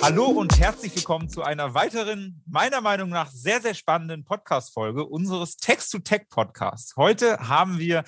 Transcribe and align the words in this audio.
Hallo 0.00 0.26
und 0.26 0.60
herzlich 0.60 0.94
willkommen 0.94 1.28
zu 1.28 1.42
einer 1.42 1.74
weiteren, 1.74 2.40
meiner 2.46 2.80
Meinung 2.80 3.10
nach 3.10 3.30
sehr, 3.30 3.60
sehr 3.60 3.74
spannenden 3.74 4.24
Podcast-Folge 4.24 5.04
unseres 5.04 5.56
Text-to-Tech-Podcasts. 5.56 6.96
Heute 6.96 7.48
haben 7.48 7.78
wir 7.78 8.04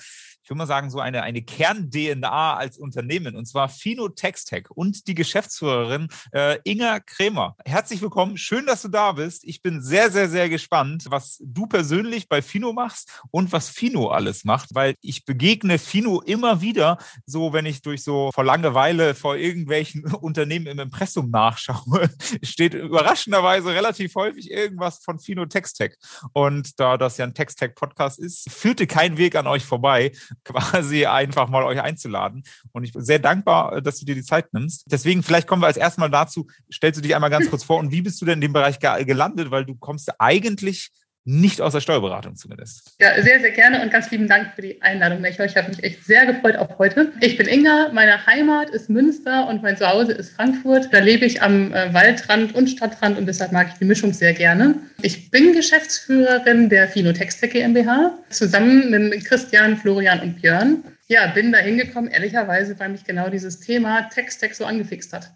würde 0.51 0.57
mal 0.57 0.67
sagen, 0.67 0.89
so 0.89 0.99
eine, 0.99 1.23
eine 1.23 1.41
Kern-DNA 1.41 2.55
als 2.55 2.77
Unternehmen, 2.77 3.37
und 3.37 3.45
zwar 3.45 3.69
Fino 3.69 4.09
Textech 4.09 4.69
und 4.69 5.07
die 5.07 5.15
Geschäftsführerin 5.15 6.09
äh, 6.33 6.59
Inga 6.65 6.99
Krämer. 6.99 7.55
Herzlich 7.63 8.01
willkommen, 8.01 8.35
schön, 8.35 8.65
dass 8.65 8.81
du 8.81 8.89
da 8.89 9.13
bist. 9.13 9.45
Ich 9.45 9.61
bin 9.61 9.81
sehr, 9.81 10.11
sehr, 10.11 10.27
sehr 10.27 10.49
gespannt, 10.49 11.05
was 11.07 11.37
du 11.41 11.67
persönlich 11.67 12.27
bei 12.27 12.41
Fino 12.41 12.73
machst 12.73 13.21
und 13.31 13.53
was 13.53 13.69
Fino 13.69 14.09
alles 14.09 14.43
macht, 14.43 14.75
weil 14.75 14.95
ich 14.99 15.23
begegne 15.23 15.79
Fino 15.79 16.19
immer 16.19 16.59
wieder, 16.59 16.97
so 17.25 17.53
wenn 17.53 17.65
ich 17.65 17.81
durch 17.81 18.03
so 18.03 18.29
vor 18.33 18.43
Langeweile 18.43 19.15
vor 19.15 19.37
irgendwelchen 19.37 20.03
Unternehmen 20.15 20.67
im 20.67 20.79
Impressum 20.79 21.31
nachschaue, 21.31 22.09
steht 22.43 22.73
überraschenderweise 22.73 23.69
relativ 23.69 24.15
häufig 24.15 24.51
irgendwas 24.51 24.99
von 25.01 25.17
Fino 25.17 25.45
Textech. 25.45 25.95
Und 26.33 26.77
da 26.77 26.97
das 26.97 27.15
ja 27.15 27.23
ein 27.23 27.33
Textech-Podcast 27.33 28.19
ist, 28.19 28.51
führte 28.51 28.85
kein 28.85 29.15
Weg 29.15 29.37
an 29.37 29.47
euch 29.47 29.63
vorbei 29.63 30.11
quasi 30.43 31.05
einfach 31.05 31.49
mal 31.49 31.63
euch 31.63 31.81
einzuladen. 31.81 32.43
Und 32.71 32.83
ich 32.83 32.93
bin 32.93 33.03
sehr 33.03 33.19
dankbar, 33.19 33.77
äh, 33.77 33.81
dass 33.81 33.99
du 33.99 34.05
dir 34.05 34.15
die 34.15 34.23
Zeit 34.23 34.53
nimmst. 34.53 34.83
Deswegen, 34.87 35.23
vielleicht 35.23 35.47
kommen 35.47 35.61
wir 35.61 35.67
als 35.67 35.77
erstes 35.77 35.99
mal 35.99 36.09
dazu, 36.09 36.47
stellst 36.71 36.97
du 36.97 37.01
dich 37.01 37.15
einmal 37.15 37.29
ganz 37.29 37.49
kurz 37.49 37.63
vor 37.63 37.79
und 37.79 37.91
wie 37.91 38.01
bist 38.01 38.21
du 38.21 38.25
denn 38.25 38.35
in 38.35 38.41
dem 38.41 38.53
Bereich 38.53 38.79
gelandet? 38.79 39.51
Weil 39.51 39.65
du 39.65 39.75
kommst 39.75 40.19
eigentlich 40.19 40.91
nicht 41.23 41.61
aus 41.61 41.73
der 41.73 41.81
Steuerberatung 41.81 42.35
zumindest. 42.35 42.95
Ja, 42.99 43.21
sehr, 43.21 43.39
sehr 43.39 43.51
gerne 43.51 43.81
und 43.81 43.91
ganz 43.91 44.09
lieben 44.09 44.27
Dank 44.27 44.53
für 44.55 44.61
die 44.63 44.81
Einladung. 44.81 45.23
Ich 45.23 45.39
habe 45.39 45.69
mich 45.69 45.83
echt 45.83 46.03
sehr 46.03 46.25
gefreut 46.25 46.55
auf 46.55 46.79
heute. 46.79 47.11
Ich 47.21 47.37
bin 47.37 47.47
Inga, 47.47 47.91
meine 47.93 48.25
Heimat 48.25 48.71
ist 48.71 48.89
Münster 48.89 49.47
und 49.47 49.61
mein 49.61 49.77
Zuhause 49.77 50.13
ist 50.13 50.35
Frankfurt. 50.35 50.89
Da 50.91 50.99
lebe 50.99 51.25
ich 51.25 51.41
am 51.41 51.73
äh, 51.73 51.93
Waldrand 51.93 52.55
und 52.55 52.69
Stadtrand 52.69 53.19
und 53.19 53.27
deshalb 53.27 53.51
mag 53.51 53.67
ich 53.71 53.77
die 53.77 53.85
Mischung 53.85 54.13
sehr 54.13 54.33
gerne. 54.33 54.75
Ich 55.03 55.29
bin 55.29 55.53
Geschäftsführerin 55.53 56.69
der 56.69 56.87
Finotextec 56.87 57.51
GmbH 57.51 58.17
zusammen 58.29 58.89
mit 58.89 59.25
Christian, 59.25 59.77
Florian 59.77 60.21
und 60.21 60.41
Björn. 60.41 60.83
Ja, 61.07 61.27
bin 61.27 61.51
da 61.51 61.59
hingekommen, 61.59 62.09
ehrlicherweise, 62.09 62.79
weil 62.79 62.89
mich 62.89 63.03
genau 63.03 63.29
dieses 63.29 63.59
Thema 63.59 64.03
Textec 64.03 64.55
so 64.55 64.65
angefixt 64.65 65.13
hat. 65.13 65.31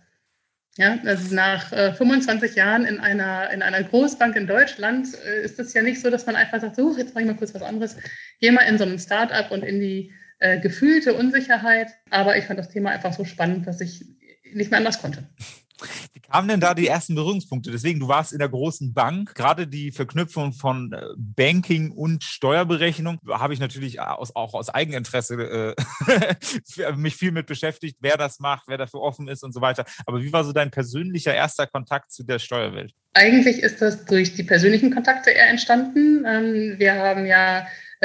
Ja, 0.78 1.00
also 1.06 1.34
nach 1.34 1.72
äh, 1.72 1.94
25 1.94 2.56
Jahren 2.56 2.86
in 2.86 3.00
einer, 3.00 3.50
in 3.52 3.62
einer 3.62 3.82
Großbank 3.82 4.36
in 4.36 4.46
Deutschland 4.46 5.08
äh, 5.26 5.42
ist 5.42 5.58
es 5.58 5.74
ja 5.74 5.82
nicht 5.82 6.02
so, 6.02 6.10
dass 6.10 6.26
man 6.26 6.36
einfach 6.36 6.60
sagt, 6.60 6.76
so, 6.76 6.98
jetzt 6.98 7.14
mache 7.14 7.24
ich 7.24 7.30
mal 7.30 7.38
kurz 7.38 7.54
was 7.54 7.62
anderes. 7.62 7.96
Geh 8.42 8.52
mal 8.52 8.64
in 8.64 8.78
so 8.78 8.84
ein 8.84 9.00
Start-up 9.00 9.52
und 9.52 9.64
in 9.64 9.80
die 9.80 10.12
äh, 10.40 10.60
gefühlte 10.60 11.14
Unsicherheit. 11.14 11.92
Aber 12.10 12.36
ich 12.38 12.44
fand 12.44 12.60
das 12.60 12.70
Thema 12.70 12.90
einfach 12.90 13.14
so 13.14 13.24
spannend, 13.24 13.68
dass 13.68 13.80
ich 13.80 14.06
nicht 14.54 14.70
mehr 14.70 14.80
anders 14.80 15.02
konnte. 15.02 15.24
Wie 16.14 16.20
kamen 16.20 16.48
denn 16.48 16.60
da 16.60 16.74
die 16.74 16.88
ersten 16.88 17.16
Berührungspunkte? 17.16 17.72
Deswegen, 17.72 18.00
du 18.00 18.08
warst 18.08 18.34
in 18.34 18.40
der 18.40 18.50
großen 18.50 18.94
Bank. 18.94 19.36
Gerade 19.36 19.68
die 19.68 19.92
Verknüpfung 19.92 20.54
von 20.54 20.94
äh, 20.94 21.02
Banking 21.18 21.92
und 21.92 22.24
Steuerberechnung 22.24 23.20
habe 23.30 23.54
ich 23.54 23.60
natürlich 23.60 24.00
aus, 24.00 24.36
auch 24.36 24.54
aus 24.54 24.70
Eigeninteresse 24.70 25.76
äh, 26.08 26.94
mich 26.96 27.16
viel 27.16 27.32
mit 27.32 27.48
beschäftigt, 27.48 27.98
wer 28.02 28.18
das 28.18 28.40
macht, 28.40 28.68
wer 28.68 28.78
dafür 28.78 29.02
offen 29.02 29.28
ist 29.28 29.44
und 29.44 29.54
so 29.54 29.62
weiter. 29.62 29.86
Aber 30.06 30.22
wie 30.22 30.32
war 30.32 30.44
so 30.44 30.54
dein 30.54 30.72
persönlicher 30.72 31.34
erster 31.34 31.68
Kontakt 31.68 32.12
zu 32.12 32.24
der 32.24 32.40
Steuerwelt? 32.40 32.94
Eigentlich 33.14 33.60
ist 33.60 33.82
das 33.82 34.06
durch 34.06 34.34
die 34.34 34.44
persönlichen 34.44 34.94
Kontakte 34.94 35.32
eher 35.32 35.48
entstanden. 35.48 36.26
Ähm, 36.28 36.76
wir 36.78 36.96
haben 36.96 37.26
ja 37.26 37.60
äh, 37.60 37.64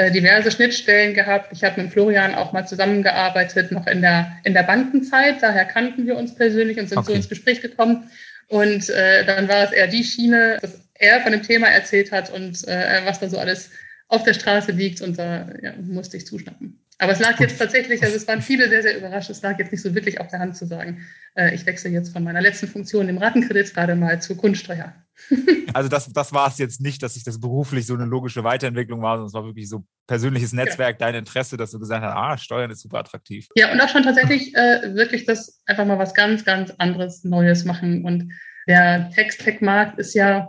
diverse 0.09 0.49
Schnittstellen 0.51 1.13
gehabt. 1.13 1.51
Ich 1.51 1.63
habe 1.63 1.81
mit 1.81 1.91
Florian 1.91 2.33
auch 2.33 2.53
mal 2.53 2.67
zusammengearbeitet, 2.67 3.71
noch 3.71 3.85
in 3.87 4.01
der, 4.01 4.31
in 4.43 4.53
der 4.53 4.63
Bankenzeit. 4.63 5.41
Daher 5.41 5.65
kannten 5.65 6.07
wir 6.07 6.17
uns 6.17 6.33
persönlich 6.33 6.79
und 6.79 6.89
sind 6.89 6.97
okay. 6.97 7.11
so 7.11 7.13
ins 7.13 7.29
Gespräch 7.29 7.61
gekommen. 7.61 8.09
Und 8.47 8.89
äh, 8.89 9.25
dann 9.25 9.47
war 9.47 9.65
es 9.65 9.71
eher 9.71 9.87
die 9.87 10.03
Schiene, 10.03 10.57
dass 10.61 10.79
er 10.95 11.21
von 11.21 11.31
dem 11.31 11.43
Thema 11.43 11.67
erzählt 11.67 12.11
hat 12.11 12.31
und 12.31 12.67
äh, 12.67 13.01
was 13.05 13.19
da 13.19 13.29
so 13.29 13.37
alles 13.37 13.69
auf 14.07 14.23
der 14.23 14.33
Straße 14.33 14.71
liegt. 14.71 15.01
Und 15.01 15.19
da 15.19 15.47
ja, 15.61 15.73
musste 15.79 16.17
ich 16.17 16.25
zuschnappen. 16.25 16.80
Aber 17.01 17.13
es 17.13 17.19
lag 17.19 17.39
jetzt 17.39 17.57
tatsächlich, 17.57 18.03
also 18.03 18.15
es 18.15 18.27
waren 18.27 18.43
viele 18.43 18.69
sehr, 18.69 18.83
sehr 18.83 18.95
überrascht, 18.95 19.31
es 19.31 19.41
lag 19.41 19.57
jetzt 19.57 19.71
nicht 19.71 19.81
so 19.81 19.95
wirklich 19.95 20.19
auf 20.19 20.27
der 20.27 20.37
Hand 20.37 20.55
zu 20.55 20.67
sagen, 20.67 21.03
äh, 21.33 21.53
ich 21.55 21.65
wechsle 21.65 21.89
jetzt 21.89 22.13
von 22.13 22.23
meiner 22.23 22.41
letzten 22.41 22.67
Funktion 22.67 23.09
im 23.09 23.17
Ratenkredit 23.17 23.73
gerade 23.73 23.95
mal 23.95 24.21
zur 24.21 24.37
Grundsteuer. 24.37 24.93
Also 25.73 25.87
das, 25.87 26.11
das 26.11 26.33
war 26.33 26.49
es 26.49 26.57
jetzt 26.57 26.81
nicht, 26.81 27.01
dass 27.01 27.13
sich 27.13 27.23
das 27.23 27.39
beruflich 27.39 27.87
so 27.87 27.93
eine 27.93 28.03
logische 28.03 28.43
Weiterentwicklung 28.43 29.01
war, 29.01 29.15
sondern 29.15 29.27
es 29.27 29.33
war 29.33 29.45
wirklich 29.45 29.69
so 29.69 29.85
persönliches 30.05 30.51
Netzwerk, 30.51 30.99
ja. 30.99 31.07
dein 31.07 31.15
Interesse, 31.15 31.55
dass 31.55 31.71
du 31.71 31.79
gesagt 31.79 32.03
hast, 32.03 32.13
ah, 32.13 32.37
Steuern 32.37 32.71
ist 32.71 32.81
super 32.81 32.99
attraktiv. 32.99 33.47
Ja, 33.55 33.71
und 33.71 33.79
auch 33.79 33.87
schon 33.87 34.03
tatsächlich 34.03 34.53
äh, 34.53 34.93
wirklich 34.95 35.25
das 35.25 35.61
einfach 35.65 35.85
mal 35.85 35.97
was 35.97 36.13
ganz, 36.13 36.43
ganz 36.43 36.71
anderes, 36.71 37.23
Neues 37.23 37.63
machen. 37.63 38.03
Und 38.03 38.33
der 38.67 39.09
Text-Tech-Markt 39.15 39.97
ist 39.97 40.13
ja, 40.13 40.47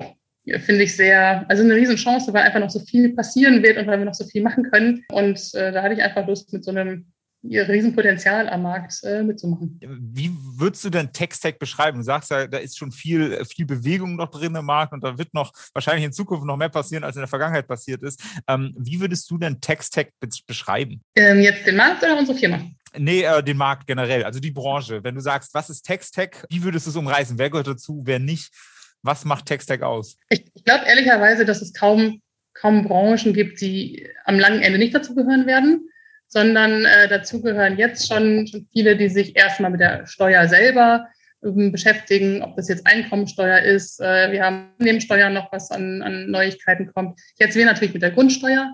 finde 0.60 0.84
ich, 0.84 0.97
sehr, 0.97 1.44
also 1.48 1.62
eine 1.62 1.75
Riesenchance, 1.75 2.32
weil 2.32 2.42
einfach 2.42 2.60
noch 2.60 2.70
so 2.70 2.80
viel 2.80 3.14
passieren 3.14 3.62
wird 3.62 3.78
und 3.78 3.86
weil 3.86 3.98
wir 3.98 4.04
noch 4.04 4.14
so 4.14 4.25
viel 4.26 4.42
machen 4.42 4.70
können. 4.70 5.04
Und 5.10 5.54
äh, 5.54 5.72
da 5.72 5.82
hatte 5.82 5.94
ich 5.94 6.03
einfach 6.03 6.26
Lust, 6.26 6.53
mit 6.53 6.64
so 6.64 6.70
einem 6.70 7.12
ihr 7.42 7.69
Riesenpotenzial 7.69 8.48
am 8.48 8.62
Markt 8.62 9.03
äh, 9.03 9.22
mitzumachen. 9.22 9.80
Wie 9.82 10.30
würdest 10.56 10.84
du 10.84 10.91
denn 10.91 11.12
Tech-Stack 11.12 11.58
beschreiben? 11.58 11.98
Du 11.98 12.04
sagst 12.04 12.30
ja, 12.30 12.47
da 12.47 12.58
ist 12.58 12.78
schon 12.78 12.92
viel, 12.92 13.44
viel 13.44 13.66
Bewegung 13.66 14.16
noch 14.16 14.30
drin 14.30 14.54
im 14.54 14.64
Markt 14.64 14.92
und 14.92 15.03
da 15.03 15.19
wird 15.19 15.34
noch 15.34 15.53
wahrscheinlich 15.75 16.04
in 16.04 16.12
Zukunft 16.12 16.44
noch 16.47 16.56
mehr 16.56 16.69
passieren, 16.69 17.04
als 17.04 17.16
in 17.16 17.22
der 17.22 17.28
Vergangenheit 17.28 17.66
passiert 17.66 18.03
ist. 18.03 18.22
Ähm, 18.47 18.72
wie 18.78 19.00
würdest 19.00 19.30
du 19.30 19.38
denn 19.38 19.60
Tech-Stack 19.60 20.12
beschreiben? 20.47 21.03
Ähm, 21.16 21.41
jetzt 21.41 21.66
den 21.66 21.76
Markt 21.76 22.03
oder 22.03 22.16
unsere 22.16 22.38
Firma? 22.38 22.60
Nee, 22.97 23.22
äh, 23.22 23.42
den 23.42 23.56
Markt 23.56 23.86
generell, 23.86 24.22
also 24.22 24.38
die 24.38 24.50
Branche. 24.50 25.03
Wenn 25.03 25.14
du 25.14 25.20
sagst, 25.20 25.54
was 25.54 25.70
ist 25.70 25.82
Tech-Stack, 25.82 26.47
wie 26.50 26.62
würdest 26.62 26.86
du 26.86 26.91
es 26.91 26.97
umreißen? 26.97 27.38
Wer 27.38 27.50
gehört 27.50 27.66
dazu, 27.66 28.03
wer 28.04 28.19
nicht? 28.19 28.53
Was 29.02 29.24
macht 29.24 29.46
Tech-Stack 29.46 29.82
aus? 29.82 30.16
Ich, 30.28 30.44
ich 30.54 30.64
glaube 30.64 30.84
ehrlicherweise, 30.86 31.44
dass 31.44 31.60
es 31.60 31.72
kaum, 31.72 32.22
kaum 32.54 32.84
Branchen 32.84 33.32
gibt, 33.32 33.60
die 33.60 34.08
am 34.24 34.38
langen 34.38 34.62
Ende 34.62 34.78
nicht 34.78 34.94
dazu 34.94 35.14
gehören 35.14 35.46
werden 35.46 35.88
sondern 36.32 36.86
äh, 36.86 37.08
dazu 37.08 37.42
gehören 37.42 37.76
jetzt 37.76 38.08
schon, 38.08 38.48
viele, 38.72 38.96
die 38.96 39.10
sich 39.10 39.36
erstmal 39.36 39.70
mit 39.70 39.80
der 39.80 40.06
Steuer 40.06 40.48
selber 40.48 41.06
ähm, 41.44 41.72
beschäftigen, 41.72 42.42
ob 42.42 42.56
das 42.56 42.68
jetzt 42.68 42.86
Einkommensteuer 42.86 43.58
ist. 43.58 44.00
Äh, 44.00 44.32
wir 44.32 44.42
haben 44.42 44.70
Nebensteuer 44.78 45.28
noch, 45.28 45.52
was 45.52 45.70
an, 45.70 46.00
an 46.00 46.30
Neuigkeiten 46.30 46.91
kommt. 46.94 47.20
Jetzt 47.38 47.54
wir 47.54 47.66
natürlich 47.66 47.92
mit 47.92 48.02
der 48.02 48.12
Grundsteuer. 48.12 48.66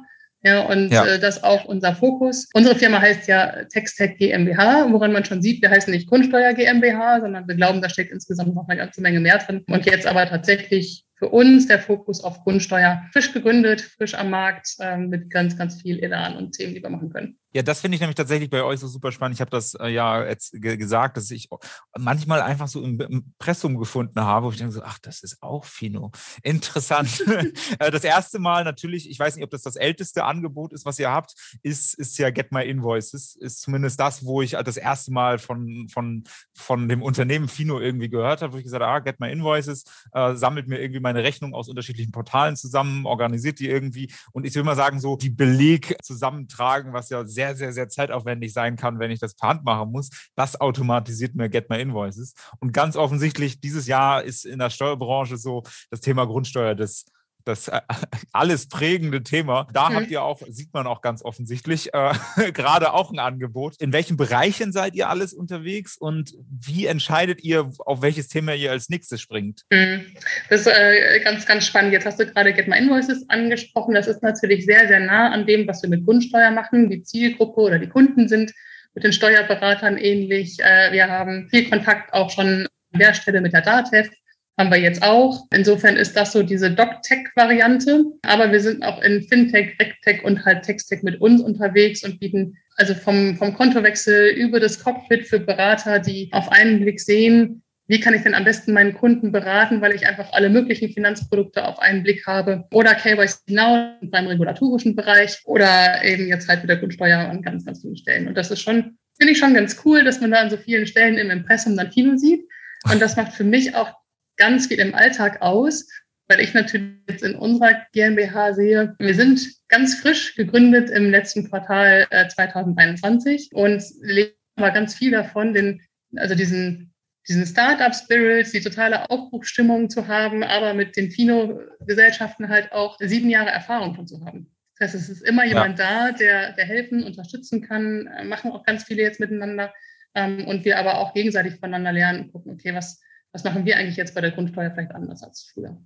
Ja, 0.43 0.63
und 0.67 0.91
ja. 0.91 1.05
Äh, 1.05 1.19
das 1.19 1.43
auch 1.43 1.65
unser 1.65 1.95
Fokus. 1.95 2.49
Unsere 2.55 2.77
Firma 2.77 3.01
heißt 3.01 3.27
ja 3.29 3.65
Textec 3.65 4.19
GmbH, 4.19 4.91
woran 4.93 5.13
man 5.13 5.25
schon 5.25 5.43
sieht, 5.43 5.63
wir 5.63 5.71
heißen 5.71 5.93
nicht 5.93 6.09
Grundsteuer 6.09 6.53
GmbH, 6.55 7.21
sondern 7.21 7.49
wir 7.49 7.57
glauben, 7.57 7.83
da 7.83 7.89
steckt 7.89 8.13
insgesamt 8.13 8.55
noch 8.55 8.69
eine 8.69 8.79
ganze 8.79 9.01
Menge 9.01 9.21
mehr 9.21 9.39
drin. 9.39 9.65
Und 9.69 9.87
jetzt 9.87 10.07
aber 10.07 10.27
tatsächlich 10.27 11.05
für 11.19 11.29
uns 11.29 11.67
der 11.67 11.81
Fokus 11.81 12.23
auf 12.23 12.45
Grundsteuer. 12.45 13.03
Frisch 13.13 13.33
gegründet, 13.33 13.81
frisch 13.81 14.15
am 14.15 14.31
Markt, 14.31 14.77
ähm, 14.81 15.09
mit 15.09 15.31
ganz, 15.31 15.59
ganz 15.59 15.83
viel 15.83 15.99
Elan 15.99 16.37
und 16.37 16.53
Themen, 16.53 16.75
die 16.75 16.83
wir 16.83 16.91
machen 16.91 17.11
können. 17.11 17.37
Ja, 17.53 17.63
das 17.63 17.81
finde 17.81 17.95
ich 17.95 18.01
nämlich 18.01 18.17
tatsächlich 18.17 18.51
bei 18.51 18.63
euch 18.63 18.81
so 18.81 18.89
super 18.89 19.13
spannend. 19.13 19.37
Ich 19.37 19.41
habe 19.41 19.51
das 19.51 19.75
äh, 19.75 19.89
ja 19.89 20.25
jetzt 20.25 20.53
gesagt, 20.61 21.17
dass 21.17 21.31
ich 21.31 21.49
manchmal 21.97 22.43
einfach 22.43 22.69
so 22.69 22.83
im 22.83 23.01
Impressum 23.01 23.79
gefunden 23.79 24.21
habe, 24.21 24.47
wo 24.47 24.51
ich 24.51 24.59
denke 24.59 24.73
so, 24.73 24.83
ach, 24.83 24.99
das 24.99 25.23
ist 25.23 25.43
auch 25.43 25.65
Fino. 25.65 26.11
Interessant. 26.43 27.25
Äh, 27.79 27.91
das 27.91 28.05
erste 28.05 28.39
Mal 28.39 28.65
natürlich, 28.65 29.09
ich 29.11 29.19
weiß 29.19 29.37
nicht, 29.37 29.45
ob 29.45 29.51
das 29.51 29.63
das 29.63 29.77
älteste 29.77 30.25
Angebot 30.25 30.73
ist, 30.73 30.85
was 30.85 30.99
ihr 30.99 31.11
habt, 31.11 31.35
ist, 31.63 31.95
ist 31.95 32.19
ja 32.19 32.31
Get 32.31 32.51
My 32.51 32.65
Invoices. 32.65 33.37
Ist 33.37 33.61
zumindest 33.61 34.01
das, 34.01 34.25
wo 34.25 34.43
ich 34.43 34.53
das 34.53 34.77
erste 34.77 35.13
Mal 35.13 35.39
von, 35.39 35.89
von, 35.89 36.25
von 36.55 36.89
dem 36.89 37.03
Unternehmen 37.03 37.49
Fino 37.49 37.79
irgendwie 37.79 38.09
gehört 38.09 38.43
habe, 38.43 38.53
wo 38.53 38.57
ich 38.57 38.65
gesagt 38.65 38.83
habe, 38.83 38.93
ah, 38.93 38.99
Get 39.01 39.21
My 39.21 39.31
Invoices, 39.31 39.85
äh, 40.13 40.35
sammelt 40.35 40.69
mir 40.69 40.81
irgendwie 40.81 41.01
meine 41.01 41.23
Rechnung 41.23 41.55
aus 41.55 41.69
unterschiedlichen 41.69 42.13
Portalen 42.13 42.57
zusammen, 42.57 43.07
organisiert 43.07 43.59
die 43.59 43.69
irgendwie 43.69 44.13
und 44.33 44.45
ich 44.45 44.55
will 44.55 44.65
mal 44.65 44.77
sagen, 44.77 45.01
so 45.01 45.17
die 45.17 45.31
Beleg 45.31 45.97
zusammentragen, 46.03 46.93
was 46.93 47.11
ja 47.11 47.25
sehr, 47.27 47.48
sehr, 47.55 47.73
sehr 47.73 47.89
zeitaufwendig 47.89 48.53
sein 48.53 48.77
kann, 48.77 48.99
wenn 48.99 49.11
ich 49.11 49.21
das 49.21 49.35
per 49.35 49.51
Hand 49.51 49.65
machen 49.65 49.91
muss. 49.91 50.11
Das 50.35 50.61
automatisiert 50.61 51.35
mir 51.35 51.49
Get 51.49 51.71
My 51.71 51.81
Invoices. 51.81 52.35
Und 52.61 52.73
ganz 52.73 52.97
offensichtlich, 52.97 53.61
dieses 53.61 53.87
Jahr 53.87 54.23
ist 54.23 54.45
in 54.45 54.59
der 54.59 54.71
Steuerbranche 54.71 55.37
so 55.37 55.63
das 55.91 56.01
Thema 56.01 56.27
Grundsteuer 56.27 56.75
das 56.75 57.07
das 57.49 57.69
äh, 57.69 57.81
alles 58.33 58.69
prägende 58.69 59.23
Thema. 59.23 59.67
Da 59.73 59.91
mhm. 59.91 59.95
habt 59.95 60.11
ihr 60.11 60.23
auch, 60.23 60.41
sieht 60.49 60.73
man 60.73 60.87
auch 60.87 61.01
ganz 61.01 61.23
offensichtlich, 61.25 61.93
äh, 61.95 62.13
gerade 62.53 62.93
auch 62.93 63.11
ein 63.11 63.19
Angebot. 63.19 63.77
In 63.81 63.93
welchen 63.93 64.17
Bereichen 64.17 64.73
seid 64.73 64.95
ihr 64.95 65.09
alles 65.09 65.33
unterwegs 65.33 65.97
und 65.97 66.35
wie 66.49 66.87
entscheidet 66.87 67.43
ihr, 67.43 67.71
auf 67.79 68.03
welches 68.03 68.29
Thema 68.29 68.55
ihr 68.55 68.71
als 68.71 68.89
nächstes 68.89 69.21
springt? 69.21 69.63
Mhm. 69.71 70.07
Das 70.51 70.61
ist 70.61 70.67
äh, 70.69 71.21
ganz, 71.25 71.47
ganz 71.47 71.67
spannend. 71.67 71.93
Jetzt 71.93 72.07
hast 72.07 72.21
du 72.21 72.27
gerade 72.27 72.53
Get 72.53 72.69
My 72.69 72.79
Invoices 72.79 73.29
angesprochen. 73.29 73.95
Das 73.95 74.07
ist 74.07 74.23
natürlich 74.23 74.67
sehr, 74.67 74.87
sehr 74.87 75.01
nah 75.01 75.31
an 75.33 75.47
dem, 75.47 75.67
was 75.67 75.83
wir 75.83 75.91
mit 75.91 76.05
Grundsteuer 76.05 76.51
machen. 76.51 76.91
Die 76.91 77.03
Zielgruppe 77.03 77.61
oder 77.61 77.79
die 77.79 77.89
Kunden 77.89 78.29
sind 78.29 78.53
mit 78.95 79.05
den 79.05 79.13
Steuerberatern 79.13 79.97
ähnlich. 79.97 80.59
Äh, 80.61 80.93
wir 80.93 81.09
haben 81.09 81.49
viel 81.51 81.69
Kontakt 81.69 82.13
auch 82.13 82.31
schon 82.31 82.67
an 82.93 83.01
der 83.01 83.15
Stelle 83.15 83.41
mit 83.41 83.53
der 83.53 83.63
DATEV 83.63 84.11
haben 84.59 84.71
wir 84.71 84.79
jetzt 84.79 85.03
auch. 85.03 85.47
Insofern 85.53 85.97
ist 85.97 86.17
das 86.17 86.33
so 86.33 86.43
diese 86.43 86.71
Doc-Tech-Variante. 86.71 88.05
Aber 88.23 88.51
wir 88.51 88.61
sind 88.61 88.83
auch 88.83 89.01
in 89.03 89.23
Fintech, 89.23 89.79
RegTech 89.81 90.25
und 90.25 90.45
halt 90.45 90.65
Textech 90.65 91.03
mit 91.03 91.21
uns 91.21 91.41
unterwegs 91.41 92.05
und 92.05 92.19
bieten 92.19 92.59
also 92.77 92.95
vom, 92.95 93.37
vom 93.37 93.55
Kontowechsel 93.55 94.31
über 94.31 94.61
das 94.61 94.83
Cockpit 94.83 95.27
für 95.27 95.41
Berater, 95.41 96.01
die 96.01 96.29
auf 96.33 96.51
einen 96.51 96.81
Blick 96.81 97.01
sehen, 97.01 97.63
wie 97.87 98.01
kann 98.01 98.15
ich 98.15 98.23
denn 98.23 98.35
am 98.35 98.45
besten 98.45 98.73
meinen 98.73 98.95
Kunden 98.95 99.33
beraten, 99.33 99.81
weil 99.81 99.95
ich 99.95 100.07
einfach 100.07 100.33
alle 100.33 100.51
möglichen 100.51 100.91
Finanzprodukte 100.91 101.65
auf 101.65 101.79
einen 101.79 102.03
Blick 102.03 102.27
habe. 102.27 102.65
Oder 102.73 102.95
KYC 102.95 103.39
Now 103.49 103.95
beim 104.03 104.27
regulatorischen 104.27 104.95
Bereich 104.95 105.41
oder 105.45 106.05
eben 106.05 106.27
jetzt 106.27 106.49
halt 106.49 106.61
mit 106.61 106.69
der 106.69 106.77
Grundsteuer 106.77 107.19
an 107.19 107.43
ganz, 107.43 107.65
ganz 107.65 107.81
vielen 107.81 107.97
Stellen. 107.97 108.29
Und 108.29 108.37
das 108.37 108.51
ist 108.51 108.61
schon, 108.61 108.99
finde 109.19 109.33
ich 109.33 109.39
schon 109.39 109.55
ganz 109.55 109.81
cool, 109.85 110.05
dass 110.05 110.21
man 110.21 110.33
da 110.33 110.41
an 110.41 110.51
so 110.51 110.59
vielen 110.59 110.87
Stellen 110.87 111.17
im 111.17 111.31
Impressum 111.31 111.77
dann 111.77 111.91
Kino 111.91 112.17
sieht. 112.17 112.45
Und 112.93 113.01
das 113.01 113.17
macht 113.17 113.33
für 113.33 113.45
mich 113.45 113.75
auch 113.75 113.93
ganz 114.39 114.67
viel 114.67 114.79
im 114.81 114.95
Alltag 114.95 115.43
aus, 115.43 115.87
weil 116.29 116.41
ich 116.41 116.55
natürlich 116.55 116.99
jetzt 117.09 117.23
in 117.23 117.35
unserer 117.35 117.87
GmbH 117.93 118.55
sehe, 118.55 118.95
wir 118.99 119.15
sind 119.15 119.47
ganz 119.69 119.97
frisch 119.97 120.35
gegründet 120.35 120.91
im 120.91 121.11
letzten 121.11 121.49
Quartal 121.49 122.07
äh, 122.11 122.29
2021 122.29 123.51
und 123.53 123.83
leben 124.01 124.33
aber 124.57 124.71
ganz 124.73 124.95
viel 124.95 125.13
davon, 125.13 125.53
den, 125.53 125.83
also 126.17 126.35
diesen 126.35 126.93
diesen 127.29 127.47
Startup-Spirit, 127.47 128.53
die 128.55 128.61
totale 128.61 129.11
Aufbruchsstimmung 129.11 129.91
zu 129.91 130.09
haben, 130.09 130.43
aber 130.43 130.73
mit 130.73 130.97
den 130.97 131.11
Fino-Gesellschaften 131.11 132.49
halt 132.49 132.73
auch 132.73 132.97
sieben 133.01 133.29
Jahre 133.29 133.51
Erfahrung 133.51 133.95
schon 133.95 134.07
zu 134.07 134.25
haben. 134.25 134.51
Das 134.79 134.95
heißt, 134.95 135.03
es 135.03 135.09
ist 135.11 135.23
immer 135.23 135.45
jemand 135.45 135.79
ja. 135.79 136.09
da, 136.09 136.13
der, 136.13 136.53
der 136.53 136.65
helfen, 136.65 137.05
unterstützen 137.05 137.61
kann, 137.61 138.07
äh, 138.07 138.25
machen 138.25 138.51
auch 138.51 138.65
ganz 138.65 138.85
viele 138.85 139.03
jetzt 139.03 139.21
miteinander 139.21 139.75
ähm, 140.15 140.47
und 140.47 140.65
wir 140.65 140.79
aber 140.79 140.99
auch 140.99 141.13
gegenseitig 141.13 141.57
voneinander 141.57 141.93
lernen 141.93 142.21
und 142.21 142.33
gucken, 142.33 142.53
okay, 142.53 142.75
was, 142.75 143.01
was 143.33 143.45
machen 143.45 143.65
wir 143.65 143.77
eigentlich 143.77 143.97
jetzt 143.97 144.15
bei 144.15 144.21
der 144.21 144.31
Grundsteuer 144.31 144.71
vielleicht 144.71 144.93
anders 144.93 145.23
als 145.23 145.51
früher? 145.53 145.81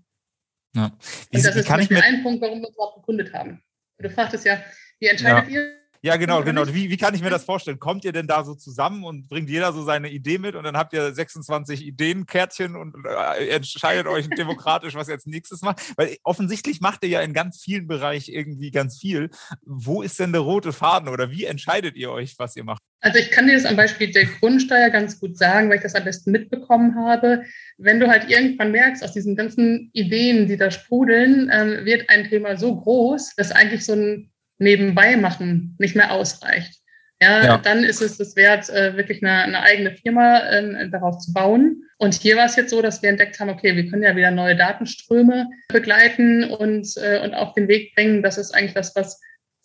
Ja. 0.74 0.92
Wie, 1.30 1.36
und 1.36 1.44
das 1.44 1.56
ist 1.56 1.66
zum 1.66 1.76
Beispiel 1.76 2.00
ein 2.00 2.22
Punkt, 2.22 2.40
warum 2.40 2.60
wir 2.60 2.68
uns 2.68 2.76
überhaupt 2.76 2.96
gegründet 2.96 3.32
haben. 3.34 3.62
Du 3.98 4.10
fragtest 4.10 4.44
ja, 4.44 4.62
wie 4.98 5.06
entscheidet 5.06 5.50
ja. 5.50 5.60
ihr, 5.60 5.81
ja, 6.04 6.16
genau, 6.16 6.42
genau. 6.42 6.66
Wie, 6.66 6.90
wie 6.90 6.96
kann 6.96 7.14
ich 7.14 7.22
mir 7.22 7.30
das 7.30 7.44
vorstellen? 7.44 7.78
Kommt 7.78 8.04
ihr 8.04 8.10
denn 8.10 8.26
da 8.26 8.42
so 8.42 8.56
zusammen 8.56 9.04
und 9.04 9.28
bringt 9.28 9.48
jeder 9.48 9.72
so 9.72 9.84
seine 9.84 10.10
Idee 10.10 10.38
mit 10.38 10.56
und 10.56 10.64
dann 10.64 10.76
habt 10.76 10.92
ihr 10.92 11.14
26 11.14 11.86
Ideenkärtchen 11.86 12.74
und 12.74 12.96
äh, 13.06 13.50
entscheidet 13.50 14.08
euch 14.08 14.28
demokratisch, 14.28 14.96
was 14.96 15.06
ihr 15.06 15.14
als 15.14 15.26
nächstes 15.26 15.62
macht? 15.62 15.80
Weil 15.96 16.16
offensichtlich 16.24 16.80
macht 16.80 17.04
ihr 17.04 17.10
ja 17.10 17.20
in 17.20 17.32
ganz 17.32 17.62
vielen 17.62 17.86
Bereichen 17.86 18.34
irgendwie 18.34 18.72
ganz 18.72 18.98
viel. 18.98 19.30
Wo 19.64 20.02
ist 20.02 20.18
denn 20.18 20.32
der 20.32 20.40
rote 20.40 20.72
Faden 20.72 21.08
oder 21.08 21.30
wie 21.30 21.44
entscheidet 21.44 21.94
ihr 21.94 22.10
euch, 22.10 22.34
was 22.36 22.56
ihr 22.56 22.64
macht? 22.64 22.82
Also 23.00 23.20
ich 23.20 23.30
kann 23.30 23.46
dir 23.46 23.54
das 23.54 23.64
am 23.64 23.76
Beispiel 23.76 24.10
der 24.10 24.26
Grundsteuer 24.26 24.90
ganz 24.90 25.20
gut 25.20 25.38
sagen, 25.38 25.68
weil 25.68 25.76
ich 25.76 25.82
das 25.82 25.94
am 25.94 26.04
besten 26.04 26.32
mitbekommen 26.32 26.96
habe. 26.96 27.44
Wenn 27.78 28.00
du 28.00 28.08
halt 28.08 28.28
irgendwann 28.28 28.72
merkst, 28.72 29.04
aus 29.04 29.12
diesen 29.12 29.36
ganzen 29.36 29.90
Ideen, 29.92 30.48
die 30.48 30.56
da 30.56 30.72
sprudeln, 30.72 31.48
ähm, 31.52 31.84
wird 31.84 32.08
ein 32.10 32.28
Thema 32.28 32.56
so 32.56 32.74
groß, 32.74 33.34
dass 33.36 33.52
eigentlich 33.52 33.84
so 33.84 33.92
ein 33.92 34.31
nebenbei 34.62 35.16
machen 35.16 35.76
nicht 35.78 35.96
mehr 35.96 36.12
ausreicht. 36.12 36.82
Ja, 37.22 37.44
ja. 37.44 37.58
dann 37.58 37.84
ist 37.84 38.02
es 38.02 38.18
es 38.18 38.34
wert, 38.34 38.68
äh, 38.68 38.96
wirklich 38.96 39.22
eine, 39.22 39.42
eine, 39.44 39.62
eigene 39.62 39.92
Firma 39.92 40.40
äh, 40.40 40.90
darauf 40.90 41.18
zu 41.18 41.32
bauen. 41.32 41.84
Und 41.98 42.14
hier 42.14 42.36
war 42.36 42.46
es 42.46 42.56
jetzt 42.56 42.70
so, 42.70 42.82
dass 42.82 43.00
wir 43.00 43.10
entdeckt 43.10 43.38
haben, 43.38 43.48
okay, 43.48 43.76
wir 43.76 43.88
können 43.88 44.02
ja 44.02 44.16
wieder 44.16 44.32
neue 44.32 44.56
Datenströme 44.56 45.48
begleiten 45.68 46.42
und, 46.50 46.88
äh, 46.96 47.20
und 47.22 47.34
auf 47.34 47.54
den 47.54 47.68
Weg 47.68 47.94
bringen. 47.94 48.24
Das 48.24 48.38
ist 48.38 48.52
eigentlich 48.52 48.74
das, 48.74 48.96
was 48.96 49.20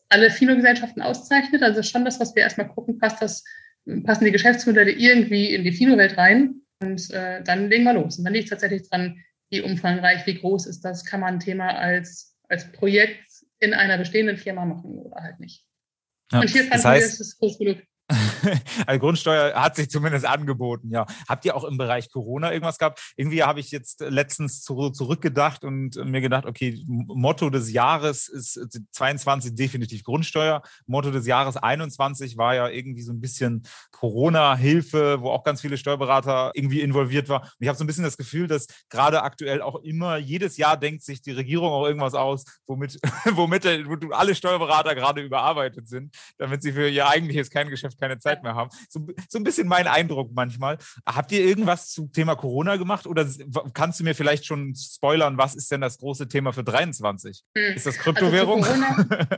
alle 0.10 0.30
Fino-Gesellschaften 0.30 1.02
auszeichnet. 1.02 1.64
Also 1.64 1.82
schon 1.82 2.06
das, 2.06 2.20
was 2.20 2.36
wir 2.36 2.44
erstmal 2.44 2.68
gucken, 2.68 3.00
passt 3.00 3.24
das, 3.24 3.44
passen 4.04 4.26
die 4.26 4.32
Geschäftsmodelle 4.32 4.92
irgendwie 4.92 5.56
in 5.56 5.64
die 5.64 5.72
Fino-Welt 5.72 6.16
rein. 6.16 6.62
Und 6.80 7.10
äh, 7.10 7.42
dann 7.44 7.72
legen 7.72 7.86
wir 7.86 7.94
los. 7.94 8.20
Und 8.20 8.26
dann 8.26 8.34
liegt 8.34 8.46
es 8.46 8.52
tatsächlich 8.52 8.88
dran, 8.88 9.20
wie 9.50 9.62
umfangreich, 9.62 10.28
wie 10.28 10.36
groß 10.36 10.68
ist 10.68 10.82
das, 10.82 11.06
kann 11.06 11.22
man 11.22 11.36
ein 11.36 11.40
Thema 11.40 11.70
als, 11.70 12.36
als 12.50 12.72
Projekt 12.72 13.27
in 13.60 13.74
einer 13.74 13.98
bestehenden 13.98 14.38
Firma 14.38 14.66
machen 14.66 15.00
oder 15.00 15.22
halt 15.22 15.40
nicht. 15.40 15.66
Ja, 16.32 16.42
und 16.42 16.50
hier 16.50 16.62
fanden 16.64 16.74
das 16.74 16.86
heißt, 16.86 17.08
wir, 17.08 17.14
es 17.14 17.20
ist 17.20 17.40
groß 17.40 17.58
genug. 17.58 17.78
also 18.86 19.00
Grundsteuer 19.00 19.54
hat 19.54 19.76
sich 19.76 19.90
zumindest 19.90 20.26
angeboten, 20.26 20.90
ja. 20.92 21.06
Habt 21.28 21.44
ihr 21.44 21.56
auch 21.56 21.66
im 21.66 21.78
Bereich 21.78 22.10
Corona 22.10 22.54
irgendwas 22.54 22.78
gehabt? 22.78 23.02
Irgendwie 23.18 23.44
habe 23.44 23.60
ich 23.60 23.72
jetzt 23.72 24.00
letztens 24.00 24.64
zurückgedacht 24.64 25.66
und 25.66 25.96
mir 26.06 26.22
gedacht, 26.22 26.46
okay, 26.46 26.84
Motto 26.88 27.50
des 27.50 27.72
Jahres 27.72 28.30
ist 28.30 28.60
22 28.92 29.56
definitiv 29.56 30.04
Grundsteuer. 30.04 30.62
Motto 30.86 31.12
des 31.12 31.28
Jahres 31.28 31.58
21 31.58 32.38
war 32.38 32.56
ja 32.56 32.70
irgendwie 32.70 33.02
so 33.02 33.12
ein 33.12 33.20
bisschen 33.20 33.64
Corona-Hilfe, 33.92 35.22
wo 35.22 35.32
auch 35.32 35.44
ganz 35.44 35.60
viele 35.60 35.78
Steuerberater 35.78 36.52
irgendwie 36.54 36.82
involviert 36.82 37.28
waren. 37.28 37.42
Und 37.42 37.58
ich 37.60 37.68
habe 37.68 37.78
so 37.78 37.84
ein 37.84 37.88
bisschen 37.88 38.06
das 38.06 38.18
Gefühl, 38.18 38.48
dass 38.48 38.68
gerade 38.90 39.22
aktuell 39.24 39.62
auch 39.62 39.82
immer, 39.82 40.16
jedes 40.18 40.56
Jahr 40.56 40.78
denkt 40.78 41.04
sich 41.04 41.22
die 41.22 41.32
Regierung 41.32 41.72
auch 41.72 41.86
irgendwas 41.86 42.14
aus, 42.14 42.46
womit, 42.68 43.00
womit 43.32 43.68
alle 44.12 44.34
Steuerberater 44.34 44.96
gerade 44.96 45.22
überarbeitet 45.22 45.90
sind, 45.90 46.16
damit 46.38 46.64
sie 46.64 46.72
für 46.72 46.88
ihr 46.88 47.10
eigentliches 47.10 47.50
Kerngeschäft 47.50 47.97
keine 48.00 48.20
Zeit 48.20 48.44
mehr 48.44 48.56
haben. 48.56 48.70
So, 48.90 49.08
so 49.30 49.38
ein 49.38 49.44
bisschen 49.44 49.68
mein 49.68 49.88
Eindruck 49.88 50.32
manchmal. 50.34 50.78
Habt 51.06 51.32
ihr 51.32 51.42
irgendwas 51.42 51.90
zum 51.90 52.12
Thema 52.12 52.36
Corona 52.36 52.76
gemacht 52.76 53.08
oder 53.08 53.28
kannst 53.74 54.00
du 54.00 54.04
mir 54.04 54.16
vielleicht 54.16 54.46
schon 54.46 54.74
spoilern, 54.76 55.38
was 55.38 55.56
ist 55.56 55.72
denn 55.72 55.82
das 55.82 55.98
große 55.98 56.28
Thema 56.28 56.54
für 56.54 56.64
23? 56.64 57.44
Hm. 57.58 57.76
Ist 57.76 57.86
das 57.86 57.98
Kryptowährung? 57.98 58.64
Also 58.64 58.76
zu, 58.76 59.08
Corona, 59.08 59.36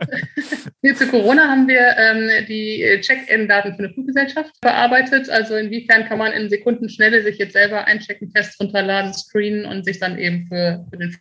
nee, 0.82 0.94
zu 0.94 1.08
Corona 1.08 1.48
haben 1.50 1.68
wir 1.68 1.96
ähm, 1.98 2.46
die 2.48 3.00
Check-in-Daten 3.02 3.74
für 3.74 3.80
eine 3.80 3.94
Fluggesellschaft 3.94 4.54
bearbeitet. 4.62 5.30
Also 5.30 5.56
inwiefern 5.56 6.06
kann 6.06 6.20
man 6.20 6.32
in 6.32 6.50
Sekundenschnelle 6.50 7.24
sich 7.24 7.38
jetzt 7.38 7.54
selber 7.54 7.86
einchecken, 7.86 8.32
Tests 8.32 8.60
runterladen, 8.60 9.14
screenen 9.14 9.66
und 9.66 9.86
sich 9.86 10.00
dann 10.00 10.18
eben 10.18 10.48
für, 10.48 10.86
für 10.90 10.98
den 10.98 11.18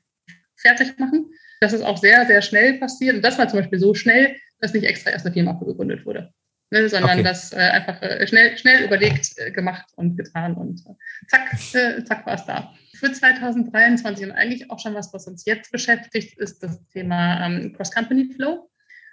fertig 0.57 0.99
machen. 0.99 1.31
Das 1.61 1.73
ist 1.73 1.83
auch 1.83 1.97
sehr, 1.97 2.27
sehr 2.27 2.43
schnell 2.43 2.79
passiert. 2.79 3.17
Und 3.17 3.23
das 3.23 3.39
war 3.39 3.49
zum 3.49 3.61
Beispiel 3.61 3.79
so 3.79 3.95
schnell, 3.95 4.37
dass 4.61 4.73
nicht 4.73 4.85
extra 4.85 5.11
erst 5.11 5.27
eine 5.27 5.33
Firma 5.33 5.53
gegründet 5.53 6.05
wurde 6.05 6.33
ne, 6.71 6.89
sondern 6.89 7.19
okay. 7.19 7.23
das 7.23 7.53
äh, 7.53 7.57
einfach 7.57 8.01
äh, 8.03 8.27
schnell, 8.27 8.57
schnell 8.59 8.85
überlegt 8.85 9.39
äh, 9.39 9.51
gemacht 9.51 9.87
und 9.97 10.17
getan 10.17 10.55
und 10.55 10.81
äh, 10.81 11.27
zack, 11.27 11.53
äh, 11.75 12.05
zack 12.05 12.27
war 12.27 12.35
es 12.35 12.45
da. 12.47 12.75
Für 12.95 13.13
2023 13.13 14.27
und 14.27 14.33
eigentlich 14.33 14.71
auch 14.71 14.79
schon 14.79 14.95
was, 14.95 15.13
was 15.13 15.27
uns 15.27 15.45
jetzt 15.45 15.71
beschäftigt, 15.73 16.39
ist 16.39 16.63
das 16.63 16.85
Thema 16.89 17.47
ähm, 17.47 17.73
Cross-Company-Flow. 17.75 18.69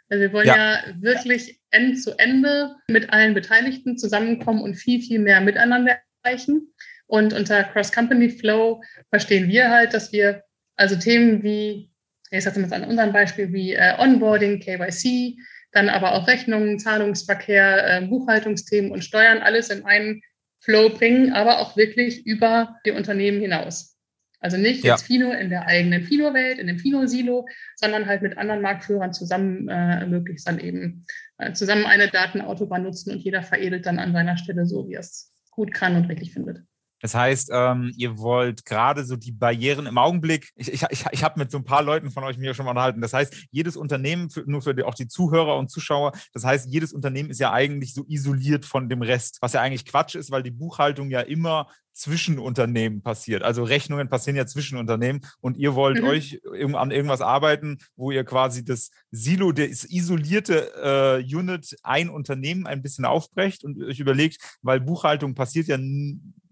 Also 0.09 0.21
wir 0.21 0.33
wollen 0.33 0.47
ja. 0.47 0.55
ja 0.55 0.79
wirklich 0.99 1.59
End 1.71 2.01
zu 2.01 2.17
Ende 2.17 2.75
mit 2.87 3.11
allen 3.11 3.33
Beteiligten 3.33 3.97
zusammenkommen 3.97 4.61
und 4.61 4.75
viel, 4.75 5.01
viel 5.01 5.19
mehr 5.19 5.41
miteinander 5.41 5.99
erreichen. 6.23 6.73
Und 7.07 7.33
unter 7.33 7.63
Cross-Company-Flow 7.63 8.81
verstehen 9.09 9.47
wir 9.47 9.69
halt, 9.69 9.93
dass 9.93 10.11
wir 10.11 10.43
also 10.75 10.95
Themen 10.95 11.43
wie, 11.43 11.91
ich 12.31 12.43
sage 12.43 12.59
jetzt 12.59 12.73
an 12.73 12.83
unserem 12.83 13.13
Beispiel, 13.13 13.53
wie 13.53 13.73
äh, 13.73 13.93
Onboarding, 13.99 14.59
KYC, 14.59 15.37
dann 15.75 15.89
aber 15.89 16.13
auch 16.13 16.27
Rechnungen, 16.27 16.79
Zahlungsverkehr, 16.79 17.97
äh, 17.97 18.07
Buchhaltungsthemen 18.07 18.91
und 18.91 19.03
Steuern 19.03 19.39
alles 19.39 19.69
in 19.69 19.83
einen 19.85 20.21
Flow 20.59 20.89
bringen, 20.89 21.33
aber 21.33 21.59
auch 21.59 21.75
wirklich 21.75 22.25
über 22.25 22.77
die 22.85 22.91
Unternehmen 22.91 23.41
hinaus. 23.41 23.97
Also 24.39 24.57
nicht 24.57 24.83
ja. 24.85 24.93
jetzt 24.93 25.05
Fino 25.05 25.31
in 25.31 25.49
der 25.49 25.65
eigenen 25.67 26.03
Fino-Welt, 26.03 26.59
in 26.59 26.67
dem 26.67 26.79
Fino-Silo, 26.79 27.45
sondern 27.75 28.05
halt 28.05 28.21
mit 28.21 28.37
anderen 28.37 28.61
Marktführern 28.61 29.11
zusammen 29.11 29.67
äh, 29.67 30.05
möglichst 30.05 30.47
dann 30.47 30.59
eben 30.59 31.05
äh, 31.39 31.51
zusammen 31.51 31.85
eine 31.85 32.07
Datenautobahn 32.07 32.83
nutzen 32.83 33.11
und 33.11 33.19
jeder 33.19 33.43
veredelt 33.43 33.85
dann 33.85 33.99
an 33.99 34.13
seiner 34.13 34.37
Stelle 34.37 34.65
so, 34.65 34.87
wie 34.87 34.93
er 34.93 35.01
es 35.01 35.33
gut 35.51 35.73
kann 35.73 35.95
und 35.97 36.05
richtig 36.05 36.31
findet. 36.31 36.59
Das 37.05 37.13
heißt, 37.13 37.51
ähm, 37.53 37.93
ihr 37.97 38.17
wollt 38.17 38.65
gerade 38.65 39.05
so 39.05 39.15
die 39.15 39.31
Barrieren 39.31 39.85
im 39.85 39.99
Augenblick, 39.99 40.49
ich, 40.55 40.73
ich, 40.73 40.81
ich, 40.89 41.05
ich 41.11 41.23
habe 41.23 41.39
mit 41.39 41.51
so 41.51 41.59
ein 41.59 41.63
paar 41.63 41.83
Leuten 41.83 42.09
von 42.09 42.23
euch 42.23 42.39
mir 42.39 42.55
schon 42.55 42.65
mal 42.65 42.71
unterhalten. 42.71 42.99
Das 42.99 43.13
heißt, 43.13 43.45
jedes 43.51 43.77
Unternehmen, 43.77 44.31
für, 44.31 44.43
nur 44.49 44.63
für 44.63 44.73
die, 44.73 44.81
auch 44.81 44.95
die 44.95 45.07
Zuhörer 45.07 45.55
und 45.55 45.69
Zuschauer, 45.69 46.13
das 46.33 46.43
heißt, 46.43 46.67
jedes 46.67 46.93
Unternehmen 46.93 47.29
ist 47.29 47.39
ja 47.39 47.51
eigentlich 47.51 47.93
so 47.93 48.05
isoliert 48.07 48.65
von 48.65 48.89
dem 48.89 49.03
Rest, 49.03 49.37
was 49.41 49.53
ja 49.53 49.61
eigentlich 49.61 49.85
Quatsch 49.85 50.15
ist, 50.15 50.31
weil 50.31 50.41
die 50.41 50.49
Buchhaltung 50.49 51.11
ja 51.11 51.19
immer 51.19 51.67
zwischen 51.95 52.39
Unternehmen 52.39 53.01
passiert. 53.01 53.43
Also 53.43 53.63
Rechnungen 53.63 54.09
passieren 54.09 54.35
ja 54.35 54.47
zwischen 54.47 54.77
Unternehmen 54.77 55.21
und 55.41 55.57
ihr 55.57 55.75
wollt 55.75 56.01
mhm. 56.01 56.07
euch 56.07 56.41
an 56.73 56.91
irgendwas 56.91 57.21
arbeiten, 57.21 57.77
wo 57.95 58.11
ihr 58.11 58.23
quasi 58.23 58.65
das 58.65 58.89
Silo, 59.11 59.51
das 59.51 59.85
isolierte 59.85 61.23
äh, 61.23 61.35
Unit 61.35 61.77
ein 61.83 62.09
Unternehmen 62.09 62.67
ein 62.67 62.81
bisschen 62.81 63.05
aufbrecht 63.05 63.63
und 63.63 63.81
euch 63.81 63.99
überlegt, 63.99 64.57
weil 64.61 64.81
Buchhaltung 64.81 65.35
passiert 65.35 65.67
ja 65.67 65.77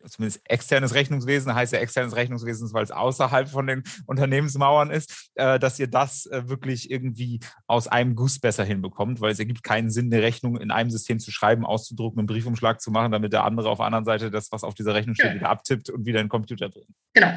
zumindest 0.08 0.42
externes 0.46 0.94
Rechnungswesen, 0.94 1.54
heißt 1.54 1.74
ja 1.74 1.80
externes 1.80 2.16
Rechnungswesen, 2.16 2.72
weil 2.74 2.84
es 2.84 2.92
außerhalb 2.92 3.50
von 3.50 3.68
den 3.68 3.84
Unternehmensmauern 4.06 4.92
ist, 4.92 5.30
äh, 5.36 5.60
dass 5.60 5.80
ihr 5.80 5.88
das 5.88 6.26
äh, 6.28 6.48
wirklich 6.48 6.92
irgendwie 6.92 7.40
aus 7.68 7.88
einem 7.88 8.16
Guss 8.16 8.40
besser 8.40 8.64
hinbekommt, 8.64 9.22
weil 9.22 9.32
es 9.32 9.40
ergibt 9.40 9.64
keinen 9.64 9.90
Sinn, 9.90 10.12
eine 10.14 10.24
Rechnung 10.24 10.58
in 10.58 10.72
einem 10.72 10.90
System 10.90 11.20
zu 11.20 11.32
schreiben, 11.32 11.66
auszudrucken, 11.66 12.20
einen 12.20 12.28
Briefumschlag 12.28 12.82
zu 12.82 12.92
machen, 12.92 13.12
damit 13.12 13.34
der 13.34 13.44
andere 13.44 13.70
auf 13.70 13.78
der 13.78 13.88
anderen 13.88 14.06
Seite 14.06 14.32
das, 14.32 14.52
was 14.52 14.64
auf 14.64 14.74
dieser 14.74 14.94
Rechnung 14.94 15.16
steht, 15.16 15.28
ja. 15.28 15.36
wieder 15.36 15.50
abtippt 15.50 15.90
und 15.90 16.06
wieder 16.06 16.20
in 16.20 16.26
den 16.26 16.30
Computer 16.30 16.70
bringt. 16.70 16.88
Genau. 17.14 17.32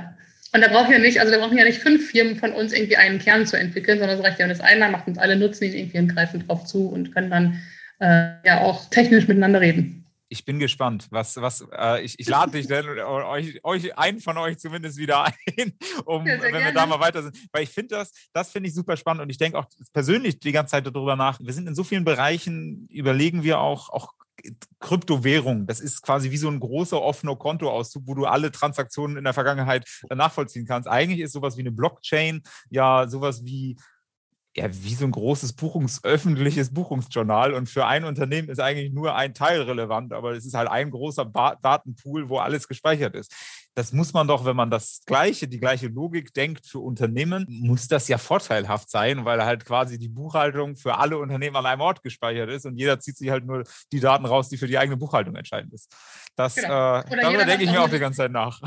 Und 0.53 0.63
da 0.63 0.69
brauchen 0.69 0.93
ja 0.93 0.99
nicht, 0.99 1.21
also 1.21 1.33
da 1.33 1.39
brauchen 1.39 1.59
ja 1.59 1.65
nicht 1.65 1.81
fünf 1.81 2.11
Firmen 2.11 2.37
von 2.37 2.53
uns 2.53 2.73
irgendwie 2.73 2.97
einen 2.97 3.19
Kern 3.19 3.47
zu 3.47 3.59
entwickeln, 3.59 3.99
sondern 3.99 4.17
es 4.17 4.25
reicht 4.25 4.39
ja, 4.39 4.45
wenn 4.45 4.51
das 4.51 4.61
einer 4.61 4.89
macht 4.89 5.07
und 5.07 5.19
alle 5.19 5.37
nutzen 5.37 5.65
ihn 5.65 5.75
irgendwie 5.75 5.99
und 5.99 6.09
greifen 6.09 6.47
drauf 6.47 6.65
zu 6.65 6.89
und 6.89 7.13
können 7.13 7.31
dann 7.31 7.61
äh, 7.99 8.47
ja 8.47 8.61
auch 8.61 8.89
technisch 8.89 9.29
miteinander 9.29 9.61
reden 9.61 9.96
ich 10.29 10.45
bin 10.45 10.59
gespannt. 10.59 11.07
Was, 11.11 11.37
was, 11.37 11.67
äh, 11.73 12.03
ich, 12.03 12.19
ich 12.19 12.29
lade 12.29 12.53
dich 12.53 12.67
denn 12.67 12.87
euch, 12.89 13.65
euch, 13.65 13.99
einen 13.99 14.21
von 14.21 14.37
euch 14.39 14.59
zumindest 14.59 14.99
wieder 14.99 15.25
ein, 15.57 15.73
um, 16.05 16.27
ja, 16.27 16.41
wenn 16.41 16.53
gerne. 16.53 16.67
wir 16.67 16.73
da 16.73 16.87
mal 16.87 17.01
weiter 17.01 17.23
sind. 17.23 17.37
Weil 17.53 17.63
ich 17.63 17.71
finde 17.71 17.97
das, 17.97 18.13
das 18.33 18.51
finde 18.51 18.69
ich 18.69 18.75
super 18.75 18.97
spannend 18.97 19.23
und 19.23 19.31
ich 19.31 19.39
denke 19.39 19.59
auch 19.59 19.67
persönlich 19.93 20.41
die 20.41 20.53
ganze 20.53 20.73
Zeit 20.73 20.87
darüber 20.87 21.17
nach. 21.17 21.39
Wir 21.41 21.53
sind 21.53 21.69
in 21.69 21.75
so 21.75 21.85
vielen 21.85 22.05
Bereichen, 22.05 22.89
überlegen 22.91 23.43
wir 23.43 23.61
auch, 23.61 23.89
auch 23.91 24.13
Kryptowährung. 24.81 25.67
Das 25.67 25.81
ist 25.81 26.03
quasi 26.03 26.31
wie 26.31 26.37
so 26.37 26.49
ein 26.49 26.61
großer 26.61 27.01
offener 27.01 27.37
Kontoauszug, 27.37 28.03
wo 28.07 28.15
du 28.15 28.27
alle 28.27 28.53
Transaktionen 28.53 29.17
in 29.17 29.25
der 29.25 29.33
Vergangenheit 29.33 29.89
nachvollziehen 30.15 30.67
kannst. 30.67 30.89
Eigentlich 30.89 31.21
ist 31.21 31.33
sowas 31.33 31.57
wie 31.57 31.63
eine 31.63 31.73
Blockchain 31.73 32.43
ja 32.69 33.09
sowas 33.09 33.45
wie 33.45 33.77
ja, 34.57 34.69
wie 34.73 34.95
so 34.95 35.05
ein 35.05 35.11
großes 35.11 35.53
Buchungs-, 35.53 36.03
öffentliches 36.03 36.73
Buchungsjournal. 36.73 37.53
Und 37.53 37.69
für 37.69 37.87
ein 37.87 38.05
Unternehmen 38.05 38.49
ist 38.49 38.59
eigentlich 38.59 38.91
nur 38.91 39.15
ein 39.15 39.35
Teil 39.35 39.61
relevant, 39.61 40.15
aber 40.15 40.33
es 40.33 40.47
ist 40.47 40.55
halt 40.55 40.69
ein 40.69 40.91
großer 40.91 41.27
ba 41.27 41.57
Datenpool, 41.57 42.31
wo 42.31 42.39
alles 42.39 42.67
gespeichert 42.67 43.15
ist. 43.15 43.35
Das 43.75 43.93
muss 43.93 44.15
man 44.15 44.27
doch, 44.27 44.47
wenn 44.47 44.57
man 44.57 44.71
das 44.71 45.03
Gleiche, 45.05 45.47
die 45.47 45.61
gleiche 45.61 45.89
Logik 45.89 46.33
denkt 46.33 46.65
für 46.65 46.79
Unternehmen, 46.79 47.45
muss 47.51 47.89
das 47.89 48.09
ja 48.09 48.17
vorteilhaft 48.17 48.89
sein, 48.91 49.27
weil 49.27 49.45
halt 49.45 49.67
quasi 49.67 49.99
die 49.99 50.09
Buchhaltung 50.09 50.77
für 50.77 50.97
alle 50.97 51.19
Unternehmen 51.19 51.57
an 51.57 51.67
einem 51.67 51.83
Ort 51.83 52.03
gespeichert 52.03 52.49
ist 52.49 52.65
und 52.65 52.79
jeder 52.79 52.99
zieht 52.99 53.19
sich 53.19 53.29
halt 53.29 53.45
nur 53.45 53.65
die 53.93 54.01
Daten 54.01 54.25
raus, 54.25 54.49
die 54.49 54.57
für 54.57 54.67
die 54.67 54.79
eigene 54.79 54.97
Buchhaltung 54.97 55.37
entscheidend 55.37 55.75
ist. 55.75 55.95
Das, 56.35 56.55
genau. 56.55 57.01
äh, 57.01 57.21
darüber 57.21 57.45
denke 57.45 57.65
ich 57.65 57.71
mir 57.71 57.83
auch 57.83 57.91
die 57.91 57.99
ganze 57.99 58.19
Zeit 58.19 58.33
nach. 58.33 58.63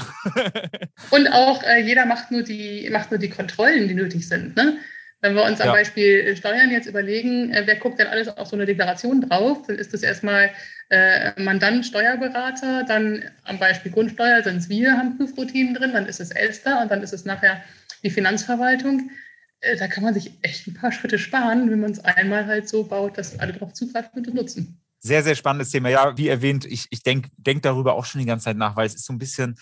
und 1.10 1.28
auch 1.30 1.64
äh, 1.64 1.82
jeder 1.82 2.06
macht 2.06 2.30
nur, 2.30 2.44
die, 2.44 2.88
macht 2.92 3.10
nur 3.10 3.20
die 3.20 3.30
Kontrollen, 3.32 3.88
die 3.88 3.96
nötig 3.96 4.28
sind. 4.28 4.56
Ne? 4.56 4.78
Wenn 5.22 5.36
wir 5.36 5.44
uns 5.44 5.60
am 5.60 5.68
ja. 5.68 5.74
Beispiel 5.74 6.20
äh, 6.20 6.36
Steuern 6.36 6.72
jetzt 6.72 6.88
überlegen, 6.88 7.52
äh, 7.52 7.64
wer 7.66 7.76
guckt 7.76 8.00
denn 8.00 8.08
alles 8.08 8.30
auf 8.30 8.48
so 8.48 8.56
eine 8.56 8.66
Deklaration 8.66 9.22
drauf, 9.22 9.60
dann 9.68 9.78
ist 9.78 9.94
das 9.94 10.02
erstmal 10.02 10.50
äh, 10.90 11.40
Mandant, 11.42 11.86
Steuerberater, 11.86 12.84
dann 12.86 13.24
am 13.44 13.60
Beispiel 13.60 13.92
Grundsteuer 13.92 14.42
sind 14.44 14.58
es 14.58 14.70
wir, 14.70 14.94
haben 14.94 15.18
Prüfroutinen 15.18 15.74
drin, 15.74 15.92
dann 15.94 16.06
ist 16.06 16.20
es 16.20 16.32
Elster 16.32 16.82
und 16.82 16.90
dann 16.90 17.04
ist 17.04 17.14
es 17.14 17.26
nachher 17.26 17.62
die 18.02 18.10
Finanzverwaltung. 18.10 19.12
Äh, 19.60 19.78
da 19.78 19.88
kann 19.88 20.04
man 20.04 20.14
sich 20.14 20.32
echt 20.42 20.68
ein 20.68 20.74
paar 20.74 20.92
Schritte 20.92 21.20
sparen, 21.20 21.70
wenn 21.70 21.82
man 21.82 21.92
es 21.92 22.00
einmal 22.00 22.46
halt 22.46 22.70
so 22.70 22.84
baut, 22.84 23.18
dass 23.18 23.40
alle 23.40 23.54
darauf 23.54 23.74
zugreifen 23.74 24.26
und 24.26 24.34
nutzen. 24.34 24.82
Sehr, 25.00 25.24
sehr 25.24 25.36
spannendes 25.36 25.72
Thema. 25.72 25.90
Ja, 25.90 26.18
wie 26.18 26.28
erwähnt, 26.28 26.66
ich, 26.66 26.88
ich 26.90 27.04
denke 27.04 27.30
denk 27.38 27.62
darüber 27.64 27.96
auch 27.96 28.06
schon 28.06 28.20
die 28.20 28.28
ganze 28.28 28.46
Zeit 28.46 28.58
nach, 28.58 28.76
weil 28.76 28.86
es 28.86 28.96
ist 28.96 29.06
so 29.06 29.14
ein 29.14 29.20
bisschen 29.20 29.58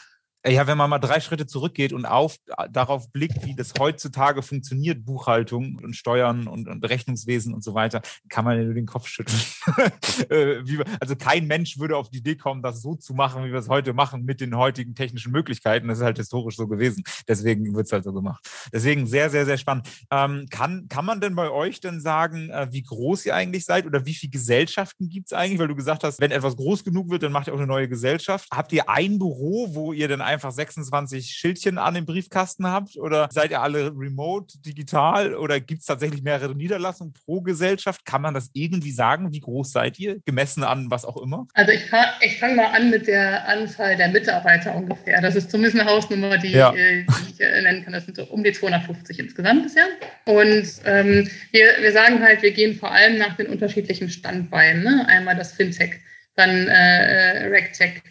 ja, 0.45 0.67
wenn 0.67 0.77
man 0.77 0.89
mal 0.89 0.99
drei 0.99 1.19
Schritte 1.19 1.45
zurückgeht 1.45 1.93
und 1.93 2.05
auf, 2.05 2.37
darauf 2.71 3.11
blickt, 3.11 3.45
wie 3.45 3.55
das 3.55 3.73
heutzutage 3.79 4.41
funktioniert, 4.41 5.05
Buchhaltung 5.05 5.79
und 5.81 5.95
Steuern 5.95 6.47
und, 6.47 6.67
und 6.67 6.79
Berechnungswesen 6.79 7.53
und 7.53 7.63
so 7.63 7.73
weiter, 7.73 8.01
kann 8.29 8.45
man 8.45 8.57
ja 8.57 8.63
nur 8.63 8.73
den 8.73 8.85
Kopf 8.85 9.07
schütteln. 9.07 9.39
Äh, 10.29 10.63
also 10.99 11.15
kein 11.15 11.47
Mensch 11.47 11.77
würde 11.77 11.95
auf 11.95 12.09
die 12.09 12.17
Idee 12.17 12.35
kommen, 12.35 12.61
das 12.61 12.81
so 12.81 12.95
zu 12.95 13.13
machen, 13.13 13.45
wie 13.45 13.51
wir 13.51 13.59
es 13.59 13.69
heute 13.69 13.93
machen, 13.93 14.25
mit 14.25 14.41
den 14.41 14.57
heutigen 14.57 14.95
technischen 14.95 15.31
Möglichkeiten. 15.31 15.87
Das 15.87 15.99
ist 15.99 16.03
halt 16.03 16.17
historisch 16.17 16.55
so 16.55 16.67
gewesen. 16.67 17.03
Deswegen 17.27 17.75
wird 17.75 17.85
es 17.85 17.91
halt 17.91 18.03
so 18.03 18.11
gemacht. 18.13 18.47
Deswegen 18.73 19.05
sehr, 19.05 19.29
sehr, 19.29 19.45
sehr 19.45 19.57
spannend. 19.57 19.87
Ähm, 20.11 20.47
kann, 20.49 20.87
kann 20.89 21.05
man 21.05 21.21
denn 21.21 21.35
bei 21.35 21.49
euch 21.49 21.79
denn 21.79 22.01
sagen, 22.01 22.49
äh, 22.49 22.67
wie 22.71 22.81
groß 22.81 23.25
ihr 23.27 23.35
eigentlich 23.35 23.65
seid 23.65 23.85
oder 23.85 24.05
wie 24.05 24.13
viele 24.13 24.31
Gesellschaften 24.31 25.07
gibt 25.07 25.27
es 25.27 25.33
eigentlich? 25.33 25.59
Weil 25.59 25.67
du 25.67 25.75
gesagt 25.75 26.03
hast, 26.03 26.19
wenn 26.19 26.31
etwas 26.31 26.57
groß 26.57 26.83
genug 26.83 27.09
wird, 27.09 27.23
dann 27.23 27.31
macht 27.31 27.47
ihr 27.47 27.53
auch 27.53 27.59
eine 27.59 27.67
neue 27.67 27.87
Gesellschaft. 27.87 28.47
Habt 28.51 28.73
ihr 28.73 28.89
ein 28.89 29.19
Büro, 29.19 29.73
wo 29.73 29.93
ihr 29.93 30.07
dann 30.07 30.21
einfach 30.27 30.51
26 30.51 31.31
Schildchen 31.31 31.77
an 31.77 31.95
dem 31.95 32.05
Briefkasten 32.05 32.67
habt? 32.67 32.97
Oder 32.97 33.29
seid 33.31 33.51
ihr 33.51 33.61
alle 33.61 33.91
remote, 33.97 34.59
digital? 34.59 35.35
Oder 35.35 35.59
gibt 35.59 35.81
es 35.81 35.87
tatsächlich 35.87 36.21
mehrere 36.21 36.53
Niederlassungen 36.53 37.13
pro 37.13 37.41
Gesellschaft? 37.41 38.05
Kann 38.05 38.21
man 38.21 38.33
das 38.33 38.51
irgendwie 38.53 38.91
sagen? 38.91 39.31
Wie 39.31 39.39
groß 39.39 39.71
seid 39.71 39.97
ihr? 39.99 40.19
Gemessen 40.25 40.63
an 40.63 40.91
was 40.91 41.05
auch 41.05 41.17
immer? 41.17 41.47
Also 41.53 41.71
ich, 41.71 41.83
ich 42.21 42.39
fange 42.39 42.55
mal 42.55 42.67
an 42.67 42.89
mit 42.89 43.07
der 43.07 43.47
Anzahl 43.47 43.95
der 43.95 44.09
Mitarbeiter 44.09 44.75
ungefähr. 44.75 45.21
Das 45.21 45.35
ist 45.35 45.49
zumindest 45.49 45.79
eine 45.79 45.89
Hausnummer, 45.89 46.37
die, 46.37 46.51
ja. 46.51 46.73
äh, 46.73 47.03
die 47.03 47.31
ich 47.31 47.41
äh, 47.41 47.61
nennen 47.61 47.83
kann. 47.83 47.93
Das 47.93 48.05
sind 48.05 48.17
so 48.17 48.25
um 48.25 48.43
die 48.43 48.51
250 48.51 49.19
insgesamt 49.19 49.63
bisher. 49.63 49.85
Und 50.25 50.67
ähm, 50.85 51.29
wir, 51.51 51.65
wir 51.79 51.91
sagen 51.93 52.21
halt, 52.21 52.41
wir 52.41 52.51
gehen 52.51 52.75
vor 52.75 52.91
allem 52.91 53.17
nach 53.17 53.37
den 53.37 53.47
unterschiedlichen 53.47 54.09
Standbeinen. 54.09 54.83
Ne? 54.83 55.05
Einmal 55.07 55.35
das 55.35 55.53
Fintech, 55.53 56.01
dann 56.35 56.67
äh, 56.67 57.43
äh 57.43 57.47
RegTech, 57.47 58.01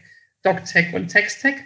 DocTech 0.43 0.95
und 0.95 1.09
TexTech. 1.09 1.57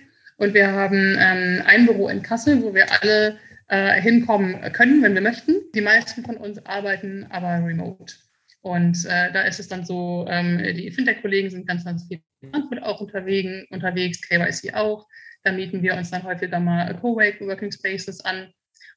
Und 0.41 0.55
wir 0.55 0.73
haben 0.73 1.19
ähm, 1.21 1.63
ein 1.67 1.85
Büro 1.85 2.09
in 2.09 2.23
Kassel, 2.23 2.63
wo 2.63 2.73
wir 2.73 2.87
alle 3.03 3.39
äh, 3.69 4.01
hinkommen 4.01 4.73
können, 4.73 5.03
wenn 5.03 5.13
wir 5.13 5.21
möchten. 5.21 5.55
Die 5.75 5.83
meisten 5.83 6.25
von 6.25 6.39
uns 6.39 6.65
arbeiten 6.65 7.27
aber 7.29 7.63
remote. 7.63 8.15
Und 8.63 9.05
äh, 9.05 9.31
da 9.33 9.43
ist 9.43 9.61
es 9.61 9.69
dann 9.69 9.85
so, 9.85 10.25
ähm, 10.31 10.57
die 10.75 10.91
Fintech-Kollegen 10.93 11.51
sind 11.51 11.69
ganz, 11.69 11.85
ganz 11.85 12.09
viel 12.09 12.23
in 12.41 12.53
Frankfurt 12.53 12.83
auch 12.83 13.03
unterwegs, 13.03 13.67
unterwegs, 13.71 14.23
KYC 14.23 14.73
auch. 14.73 15.07
Da 15.45 15.53
mieten 15.53 15.83
wir 15.83 15.95
uns 15.95 16.11
dann 16.11 16.23
häufiger 16.23 16.59
mal 16.59 16.97
Co-Working 16.99 17.71
Spaces 17.71 18.25
an. 18.25 18.51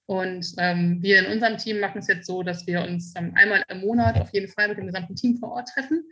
Und 0.06 0.46
ähm, 0.60 1.00
wir 1.02 1.20
in 1.20 1.34
unserem 1.34 1.58
Team 1.58 1.82
machen 1.82 2.00
es 2.00 2.08
jetzt 2.08 2.26
so, 2.26 2.42
dass 2.42 2.66
wir 2.68 2.84
uns 2.84 3.14
ähm, 3.18 3.34
einmal 3.36 3.66
im 3.68 3.82
Monat 3.82 4.18
auf 4.18 4.30
jeden 4.32 4.48
Fall 4.48 4.70
mit 4.70 4.78
dem 4.78 4.86
gesamten 4.86 5.18
Team 5.18 5.36
vor 5.40 5.52
Ort 5.52 5.68
treffen 5.68 6.06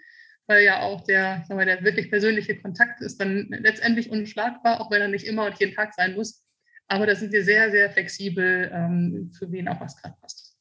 weil 0.51 0.65
ja 0.65 0.81
auch 0.81 1.01
der, 1.05 1.43
sagen 1.47 1.59
wir, 1.59 1.65
der 1.65 1.81
wirklich 1.81 2.09
persönliche 2.09 2.57
Kontakt 2.57 3.01
ist 3.01 3.21
dann 3.21 3.47
letztendlich 3.49 4.11
unschlagbar, 4.11 4.81
auch 4.81 4.91
wenn 4.91 5.01
er 5.01 5.07
nicht 5.07 5.25
immer 5.25 5.45
und 5.45 5.57
jeden 5.59 5.73
Tag 5.73 5.93
sein 5.93 6.13
muss. 6.13 6.43
Aber 6.89 7.05
da 7.05 7.15
sind 7.15 7.31
wir 7.31 7.45
sehr, 7.45 7.71
sehr 7.71 7.89
flexibel, 7.89 8.69
ähm, 8.73 9.31
für 9.37 9.49
wen 9.49 9.69
auch 9.69 9.79
was 9.79 9.95
gerade 9.95 10.15
passt. 10.19 10.57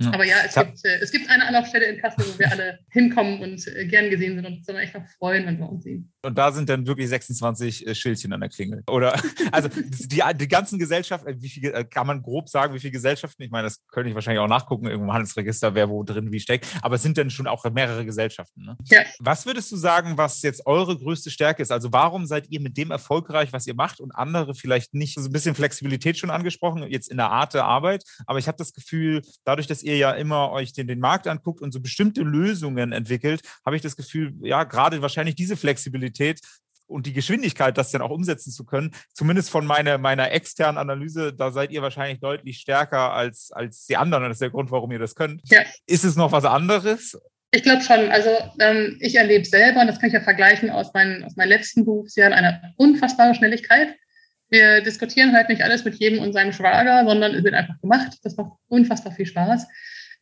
Ja. 0.00 0.12
Aber 0.12 0.24
ja, 0.24 0.36
es, 0.44 0.56
ja. 0.56 0.64
Gibt, 0.64 0.84
äh, 0.84 0.98
es 0.98 1.12
gibt 1.12 1.30
eine 1.30 1.46
Anlaufstelle 1.46 1.84
in 1.84 2.00
Kassel, 2.00 2.24
wo 2.26 2.38
wir 2.40 2.50
alle 2.50 2.80
hinkommen 2.90 3.40
und 3.40 3.64
äh, 3.68 3.86
gern 3.86 4.10
gesehen 4.10 4.34
sind 4.34 4.46
und 4.46 4.56
uns 4.56 4.68
aber 4.68 4.80
echt 4.80 4.94
noch 4.94 5.06
freuen, 5.06 5.46
wenn 5.46 5.58
wir 5.58 5.68
uns 5.68 5.84
sehen. 5.84 6.12
Und 6.24 6.38
da 6.38 6.52
sind 6.52 6.68
dann 6.68 6.86
wirklich 6.86 7.08
26 7.08 7.86
äh, 7.86 7.94
Schildchen 7.94 8.32
an 8.32 8.40
der 8.40 8.48
Klingel. 8.48 8.82
Oder 8.88 9.20
also 9.52 9.68
die, 9.68 10.22
die 10.34 10.48
ganzen 10.48 10.78
Gesellschaften, 10.78 11.42
wie 11.42 11.48
viel 11.48 11.84
kann 11.84 12.06
man 12.06 12.22
grob 12.22 12.48
sagen, 12.48 12.74
wie 12.74 12.80
viele 12.80 12.92
Gesellschaften? 12.92 13.42
Ich 13.42 13.50
meine, 13.50 13.64
das 13.64 13.80
könnte 13.88 14.08
ich 14.08 14.14
wahrscheinlich 14.14 14.40
auch 14.40 14.48
nachgucken, 14.48 14.86
irgendwo 14.86 15.06
im 15.06 15.12
Handelsregister, 15.12 15.74
wer 15.74 15.90
wo 15.90 16.02
drin 16.02 16.32
wie 16.32 16.40
steckt. 16.40 16.66
Aber 16.82 16.94
es 16.94 17.02
sind 17.02 17.18
dann 17.18 17.30
schon 17.30 17.46
auch 17.46 17.64
mehrere 17.70 18.04
Gesellschaften. 18.06 18.64
Ne? 18.64 18.76
Ja. 18.86 19.02
Was 19.18 19.44
würdest 19.44 19.70
du 19.70 19.76
sagen, 19.76 20.16
was 20.16 20.40
jetzt 20.42 20.66
eure 20.66 20.96
größte 20.96 21.30
Stärke 21.30 21.62
ist? 21.62 21.70
Also 21.70 21.92
warum 21.92 22.26
seid 22.26 22.48
ihr 22.48 22.60
mit 22.60 22.76
dem 22.76 22.90
erfolgreich, 22.90 23.52
was 23.52 23.66
ihr 23.66 23.74
macht 23.74 24.00
und 24.00 24.12
andere 24.12 24.54
vielleicht 24.54 24.94
nicht? 24.94 25.14
So 25.14 25.28
ein 25.28 25.32
bisschen 25.32 25.54
Flexibilität 25.54 26.18
schon 26.18 26.30
angesprochen, 26.30 26.84
jetzt 26.88 27.10
in 27.10 27.18
der 27.18 27.30
Art 27.30 27.54
der 27.54 27.64
Arbeit. 27.64 28.04
Aber 28.26 28.38
ich 28.38 28.48
habe 28.48 28.56
das 28.56 28.72
Gefühl, 28.72 29.22
dadurch, 29.44 29.66
dass 29.66 29.82
ihr 29.82 29.90
ihr 29.90 29.96
ja 29.96 30.12
immer 30.12 30.50
euch 30.52 30.72
den, 30.72 30.86
den 30.86 31.00
Markt 31.00 31.26
anguckt 31.26 31.60
und 31.60 31.72
so 31.72 31.80
bestimmte 31.80 32.22
Lösungen 32.22 32.92
entwickelt, 32.92 33.42
habe 33.66 33.76
ich 33.76 33.82
das 33.82 33.96
Gefühl, 33.96 34.34
ja, 34.42 34.64
gerade 34.64 35.02
wahrscheinlich 35.02 35.34
diese 35.34 35.56
Flexibilität 35.56 36.09
und 36.90 37.06
die 37.06 37.12
Geschwindigkeit, 37.12 37.78
das 37.78 37.90
dann 37.92 38.02
auch 38.02 38.10
umsetzen 38.10 38.50
zu 38.50 38.64
können, 38.64 38.90
zumindest 39.14 39.50
von 39.50 39.64
meiner, 39.64 39.96
meiner 39.98 40.32
externen 40.32 40.76
Analyse, 40.76 41.32
da 41.32 41.52
seid 41.52 41.70
ihr 41.70 41.82
wahrscheinlich 41.82 42.20
deutlich 42.20 42.58
stärker 42.58 43.12
als, 43.12 43.52
als 43.52 43.86
die 43.86 43.96
anderen. 43.96 44.24
Und 44.24 44.30
das 44.30 44.36
ist 44.36 44.42
der 44.42 44.50
Grund, 44.50 44.70
warum 44.70 44.90
ihr 44.90 44.98
das 44.98 45.14
könnt. 45.14 45.40
Ja. 45.44 45.62
Ist 45.86 46.04
es 46.04 46.16
noch 46.16 46.32
was 46.32 46.44
anderes? 46.44 47.16
Ich 47.52 47.62
glaube 47.62 47.82
schon. 47.82 48.10
Also 48.10 48.30
ähm, 48.58 48.96
ich 49.00 49.16
erlebe 49.16 49.44
selber, 49.44 49.80
und 49.80 49.86
das 49.86 49.98
kann 49.98 50.08
ich 50.08 50.14
ja 50.14 50.20
vergleichen 50.20 50.70
aus, 50.70 50.92
meinen, 50.92 51.24
aus 51.24 51.36
meinen 51.36 51.48
letzten 51.48 51.84
Berufsjahren, 51.84 52.32
eine 52.32 52.74
unfassbare 52.76 53.34
Schnelligkeit. 53.34 53.94
Wir 54.48 54.82
diskutieren 54.82 55.32
halt 55.32 55.48
nicht 55.48 55.62
alles 55.62 55.84
mit 55.84 55.94
jedem 55.96 56.20
und 56.20 56.32
seinem 56.32 56.52
Schwager, 56.52 57.04
sondern 57.06 57.34
es 57.34 57.44
wird 57.44 57.54
einfach 57.54 57.80
gemacht. 57.80 58.18
Das 58.22 58.36
macht 58.36 58.52
unfassbar 58.68 59.12
viel 59.12 59.26
Spaß. 59.26 59.66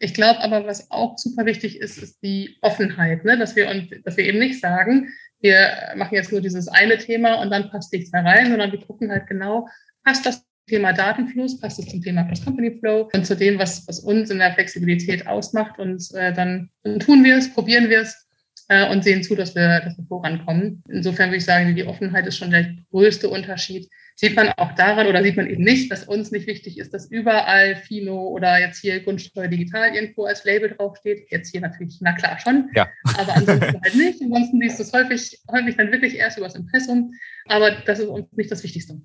Ich 0.01 0.15
glaube 0.15 0.41
aber, 0.41 0.67
was 0.67 0.91
auch 0.91 1.19
super 1.19 1.45
wichtig 1.45 1.81
ist, 1.81 1.99
ist 1.99 2.23
die 2.23 2.57
Offenheit, 2.63 3.25
ne? 3.25 3.37
dass, 3.37 3.57
wir 3.57 3.69
uns, 3.69 3.89
dass 4.05 4.17
wir 4.17 4.25
eben 4.25 4.39
nicht 4.39 4.61
sagen, 4.61 5.09
wir 5.41 5.71
machen 5.97 6.15
jetzt 6.15 6.33
nur 6.33 6.41
dieses 6.41 6.69
eine 6.69 6.99
Thema 6.99 7.35
und 7.41 7.51
dann 7.51 7.71
passt 7.71 7.93
nichts 7.93 8.13
mehr 8.13 8.25
rein, 8.25 8.49
sondern 8.49 8.73
wir 8.73 8.81
gucken 8.81 9.11
halt 9.11 9.27
genau, 9.27 9.69
passt 10.05 10.27
das 10.27 10.45
Thema 10.69 10.93
Datenfluss, 10.93 11.59
passt 11.59 11.79
es 11.81 11.89
zum 11.89 12.03
Thema 12.03 12.25
Cross-Company 12.25 12.79
Flow 12.79 13.09
und 13.13 13.27
zu 13.27 13.35
dem, 13.35 13.59
was, 13.59 13.87
was 13.89 14.01
uns 14.01 14.31
in 14.31 14.39
der 14.39 14.53
Flexibilität 14.53 15.27
ausmacht. 15.27 15.79
Und 15.79 16.07
äh, 16.15 16.33
dann, 16.33 16.71
dann 16.83 17.01
tun 17.01 17.25
wir 17.25 17.37
es, 17.37 17.53
probieren 17.53 17.89
wir 17.89 18.03
es 18.03 18.29
äh, 18.69 18.89
und 18.91 19.03
sehen 19.03 19.23
zu, 19.23 19.35
dass 19.35 19.55
wir, 19.55 19.81
dass 19.81 19.97
wir 19.97 20.05
vorankommen. 20.05 20.83
Insofern 20.89 21.31
würde 21.31 21.39
ich 21.39 21.45
sagen, 21.45 21.75
die 21.75 21.85
Offenheit 21.85 22.27
ist 22.27 22.37
schon 22.37 22.51
der 22.51 22.77
größte 22.91 23.29
Unterschied 23.29 23.89
sieht 24.21 24.35
man 24.35 24.49
auch 24.57 24.73
daran 24.73 25.07
oder 25.07 25.23
sieht 25.23 25.37
man 25.37 25.49
eben 25.49 25.63
nicht, 25.63 25.93
dass 25.93 26.03
uns 26.03 26.33
nicht 26.33 26.49
wichtig 26.49 26.77
ist, 26.77 26.93
dass 26.93 27.09
überall 27.09 27.77
Fino 27.77 28.27
oder 28.27 28.59
jetzt 28.59 28.81
hier 28.81 28.99
Grundsteuer 28.99 29.47
digital 29.47 29.95
irgendwo 29.95 30.25
als 30.25 30.43
Label 30.43 30.71
draufsteht. 30.71 31.31
Jetzt 31.31 31.53
hier 31.53 31.61
natürlich, 31.61 31.99
na 32.01 32.13
klar 32.15 32.37
schon, 32.41 32.69
ja. 32.75 32.89
aber 33.17 33.37
ansonsten 33.37 33.81
halt 33.81 33.95
nicht. 33.95 34.21
Ansonsten 34.21 34.61
liest 34.61 34.81
du 34.81 34.83
es 34.83 34.93
häufig, 34.93 35.41
häufig 35.53 35.77
dann 35.77 35.93
wirklich 35.93 36.17
erst 36.17 36.37
über 36.37 36.49
das 36.49 36.57
Impressum, 36.57 37.13
aber 37.47 37.71
das 37.71 38.01
ist 38.01 38.09
uns 38.09 38.27
nicht 38.33 38.51
das 38.51 38.65
Wichtigste. 38.65 39.01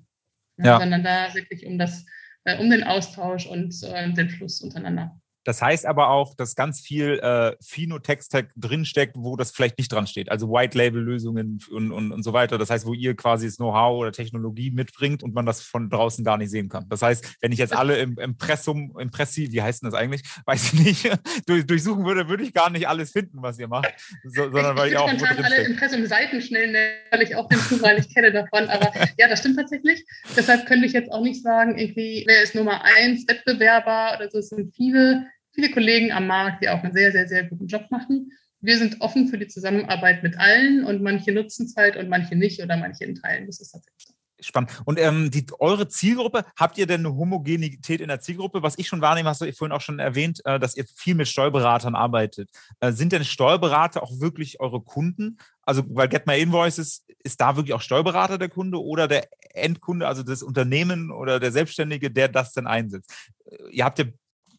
Ja, 0.56 0.80
sondern 0.80 1.04
da 1.04 1.32
wirklich 1.34 1.64
um 1.64 1.78
das, 1.78 2.04
äh, 2.44 2.58
um 2.58 2.68
den 2.68 2.82
Austausch 2.82 3.46
und 3.46 3.72
äh, 3.84 4.12
den 4.12 4.30
Fluss 4.30 4.60
untereinander. 4.62 5.20
Das 5.44 5.62
heißt 5.62 5.86
aber 5.86 6.08
auch, 6.08 6.34
dass 6.34 6.54
ganz 6.54 6.80
viel 6.80 7.18
äh, 7.20 7.56
Fino-Text 7.60 8.36
drinsteckt, 8.56 9.16
wo 9.16 9.36
das 9.36 9.50
vielleicht 9.50 9.78
nicht 9.78 9.92
dran 9.92 10.06
steht. 10.06 10.30
Also 10.30 10.50
White-Label-Lösungen 10.50 11.60
und, 11.70 11.92
und, 11.92 12.12
und 12.12 12.22
so 12.22 12.32
weiter. 12.32 12.58
Das 12.58 12.70
heißt, 12.70 12.86
wo 12.86 12.94
ihr 12.94 13.14
quasi 13.14 13.46
das 13.46 13.56
Know-how 13.56 13.98
oder 13.98 14.12
Technologie 14.12 14.70
mitbringt 14.70 15.22
und 15.22 15.34
man 15.34 15.46
das 15.46 15.60
von 15.60 15.90
draußen 15.90 16.24
gar 16.24 16.38
nicht 16.38 16.50
sehen 16.50 16.68
kann. 16.68 16.88
Das 16.88 17.02
heißt, 17.02 17.36
wenn 17.40 17.52
ich 17.52 17.58
jetzt 17.58 17.74
alle 17.74 17.98
im 17.98 18.18
Impressum, 18.18 18.98
Impressi, 18.98 19.52
wie 19.52 19.62
heißt 19.62 19.82
denn 19.82 19.90
das 19.90 19.98
eigentlich? 19.98 20.22
Weiß 20.46 20.72
ich 20.72 20.80
nicht, 20.80 21.10
durch, 21.46 21.66
durchsuchen 21.66 22.04
würde, 22.04 22.28
würde 22.28 22.42
ich 22.42 22.52
gar 22.52 22.70
nicht 22.70 22.88
alles 22.88 23.12
finden, 23.12 23.42
was 23.42 23.58
ihr 23.58 23.68
macht. 23.68 23.92
So, 24.24 24.44
sondern 24.44 24.76
ich, 24.76 24.80
weil 24.80 24.86
ich, 24.88 24.92
ich 24.94 24.98
auch. 24.98 25.12
Ich 25.12 25.44
alle 25.44 25.62
Impressum-Seiten 25.64 26.40
schnell 26.40 26.72
nennen, 26.72 26.94
weil 27.10 27.22
ich 27.22 27.36
auch 27.36 27.48
den 27.48 27.58
Zufall 27.58 27.96
nicht 27.96 28.12
kenne 28.12 28.32
davon. 28.32 28.68
Aber 28.68 28.92
ja, 29.18 29.28
das 29.28 29.40
stimmt 29.40 29.56
tatsächlich. 29.56 30.04
Deshalb 30.36 30.66
könnte 30.66 30.86
ich 30.86 30.92
jetzt 30.92 31.10
auch 31.12 31.22
nicht 31.22 31.42
sagen, 31.42 31.78
irgendwie, 31.78 32.24
wer 32.26 32.42
ist 32.42 32.54
Nummer 32.54 32.82
eins 32.84 33.26
Wettbewerber 33.28 34.16
oder 34.16 34.30
so. 34.30 34.38
Es 34.38 34.48
sind 34.48 34.74
viele 34.74 35.26
viele 35.54 35.70
Kollegen 35.70 36.12
am 36.12 36.26
Markt, 36.26 36.62
die 36.62 36.68
auch 36.68 36.82
einen 36.82 36.92
sehr, 36.92 37.12
sehr, 37.12 37.28
sehr 37.28 37.44
guten 37.44 37.66
Job 37.66 37.86
machen. 37.90 38.32
wir 38.64 38.78
sind 38.78 39.00
offen 39.00 39.28
für 39.28 39.38
die 39.38 39.46
Zusammenarbeit 39.46 40.22
mit 40.22 40.38
allen 40.38 40.84
und 40.84 41.02
manche 41.02 41.32
nutzen 41.32 41.66
es 41.66 41.76
halt 41.76 41.96
und 41.96 42.08
manche 42.08 42.34
nicht 42.34 42.62
oder 42.62 42.76
manche 42.76 43.04
in 43.04 43.14
Teilen. 43.14 43.46
Das 43.46 43.60
ist 43.60 43.70
tatsächlich 43.70 44.06
so. 44.06 44.14
Spannend. 44.40 44.82
Und 44.84 44.98
ähm, 44.98 45.30
die, 45.30 45.46
eure 45.58 45.88
Zielgruppe, 45.88 46.44
habt 46.56 46.76
ihr 46.76 46.86
denn 46.86 47.06
eine 47.06 47.16
Homogenität 47.16 48.00
in 48.00 48.08
der 48.08 48.20
Zielgruppe? 48.20 48.62
Was 48.62 48.78
ich 48.78 48.88
schon 48.88 49.00
wahrnehme, 49.00 49.28
hast 49.28 49.40
du 49.40 49.52
vorhin 49.52 49.72
auch 49.72 49.80
schon 49.80 49.98
erwähnt, 49.98 50.40
äh, 50.44 50.58
dass 50.58 50.76
ihr 50.76 50.84
viel 50.94 51.14
mit 51.14 51.28
Steuerberatern 51.28 51.94
arbeitet. 51.94 52.50
Äh, 52.80 52.92
sind 52.92 53.12
denn 53.12 53.24
Steuerberater 53.24 54.02
auch 54.02 54.20
wirklich 54.20 54.60
eure 54.60 54.82
Kunden? 54.82 55.38
Also, 55.62 55.84
weil 55.88 56.08
Get 56.08 56.26
My 56.26 56.38
Invoices, 56.38 57.04
ist 57.22 57.40
da 57.40 57.56
wirklich 57.56 57.74
auch 57.74 57.80
Steuerberater 57.80 58.36
der 58.36 58.50
Kunde 58.50 58.82
oder 58.82 59.08
der 59.08 59.28
Endkunde, 59.54 60.06
also 60.06 60.22
das 60.22 60.42
Unternehmen 60.42 61.10
oder 61.10 61.40
der 61.40 61.52
Selbstständige, 61.52 62.10
der 62.10 62.28
das 62.28 62.52
denn 62.52 62.66
einsetzt? 62.66 63.12
Äh, 63.46 63.70
ihr 63.70 63.84
habt 63.84 63.98
ja 63.98 64.06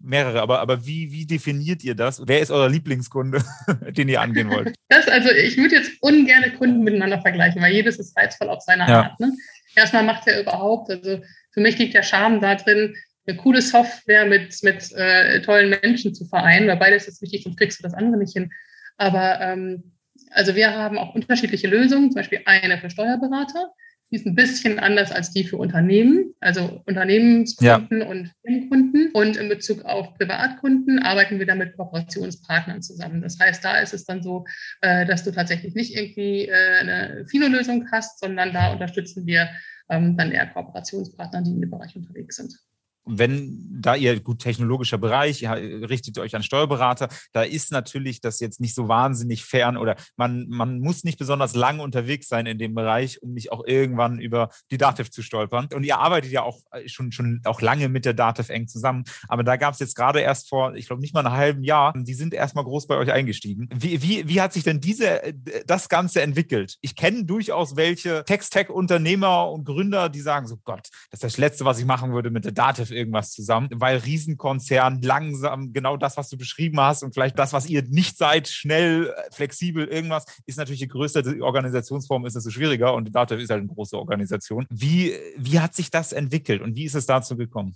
mehrere, 0.06 0.42
aber, 0.42 0.60
aber 0.60 0.86
wie, 0.86 1.12
wie 1.12 1.26
definiert 1.26 1.84
ihr 1.84 1.96
das? 1.96 2.22
Wer 2.26 2.40
ist 2.40 2.52
euer 2.52 2.70
Lieblingskunde, 2.70 3.44
den 3.92 4.10
ihr 4.10 4.22
angehen 4.22 4.50
wollt? 4.50 4.76
Das, 4.90 5.08
also 5.08 5.30
ich 5.32 5.58
würde 5.58 5.76
jetzt 5.76 5.92
ungern 6.02 6.44
Kunden 6.58 6.84
miteinander 6.84 7.22
vergleichen, 7.22 7.62
weil 7.62 7.74
jedes 7.74 7.98
ist 7.98 8.18
reizvoll 8.18 8.50
auf 8.50 8.62
seine 8.62 8.88
ja. 8.88 9.04
Art. 9.04 9.20
Ne? 9.20 9.34
Erstmal 9.76 10.04
macht 10.04 10.28
er 10.28 10.42
überhaupt, 10.42 10.90
also 10.90 11.22
für 11.52 11.60
mich 11.62 11.78
liegt 11.78 11.94
der 11.94 12.04
Charme 12.04 12.40
da 12.40 12.56
drin, 12.56 12.96
eine 13.28 13.38
coole 13.38 13.62
Software 13.62 14.26
mit, 14.26 14.62
mit 14.62 14.92
äh, 14.94 15.42
tollen 15.42 15.76
Menschen 15.82 16.14
zu 16.14 16.26
vereinen, 16.26 16.68
weil 16.68 16.78
beides 16.78 17.08
ist 17.08 17.22
wichtig, 17.22 17.44
sonst 17.44 17.58
kriegst 17.58 17.80
du 17.80 17.84
das 17.84 17.94
andere 17.94 18.18
nicht 18.18 18.34
hin. 18.34 18.52
Aber 18.98 19.42
ähm, 19.42 19.92
also 20.32 20.56
wir 20.56 20.72
haben 20.74 20.98
auch 20.98 21.16
unterschiedliche 21.16 21.68
Lösungen, 21.68 22.12
zum 22.12 22.16
Beispiel 22.16 22.42
eine 22.46 22.78
für 22.78 22.90
Steuerberater, 22.90 23.72
die 24.16 24.22
ist 24.22 24.28
ein 24.28 24.36
bisschen 24.36 24.80
anders 24.80 25.12
als 25.12 25.32
die 25.32 25.44
für 25.44 25.58
Unternehmen, 25.58 26.34
also 26.40 26.82
Unternehmenskunden 26.86 28.00
ja. 28.00 28.08
und 28.08 28.32
Firmenkunden. 28.46 29.12
Und 29.12 29.36
in 29.36 29.50
Bezug 29.50 29.84
auf 29.84 30.14
Privatkunden 30.14 31.00
arbeiten 31.00 31.38
wir 31.38 31.46
dann 31.46 31.58
mit 31.58 31.76
Kooperationspartnern 31.76 32.82
zusammen. 32.82 33.22
Das 33.22 33.38
heißt, 33.38 33.66
da 33.66 33.78
ist 33.80 33.94
es 33.94 34.06
dann 34.06 34.24
so, 34.24 34.46
äh, 34.80 35.06
dass 35.06 35.26
du 35.26 35.32
tatsächlich 35.32 35.76
nicht 35.76 35.98
irgendwie 35.98 36.48
äh, 36.48 36.80
eine 36.80 37.26
Fino-Lösung 37.28 37.92
hast, 37.92 38.22
sondern 38.22 38.54
da 38.54 38.72
unterstützen 38.72 39.26
wir 39.26 39.50
ähm, 39.90 40.16
dann 40.16 40.32
eher 40.32 40.48
Kooperationspartner, 40.48 41.42
die 41.42 41.52
in 41.52 41.60
dem 41.60 41.72
Bereich 41.72 41.94
unterwegs 41.98 42.38
sind 42.38 42.58
wenn 43.06 43.66
da 43.70 43.96
ihr 43.96 44.20
gut 44.20 44.40
technologischer 44.40 44.98
Bereich, 44.98 45.44
ihr 45.44 45.90
richtet 45.90 46.18
euch 46.18 46.36
an 46.36 46.44
Steuerberater, 46.44 47.10
da 47.34 47.44
ist 47.44 47.72
natürlich 47.72 48.22
das 48.22 48.40
jetzt 48.40 48.60
nicht 48.60 48.76
so 48.76 48.88
wahnsinnig 48.88 49.46
fern 49.46 49.78
oder 49.78 49.96
man, 50.16 50.48
man 50.50 50.80
muss 50.80 51.04
nicht 51.04 51.20
besonders 51.20 51.56
lang 51.56 51.80
unterwegs 51.80 52.28
sein 52.28 52.46
in 52.46 52.58
dem 52.58 52.74
Bereich, 52.74 53.22
um 53.22 53.34
nicht 53.34 53.52
auch 53.52 53.64
irgendwann 53.66 54.20
über 54.20 54.50
die 54.72 54.78
Dativ 54.78 55.12
zu 55.12 55.22
stolpern. 55.22 55.68
Und 55.74 55.84
ihr 55.84 56.00
arbeitet 56.00 56.32
ja 56.32 56.44
auch 56.44 56.60
äh, 56.72 56.88
schon, 56.88 57.12
schon 57.12 57.42
auch 57.46 57.62
lange 57.62 57.90
mit 57.90 58.06
der 58.06 58.14
Dativ 58.14 58.50
eng 58.50 58.68
zusammen. 58.68 59.04
Aber 59.28 59.44
da 59.44 59.56
gab 59.56 59.74
es 59.74 59.80
jetzt 59.80 59.96
gerade 59.96 60.20
erst 60.20 60.50
vor, 60.50 60.74
ich 60.76 60.88
glaube, 60.88 61.02
nicht 61.02 61.14
mal 61.14 61.26
einem 61.26 61.36
halben 61.36 61.64
Jahr, 61.64 61.94
die 61.96 62.14
sind 62.14 62.34
erstmal 62.34 62.64
groß 62.64 62.88
bei 62.88 62.98
euch 62.98 63.12
eingestiegen. 63.12 63.70
Wie, 63.74 64.02
wie, 64.02 64.28
wie 64.28 64.42
hat 64.42 64.54
sich 64.54 64.64
denn 64.64 64.82
diese, 64.82 65.24
äh, 65.24 65.34
das 65.68 65.90
Ganze 65.90 66.22
entwickelt? 66.22 66.78
Ich 66.82 66.96
kenne 66.96 67.26
durchaus 67.26 67.76
welche 67.76 68.24
Text-Tech-Unternehmer 68.26 69.52
und 69.52 69.66
Gründer, 69.66 70.10
die 70.10 70.22
sagen 70.22 70.48
so, 70.48 70.58
Gott, 70.64 70.90
das 71.12 71.20
ist 71.20 71.24
das 71.24 71.38
Letzte, 71.38 71.66
was 71.66 71.80
ich 71.80 71.86
machen 71.86 72.14
würde 72.14 72.32
mit 72.32 72.46
der 72.46 72.52
Dativ 72.52 72.92
irgendwas 72.96 73.32
zusammen, 73.32 73.70
weil 73.72 73.98
Riesenkonzern 73.98 75.02
langsam 75.02 75.74
genau 75.74 75.98
das, 75.98 76.18
was 76.18 76.30
du 76.30 76.38
beschrieben 76.38 76.80
hast 76.80 77.04
und 77.04 77.14
vielleicht 77.14 77.38
das, 77.38 77.54
was 77.54 77.68
ihr 77.68 77.84
nicht 77.84 78.18
seid, 78.18 78.48
schnell, 78.48 79.14
flexibel, 79.32 79.86
irgendwas, 79.88 80.26
ist 80.46 80.58
natürlich 80.58 80.82
je 80.82 80.88
größer 80.88 81.22
die 81.22 81.42
Organisationsform 81.42 82.26
ist, 82.26 82.36
desto 82.36 82.50
schwieriger 82.50 82.94
und 82.94 83.14
Dativ 83.16 83.40
ist 83.40 83.50
halt 83.50 83.62
eine 83.62 83.70
große 83.70 83.98
Organisation. 83.98 84.66
Wie, 84.70 85.14
wie 85.38 85.60
hat 85.60 85.76
sich 85.76 85.92
das 85.92 86.14
entwickelt 86.14 86.62
und 86.62 86.76
wie 86.76 86.86
ist 86.86 86.96
es 86.96 87.06
dazu 87.06 87.38
gekommen? 87.38 87.76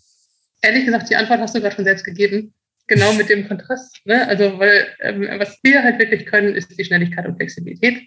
Ehrlich 0.61 0.85
gesagt, 0.85 1.09
die 1.09 1.15
Antwort 1.15 1.39
hast 1.39 1.55
du 1.55 1.61
gerade 1.61 1.75
schon 1.75 1.85
selbst 1.85 2.03
gegeben. 2.03 2.53
Genau 2.87 3.13
mit 3.13 3.29
dem 3.29 3.47
Kontrast. 3.47 4.01
Ne? 4.05 4.27
Also, 4.27 4.57
weil 4.57 4.87
ähm, 4.99 5.27
was 5.37 5.59
wir 5.61 5.83
halt 5.83 5.99
wirklich 5.99 6.25
können, 6.25 6.55
ist 6.55 6.77
die 6.77 6.83
Schnelligkeit 6.83 7.25
und 7.27 7.35
Flexibilität. 7.35 8.01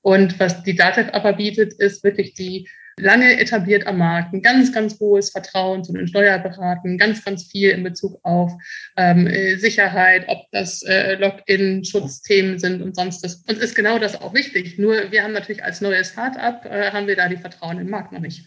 Und 0.00 0.40
was 0.40 0.62
die 0.64 0.74
Datev 0.74 1.10
aber 1.12 1.34
bietet, 1.34 1.74
ist 1.74 2.02
wirklich 2.02 2.34
die 2.34 2.68
lange 3.02 3.38
etabliert 3.38 3.86
am 3.86 3.98
Markt, 3.98 4.32
ein 4.32 4.42
ganz, 4.42 4.72
ganz 4.72 4.98
hohes 4.98 5.30
Vertrauen 5.30 5.84
zu 5.84 5.92
den 5.92 6.06
Steuerberaten, 6.06 6.98
ganz, 6.98 7.24
ganz 7.24 7.44
viel 7.44 7.70
in 7.70 7.82
Bezug 7.82 8.18
auf 8.22 8.52
ähm, 8.96 9.28
Sicherheit, 9.58 10.24
ob 10.28 10.38
das 10.52 10.82
äh, 10.82 11.14
Login-Schutzthemen 11.16 12.58
sind 12.58 12.82
und 12.82 12.96
sonst 12.96 13.22
das. 13.22 13.44
Uns 13.48 13.58
ist 13.58 13.74
genau 13.74 13.98
das 13.98 14.20
auch 14.20 14.34
wichtig. 14.34 14.78
Nur 14.78 15.10
wir 15.10 15.22
haben 15.22 15.32
natürlich 15.32 15.64
als 15.64 15.80
neues 15.80 16.10
Start-up, 16.10 16.64
äh, 16.66 16.90
haben 16.90 17.06
wir 17.06 17.16
da 17.16 17.28
die 17.28 17.36
Vertrauen 17.36 17.78
im 17.78 17.90
Markt 17.90 18.12
noch 18.12 18.20
nicht. 18.20 18.46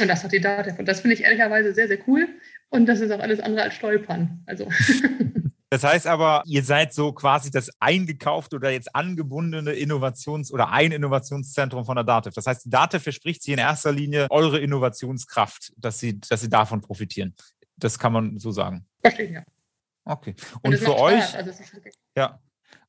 Und 0.00 0.08
das 0.08 0.24
hat 0.24 0.32
die 0.32 0.40
Datev. 0.40 0.78
Und 0.78 0.86
das 0.86 1.00
finde 1.00 1.14
ich 1.14 1.22
ehrlicherweise 1.22 1.72
sehr, 1.72 1.88
sehr 1.88 1.98
cool. 2.06 2.28
Und 2.68 2.86
das 2.86 3.00
ist 3.00 3.10
auch 3.12 3.20
alles 3.20 3.40
andere 3.40 3.62
als 3.62 3.74
Stolpern. 3.74 4.42
Also. 4.46 4.68
Das 5.74 5.82
heißt 5.82 6.06
aber, 6.06 6.44
ihr 6.46 6.62
seid 6.62 6.94
so 6.94 7.12
quasi 7.12 7.50
das 7.50 7.68
eingekaufte 7.80 8.54
oder 8.54 8.70
jetzt 8.70 8.94
angebundene 8.94 9.72
Innovations- 9.72 10.52
oder 10.52 10.70
ein 10.70 10.92
Innovationszentrum 10.92 11.84
von 11.84 11.96
der 11.96 12.04
DATEV. 12.04 12.32
Das 12.32 12.46
heißt, 12.46 12.66
die 12.66 12.70
DATEV 12.70 13.02
verspricht 13.02 13.42
sich 13.42 13.54
in 13.54 13.58
erster 13.58 13.90
Linie 13.90 14.28
eure 14.30 14.60
Innovationskraft, 14.60 15.72
dass 15.76 15.98
sie, 15.98 16.20
dass 16.20 16.42
sie 16.42 16.48
davon 16.48 16.80
profitieren. 16.80 17.34
Das 17.76 17.98
kann 17.98 18.12
man 18.12 18.38
so 18.38 18.52
sagen. 18.52 18.86
Verstehe, 19.00 19.32
ja. 19.32 19.42
Okay. 20.04 20.36
Und, 20.62 20.74
Und 20.74 20.78
für 20.78 20.96
euch, 20.96 21.34
also 21.34 21.50
ja. 22.16 22.38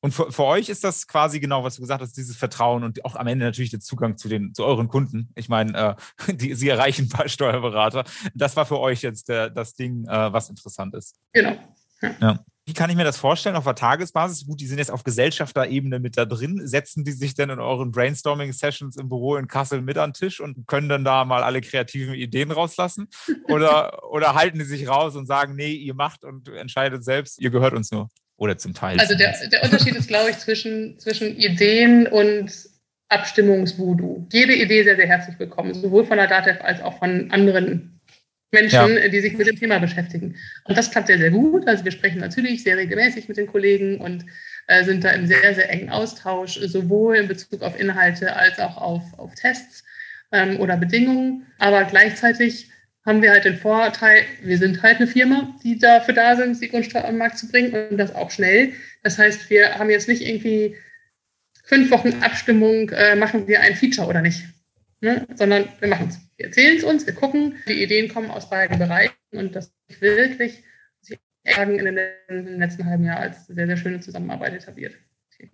Und 0.02 0.12
für, 0.12 0.32
für, 0.32 0.44
euch 0.44 0.70
ist 0.70 0.84
das 0.84 1.08
quasi 1.08 1.40
genau, 1.40 1.64
was 1.64 1.78
du 1.78 1.82
gesagt 1.82 2.04
hast, 2.04 2.16
dieses 2.16 2.38
Vertrauen 2.38 2.84
und 2.84 3.04
auch 3.04 3.16
am 3.16 3.26
Ende 3.26 3.46
natürlich 3.46 3.72
der 3.72 3.80
Zugang 3.80 4.16
zu 4.16 4.30
den, 4.30 4.54
zu 4.54 4.64
euren 4.64 4.90
Kunden. 4.90 5.32
Ich 5.34 5.50
meine, 5.50 5.98
äh, 6.28 6.34
die, 6.36 6.54
sie 6.54 6.70
erreichen 6.70 7.06
ein 7.06 7.10
paar 7.10 7.30
Steuerberater. 7.30 8.04
Das 8.36 8.56
war 8.56 8.68
für 8.68 8.80
euch 8.80 9.02
jetzt 9.02 9.28
der, 9.28 9.50
das 9.50 9.74
Ding, 9.74 10.06
äh, 10.06 10.32
was 10.32 10.52
interessant 10.52 10.94
ist. 10.94 11.20
Genau. 11.34 11.58
Ja. 12.04 12.16
ja. 12.22 12.46
Wie 12.68 12.74
kann 12.74 12.90
ich 12.90 12.96
mir 12.96 13.04
das 13.04 13.18
vorstellen 13.18 13.56
auf 13.56 13.64
der 13.64 13.76
Tagesbasis? 13.76 14.48
Gut, 14.48 14.60
die 14.60 14.66
sind 14.66 14.80
jetzt 14.80 14.90
auf 14.90 15.04
Gesellschafterebene 15.04 16.00
mit 16.00 16.18
da 16.18 16.26
drin. 16.26 16.66
Setzen 16.66 17.04
die 17.04 17.12
sich 17.12 17.36
denn 17.36 17.52
in 17.52 17.60
euren 17.60 17.92
Brainstorming-Sessions 17.92 18.98
im 18.98 19.08
Büro 19.08 19.36
in 19.36 19.48
Kassel 19.48 19.84
mit 19.84 20.00
an 20.00 20.10
den 20.10 20.14
Tisch 20.16 20.40
und 20.40 20.66
können 20.66 20.90
dann 20.90 21.06
da 21.06 21.26
mal 21.26 21.44
alle 21.44 21.62
kreativen 21.62 22.16
Ideen 22.16 22.50
rauslassen? 22.50 23.08
Oder, 23.50 24.12
oder 24.12 24.34
halten 24.34 24.58
die 24.58 24.66
sich 24.66 24.88
raus 24.88 25.16
und 25.16 25.28
sagen, 25.28 25.56
nee, 25.56 25.74
ihr 25.74 25.94
macht 25.94 26.24
und 26.24 26.48
entscheidet 26.48 27.04
selbst, 27.04 27.40
ihr 27.40 27.52
gehört 27.52 27.74
uns 27.74 27.92
nur? 27.92 28.10
Oder 28.38 28.58
zum 28.58 28.74
Teil. 28.74 29.00
Also 29.00 29.16
der, 29.16 29.36
der 29.50 29.64
Unterschied 29.64 29.96
ist, 29.96 30.08
glaube 30.08 30.32
ich, 30.32 30.40
zwischen, 30.40 30.98
zwischen 30.98 31.36
Ideen 31.38 32.08
und 32.08 32.52
Abstimmungsvoodoo. 33.10 34.28
Jede 34.32 34.56
Idee 34.56 34.84
sehr, 34.84 34.96
sehr 34.96 35.08
herzlich 35.08 35.38
willkommen, 35.38 35.76
sowohl 35.76 36.06
von 36.06 36.18
der 36.18 36.28
DATEV 36.28 36.62
als 36.62 36.82
auch 36.82 36.98
von 36.98 37.30
anderen 37.32 37.95
Menschen, 38.56 38.98
ja. 38.98 39.08
die 39.08 39.20
sich 39.20 39.38
mit 39.38 39.48
dem 39.48 39.60
Thema 39.60 39.80
beschäftigen. 39.80 40.36
Und 40.64 40.78
das 40.78 40.90
klappt 40.90 41.08
sehr, 41.08 41.20
sehr 41.20 41.32
gut. 41.32 41.68
Also 41.68 41.86
wir 41.86 41.92
sprechen 41.92 42.20
natürlich 42.20 42.64
sehr 42.64 42.78
regelmäßig 42.78 43.28
mit 43.28 43.38
den 43.38 43.48
Kollegen 43.48 44.00
und 44.02 44.26
äh, 44.68 44.84
sind 44.84 45.04
da 45.04 45.12
im 45.12 45.28
sehr, 45.28 45.54
sehr 45.54 45.70
engen 45.70 45.90
Austausch, 45.90 46.60
sowohl 46.60 47.18
in 47.18 47.28
Bezug 47.28 47.62
auf 47.62 47.80
Inhalte 47.80 48.36
als 48.36 48.60
auch 48.60 48.78
auf, 48.78 49.04
auf 49.20 49.36
Tests 49.36 49.84
ähm, 50.32 50.60
oder 50.60 50.78
Bedingungen. 50.78 51.46
Aber 51.60 51.84
gleichzeitig 51.84 52.72
haben 53.06 53.22
wir 53.22 53.32
halt 53.32 53.46
den 53.46 53.58
Vorteil, 53.58 54.24
wir 54.42 54.58
sind 54.58 54.82
halt 54.82 54.98
eine 54.98 55.08
Firma, 55.08 55.56
die 55.64 55.78
dafür 55.78 56.16
da 56.16 56.36
sind, 56.36 56.60
die 56.62 56.70
Grundsteuer 56.70 57.06
am 57.06 57.18
Markt 57.18 57.38
zu 57.38 57.48
bringen 57.48 57.90
und 57.92 57.98
das 57.98 58.16
auch 58.16 58.32
schnell. 58.32 58.74
Das 59.04 59.20
heißt, 59.20 59.50
wir 59.52 59.76
haben 59.78 59.92
jetzt 59.92 60.08
nicht 60.08 60.24
irgendwie 60.24 60.76
fünf 61.64 61.92
Wochen 61.92 62.14
Abstimmung, 62.22 62.90
äh, 62.90 63.16
machen 63.16 63.48
wir 63.48 63.62
ein 63.62 63.76
Feature 63.76 64.08
oder 64.08 64.22
nicht, 64.22 64.44
ne? 65.06 65.28
sondern 65.36 65.68
wir 65.80 65.88
machen 65.88 66.08
es. 66.10 66.20
Wir 66.38 66.48
erzählen 66.48 66.78
es 66.78 66.84
uns, 66.84 67.06
wir 67.06 67.14
gucken, 67.14 67.56
die 67.68 67.82
Ideen 67.82 68.14
kommen 68.14 68.30
aus 68.30 68.50
beiden 68.50 68.78
Bereichen 68.78 69.14
und 69.32 69.56
das 69.56 69.74
ist 69.88 70.02
wirklich, 70.02 70.64
sagen, 71.54 71.80
in 71.80 71.86
den 71.86 72.60
letzten 72.60 72.86
halben 72.86 73.06
Jahr 73.06 73.18
als 73.18 73.48
sehr, 73.48 73.68
sehr 73.68 73.78
schöne 73.78 74.00
Zusammenarbeit 74.00 74.54
etabliert. 74.54 74.96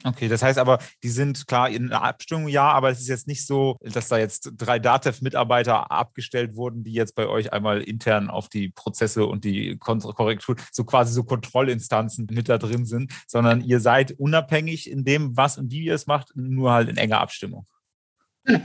Okay, 0.04 0.28
das 0.28 0.44
heißt 0.44 0.60
aber, 0.60 0.78
die 1.02 1.10
sind 1.10 1.48
klar 1.48 1.68
in 1.68 1.90
der 1.90 2.04
Abstimmung, 2.04 2.48
ja, 2.48 2.72
aber 2.72 2.92
es 2.92 3.02
ist 3.02 3.10
jetzt 3.10 3.28
nicht 3.28 3.48
so, 3.48 3.78
dass 3.82 4.10
da 4.10 4.20
jetzt 4.20 4.52
drei 4.56 4.78
DATEV-Mitarbeiter 4.78 5.92
abgestellt 5.92 6.56
wurden, 6.56 6.84
die 6.84 6.94
jetzt 6.94 7.16
bei 7.16 7.28
euch 7.28 7.52
einmal 7.52 7.82
intern 7.82 8.30
auf 8.30 8.48
die 8.48 8.70
Prozesse 8.70 9.26
und 9.26 9.44
die 9.44 9.78
Korrektur, 9.80 10.56
so 10.72 10.84
quasi 10.84 11.14
so 11.14 11.24
Kontrollinstanzen 11.24 12.28
mit 12.30 12.48
da 12.48 12.60
drin 12.60 12.86
sind, 12.86 13.12
sondern 13.26 13.62
ihr 13.62 13.80
seid 13.80 14.12
unabhängig 14.12 14.90
in 14.90 15.04
dem, 15.04 15.36
was 15.36 15.58
und 15.58 15.72
wie 15.72 15.86
ihr 15.86 15.96
es 15.96 16.06
macht, 16.06 16.32
nur 16.36 16.72
halt 16.72 16.88
in 16.88 16.98
enger 16.98 17.20
Abstimmung. 17.20 17.66
Genau. 18.46 18.62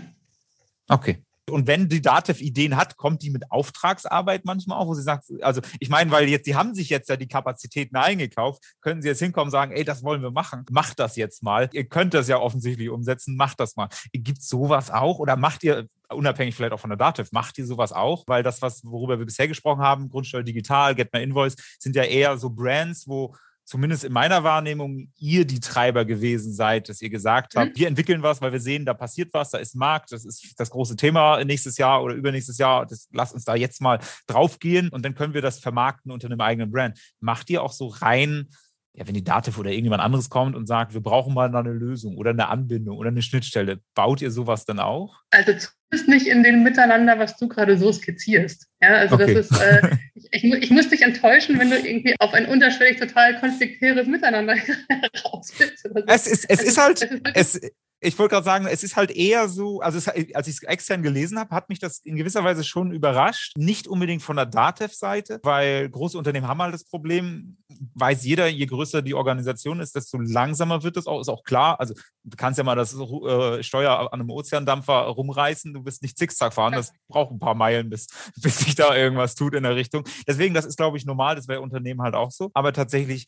Okay. 0.89 1.23
Und 1.49 1.69
wenn 1.69 1.89
die 1.89 2.03
DATEV 2.03 2.41
Ideen 2.41 2.77
hat, 2.77 2.97
kommt 2.97 3.23
die 3.23 3.31
mit 3.31 3.53
Auftragsarbeit 3.53 4.45
manchmal 4.45 4.79
auch, 4.79 4.89
wo 4.89 4.95
sie 4.95 5.03
sagt, 5.03 5.27
also 5.43 5.61
ich 5.79 5.89
meine, 5.89 6.11
weil 6.11 6.29
jetzt, 6.29 6.47
die 6.49 6.57
haben 6.57 6.75
sich 6.75 6.89
jetzt 6.89 7.09
ja 7.09 7.17
die 7.17 7.29
Kapazitäten 7.29 7.95
eingekauft, 7.95 8.75
können 8.81 9.01
sie 9.01 9.09
jetzt 9.09 9.21
hinkommen 9.21 9.47
und 9.47 9.53
sagen, 9.53 9.71
ey, 9.71 9.85
das 9.85 10.03
wollen 10.03 10.23
wir 10.23 10.33
machen, 10.33 10.65
macht 10.71 10.99
das 10.99 11.15
jetzt 11.15 11.45
mal. 11.45 11.71
Ihr 11.73 11.85
könnt 11.85 12.15
das 12.15 12.27
ja 12.27 12.39
offensichtlich 12.39 12.89
umsetzen, 12.89 13.37
macht 13.37 13.61
das 13.61 13.77
mal. 13.77 13.89
Gibt 14.13 14.43
sowas 14.43 14.91
auch 14.91 15.21
oder 15.21 15.37
macht 15.37 15.63
ihr, 15.63 15.87
unabhängig 16.09 16.57
vielleicht 16.57 16.73
auch 16.73 16.81
von 16.81 16.91
der 16.91 16.97
DATEV, 16.97 17.31
macht 17.31 17.59
ihr 17.59 17.67
sowas 17.67 17.93
auch? 17.93 18.25
Weil 18.27 18.43
das, 18.43 18.61
was, 18.61 18.85
worüber 18.85 19.21
wir 19.21 19.27
bisher 19.27 19.47
gesprochen 19.47 19.83
haben, 19.83 20.09
Grundsteuer 20.09 20.43
digital, 20.43 20.97
Get 20.97 21.13
My 21.13 21.23
Invoice, 21.23 21.55
sind 21.79 21.95
ja 21.95 22.03
eher 22.03 22.37
so 22.39 22.51
Brands, 22.51 23.07
wo 23.07 23.37
zumindest 23.67 24.05
in 24.05 24.13
meiner 24.13 24.45
Wahrnehmung, 24.45 25.13
ihr 25.17 25.45
die 25.45 25.61
Treiber 25.61 26.05
gewesen 26.05 26.55
seid, 26.55 26.89
dass 26.89 27.03
ihr 27.03 27.11
gesagt 27.11 27.57
habt, 27.57 27.73
mhm. 27.73 27.79
wir 27.79 27.89
entwickeln 27.89 28.23
was, 28.23 28.41
weil 28.41 28.53
wir 28.53 28.61
sehen, 28.61 28.87
da 28.87 28.95
passiert 28.95 29.35
was, 29.35 29.51
da 29.51 29.59
ist 29.59 29.75
Markt, 29.75 30.13
das 30.13 30.25
ist 30.25 30.55
das 30.57 30.71
große 30.71 30.97
Thema 30.97 31.45
nächstes 31.45 31.77
Jahr 31.77 32.03
oder 32.03 32.15
übernächstes 32.15 32.59
Jahr. 32.59 32.87
Das, 32.87 33.09
lasst 33.13 33.35
uns 33.35 33.45
da 33.45 33.57
jetzt 33.57 33.83
mal 33.83 33.99
draufgehen 34.29 34.89
und 34.89 35.05
dann 35.05 35.15
können 35.15 35.35
wir 35.35 35.43
das 35.43 35.59
vermarkten 35.59 36.13
unter 36.13 36.29
einem 36.29 36.41
eigenen 36.41 36.71
Brand. 36.71 36.99
Macht 37.21 37.51
ihr 37.51 37.63
auch 37.63 37.73
so 37.73 37.89
rein 37.89 38.49
ja, 38.97 39.07
wenn 39.07 39.15
die 39.15 39.25
Dativ 39.25 39.59
oder 39.59 39.71
irgendjemand 39.71 40.03
anderes 40.03 40.31
kommt 40.31 40.57
und 40.57 40.67
sagt, 40.67 40.95
wir 40.95 41.03
brauchen 41.03 41.35
mal 41.35 41.55
eine 41.55 41.73
Lösung 41.73 42.17
oder 42.17 42.31
eine 42.31 42.49
Anbindung 42.49 42.97
oder 42.97 43.11
eine 43.11 43.21
Schnittstelle, 43.21 43.81
baut 43.95 44.23
ihr 44.23 44.31
sowas 44.31 44.65
dann 44.65 44.81
auch? 44.81 45.21
Also 45.31 45.53
zumindest 45.91 46.09
nicht 46.09 46.27
in 46.27 46.43
dem 46.43 46.63
Miteinander, 46.63 47.19
was 47.19 47.37
du 47.37 47.49
gerade 47.49 47.79
so 47.79 47.93
skizzierst. 47.93 48.67
Ja, 48.83 48.89
also 48.97 49.15
okay. 49.15 49.35
das 49.35 49.51
ist, 49.51 49.61
äh, 49.61 49.97
ich, 50.15 50.45
ich, 50.45 50.53
ich, 50.53 50.71
muss 50.71 50.89
dich 50.89 51.03
enttäuschen, 51.03 51.59
wenn 51.59 51.71
du 51.71 51.77
irgendwie 51.77 52.15
auf 52.19 52.35
ein 52.35 52.47
unterschwellig 52.47 52.99
total 52.99 53.39
konfliktäres 53.41 54.07
Miteinander 54.07 54.55
raus 55.25 55.53
willst. 55.59 55.89
Es 56.07 56.27
ist, 56.27 56.45
es, 56.49 56.61
es 56.61 56.69
ist 56.69 56.79
halt, 56.79 57.09
es, 57.35 57.61
ich 58.01 58.19
wollte 58.19 58.35
gerade 58.35 58.45
sagen, 58.45 58.67
es 58.67 58.85
ist 58.85 58.97
halt 58.97 59.11
eher 59.11 59.49
so, 59.49 59.81
also 59.81 59.97
es, 59.97 60.09
als 60.09 60.49
ich 60.49 60.57
es 60.57 60.63
extern 60.63 61.03
gelesen 61.03 61.39
habe, 61.39 61.55
hat 61.55 61.69
mich 61.69 61.79
das 61.79 61.99
in 62.01 62.17
gewisser 62.17 62.45
Weise 62.45 62.63
schon 62.63 62.93
überrascht. 62.93 63.57
Nicht 63.57 63.89
unbedingt 63.89 64.23
von 64.23 64.37
der 64.37 64.47
Datev-Seite, 64.47 65.41
weil 65.43 65.89
große 65.89 66.19
Unternehmen 66.19 66.47
haben 66.47 66.61
halt 66.61 66.75
das 66.75 66.85
Problem, 66.85 67.57
weiß 67.95 68.25
jeder, 68.25 68.49
je 68.49 68.67
größer 68.67 69.01
die 69.01 69.15
Organisation 69.15 69.81
ist, 69.81 69.97
desto 69.97 70.19
langsamer 70.19 70.83
wird 70.83 70.97
es 70.99 71.07
auch, 71.07 71.21
ist 71.21 71.29
auch 71.29 71.43
klar. 71.43 71.81
Also 71.81 71.95
du 72.25 72.37
kannst 72.37 72.59
ja 72.59 72.65
mal 72.65 72.77
das 72.77 72.95
äh, 72.95 73.63
Steuer 73.63 74.13
an 74.13 74.21
einem 74.21 74.31
Ozeandampfer 74.31 74.95
rumreißen, 74.95 75.73
du 75.77 75.85
wirst 75.85 76.03
nicht 76.03 76.19
zickzack 76.19 76.55
fahren, 76.55 76.73
das 76.73 76.93
braucht 77.09 77.33
ein 77.33 77.39
paar 77.39 77.55
Meilen, 77.55 77.91
bis, 77.91 78.09
bis 78.43 78.59
sich 78.59 78.75
da 78.75 78.97
irgendwas 78.97 79.35
tut 79.35 79.55
in 79.55 79.63
der 79.63 79.77
Richtung. 79.77 80.05
Deswegen, 80.27 80.55
das 80.55 80.67
ist, 80.67 80.77
glaube 80.77 80.97
ich, 80.97 81.07
normal, 81.07 81.37
das 81.37 81.49
wäre 81.49 81.61
Unternehmen 81.61 82.03
halt 82.03 82.15
auch 82.15 82.31
so. 82.31 82.51
Aber 82.55 82.73
tatsächlich, 82.73 83.27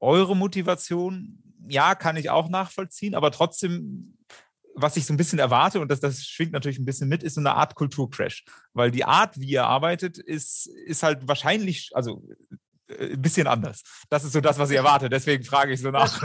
eure 0.00 0.36
Motivation 0.36 1.40
ja, 1.68 1.94
kann 1.94 2.16
ich 2.16 2.30
auch 2.30 2.48
nachvollziehen, 2.48 3.14
aber 3.14 3.30
trotzdem, 3.30 4.18
was 4.74 4.96
ich 4.96 5.06
so 5.06 5.14
ein 5.14 5.16
bisschen 5.16 5.38
erwarte, 5.38 5.80
und 5.80 5.90
das, 5.90 6.00
das 6.00 6.24
schwingt 6.24 6.52
natürlich 6.52 6.78
ein 6.78 6.84
bisschen 6.84 7.08
mit, 7.08 7.22
ist 7.22 7.34
so 7.34 7.40
eine 7.40 7.54
Art 7.54 7.74
Kulturcrash. 7.74 8.44
Weil 8.72 8.90
die 8.90 9.04
Art, 9.04 9.38
wie 9.38 9.48
ihr 9.48 9.64
arbeitet, 9.64 10.18
ist, 10.18 10.66
ist 10.66 11.02
halt 11.02 11.26
wahrscheinlich, 11.28 11.90
also 11.94 12.26
äh, 12.88 13.12
ein 13.12 13.22
bisschen 13.22 13.46
anders. 13.46 13.82
Das 14.10 14.24
ist 14.24 14.32
so 14.32 14.40
das, 14.40 14.58
was 14.58 14.70
ich 14.70 14.76
erwarte. 14.76 15.08
Deswegen 15.08 15.44
frage 15.44 15.72
ich 15.72 15.80
so 15.80 15.90
nach. 15.90 16.22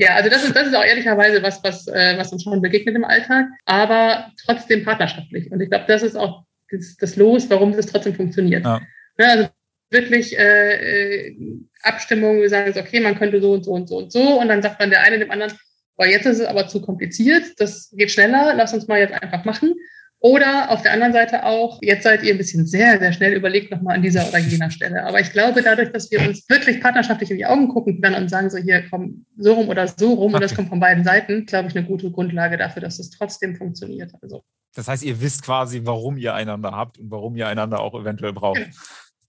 Ja, 0.00 0.14
also 0.14 0.30
das 0.30 0.44
ist, 0.44 0.56
das 0.56 0.68
ist 0.68 0.74
auch 0.74 0.82
ehrlicherweise 0.82 1.42
was, 1.42 1.62
was, 1.62 1.86
äh, 1.86 2.16
was 2.16 2.32
uns 2.32 2.42
schon 2.42 2.62
begegnet 2.62 2.94
im 2.94 3.04
Alltag, 3.04 3.48
aber 3.66 4.32
trotzdem 4.42 4.82
partnerschaftlich. 4.82 5.52
Und 5.52 5.60
ich 5.60 5.68
glaube, 5.68 5.84
das 5.88 6.02
ist 6.02 6.16
auch 6.16 6.44
das, 6.70 6.96
das 6.96 7.16
Los, 7.16 7.50
warum 7.50 7.76
das 7.76 7.84
trotzdem 7.84 8.14
funktioniert. 8.14 8.64
Ja. 8.64 8.80
Ja, 9.18 9.26
also 9.26 9.48
wirklich 9.90 10.38
äh, 10.38 11.26
äh, 11.26 11.36
Abstimmung, 11.82 12.40
wir 12.40 12.48
sagen 12.48 12.72
so, 12.72 12.80
okay, 12.80 13.00
man 13.00 13.18
könnte 13.18 13.42
so 13.42 13.52
und 13.52 13.64
so 13.64 13.72
und 13.72 13.88
so 13.90 13.98
und 13.98 14.10
so 14.10 14.40
und 14.40 14.48
dann 14.48 14.62
sagt 14.62 14.80
man 14.80 14.88
der 14.88 15.02
eine 15.02 15.18
dem 15.18 15.30
anderen, 15.30 15.52
boah, 15.96 16.06
jetzt 16.06 16.24
ist 16.24 16.40
es 16.40 16.46
aber 16.46 16.66
zu 16.66 16.80
kompliziert, 16.80 17.44
das 17.58 17.90
geht 17.94 18.10
schneller, 18.10 18.54
lass 18.56 18.72
uns 18.72 18.88
mal 18.88 19.00
jetzt 19.00 19.12
einfach 19.22 19.44
machen. 19.44 19.74
Oder 20.22 20.70
auf 20.70 20.82
der 20.82 20.92
anderen 20.92 21.14
Seite 21.14 21.46
auch, 21.46 21.78
jetzt 21.80 22.02
seid 22.02 22.22
ihr 22.22 22.34
ein 22.34 22.38
bisschen 22.38 22.66
sehr, 22.66 22.98
sehr 22.98 23.12
schnell 23.14 23.32
überlegt 23.32 23.70
nochmal 23.70 23.96
an 23.96 24.02
dieser 24.02 24.28
oder 24.28 24.38
jener 24.38 24.70
Stelle. 24.70 25.06
Aber 25.06 25.18
ich 25.18 25.32
glaube, 25.32 25.62
dadurch, 25.62 25.92
dass 25.92 26.10
wir 26.10 26.20
uns 26.20 26.46
wirklich 26.46 26.82
partnerschaftlich 26.82 27.30
in 27.30 27.38
die 27.38 27.46
Augen 27.46 27.68
gucken 27.68 28.02
dann 28.02 28.14
und 28.14 28.28
sagen 28.28 28.50
so, 28.50 28.58
hier 28.58 28.84
komm 28.90 29.24
so 29.38 29.54
rum 29.54 29.68
oder 29.70 29.88
so 29.88 30.12
rum 30.12 30.26
okay. 30.26 30.34
und 30.34 30.42
das 30.42 30.54
kommt 30.54 30.68
von 30.68 30.78
beiden 30.78 31.04
Seiten, 31.04 31.46
glaube 31.46 31.68
ich, 31.68 31.76
eine 31.76 31.86
gute 31.86 32.10
Grundlage 32.10 32.58
dafür, 32.58 32.82
dass 32.82 32.98
es 32.98 33.08
trotzdem 33.08 33.56
funktioniert. 33.56 34.12
Also. 34.20 34.44
Das 34.74 34.88
heißt, 34.88 35.04
ihr 35.04 35.22
wisst 35.22 35.42
quasi, 35.42 35.80
warum 35.84 36.18
ihr 36.18 36.34
einander 36.34 36.72
habt 36.72 36.98
und 36.98 37.10
warum 37.10 37.34
ihr 37.36 37.48
einander 37.48 37.80
auch 37.80 37.98
eventuell 37.98 38.34
braucht. 38.34 38.60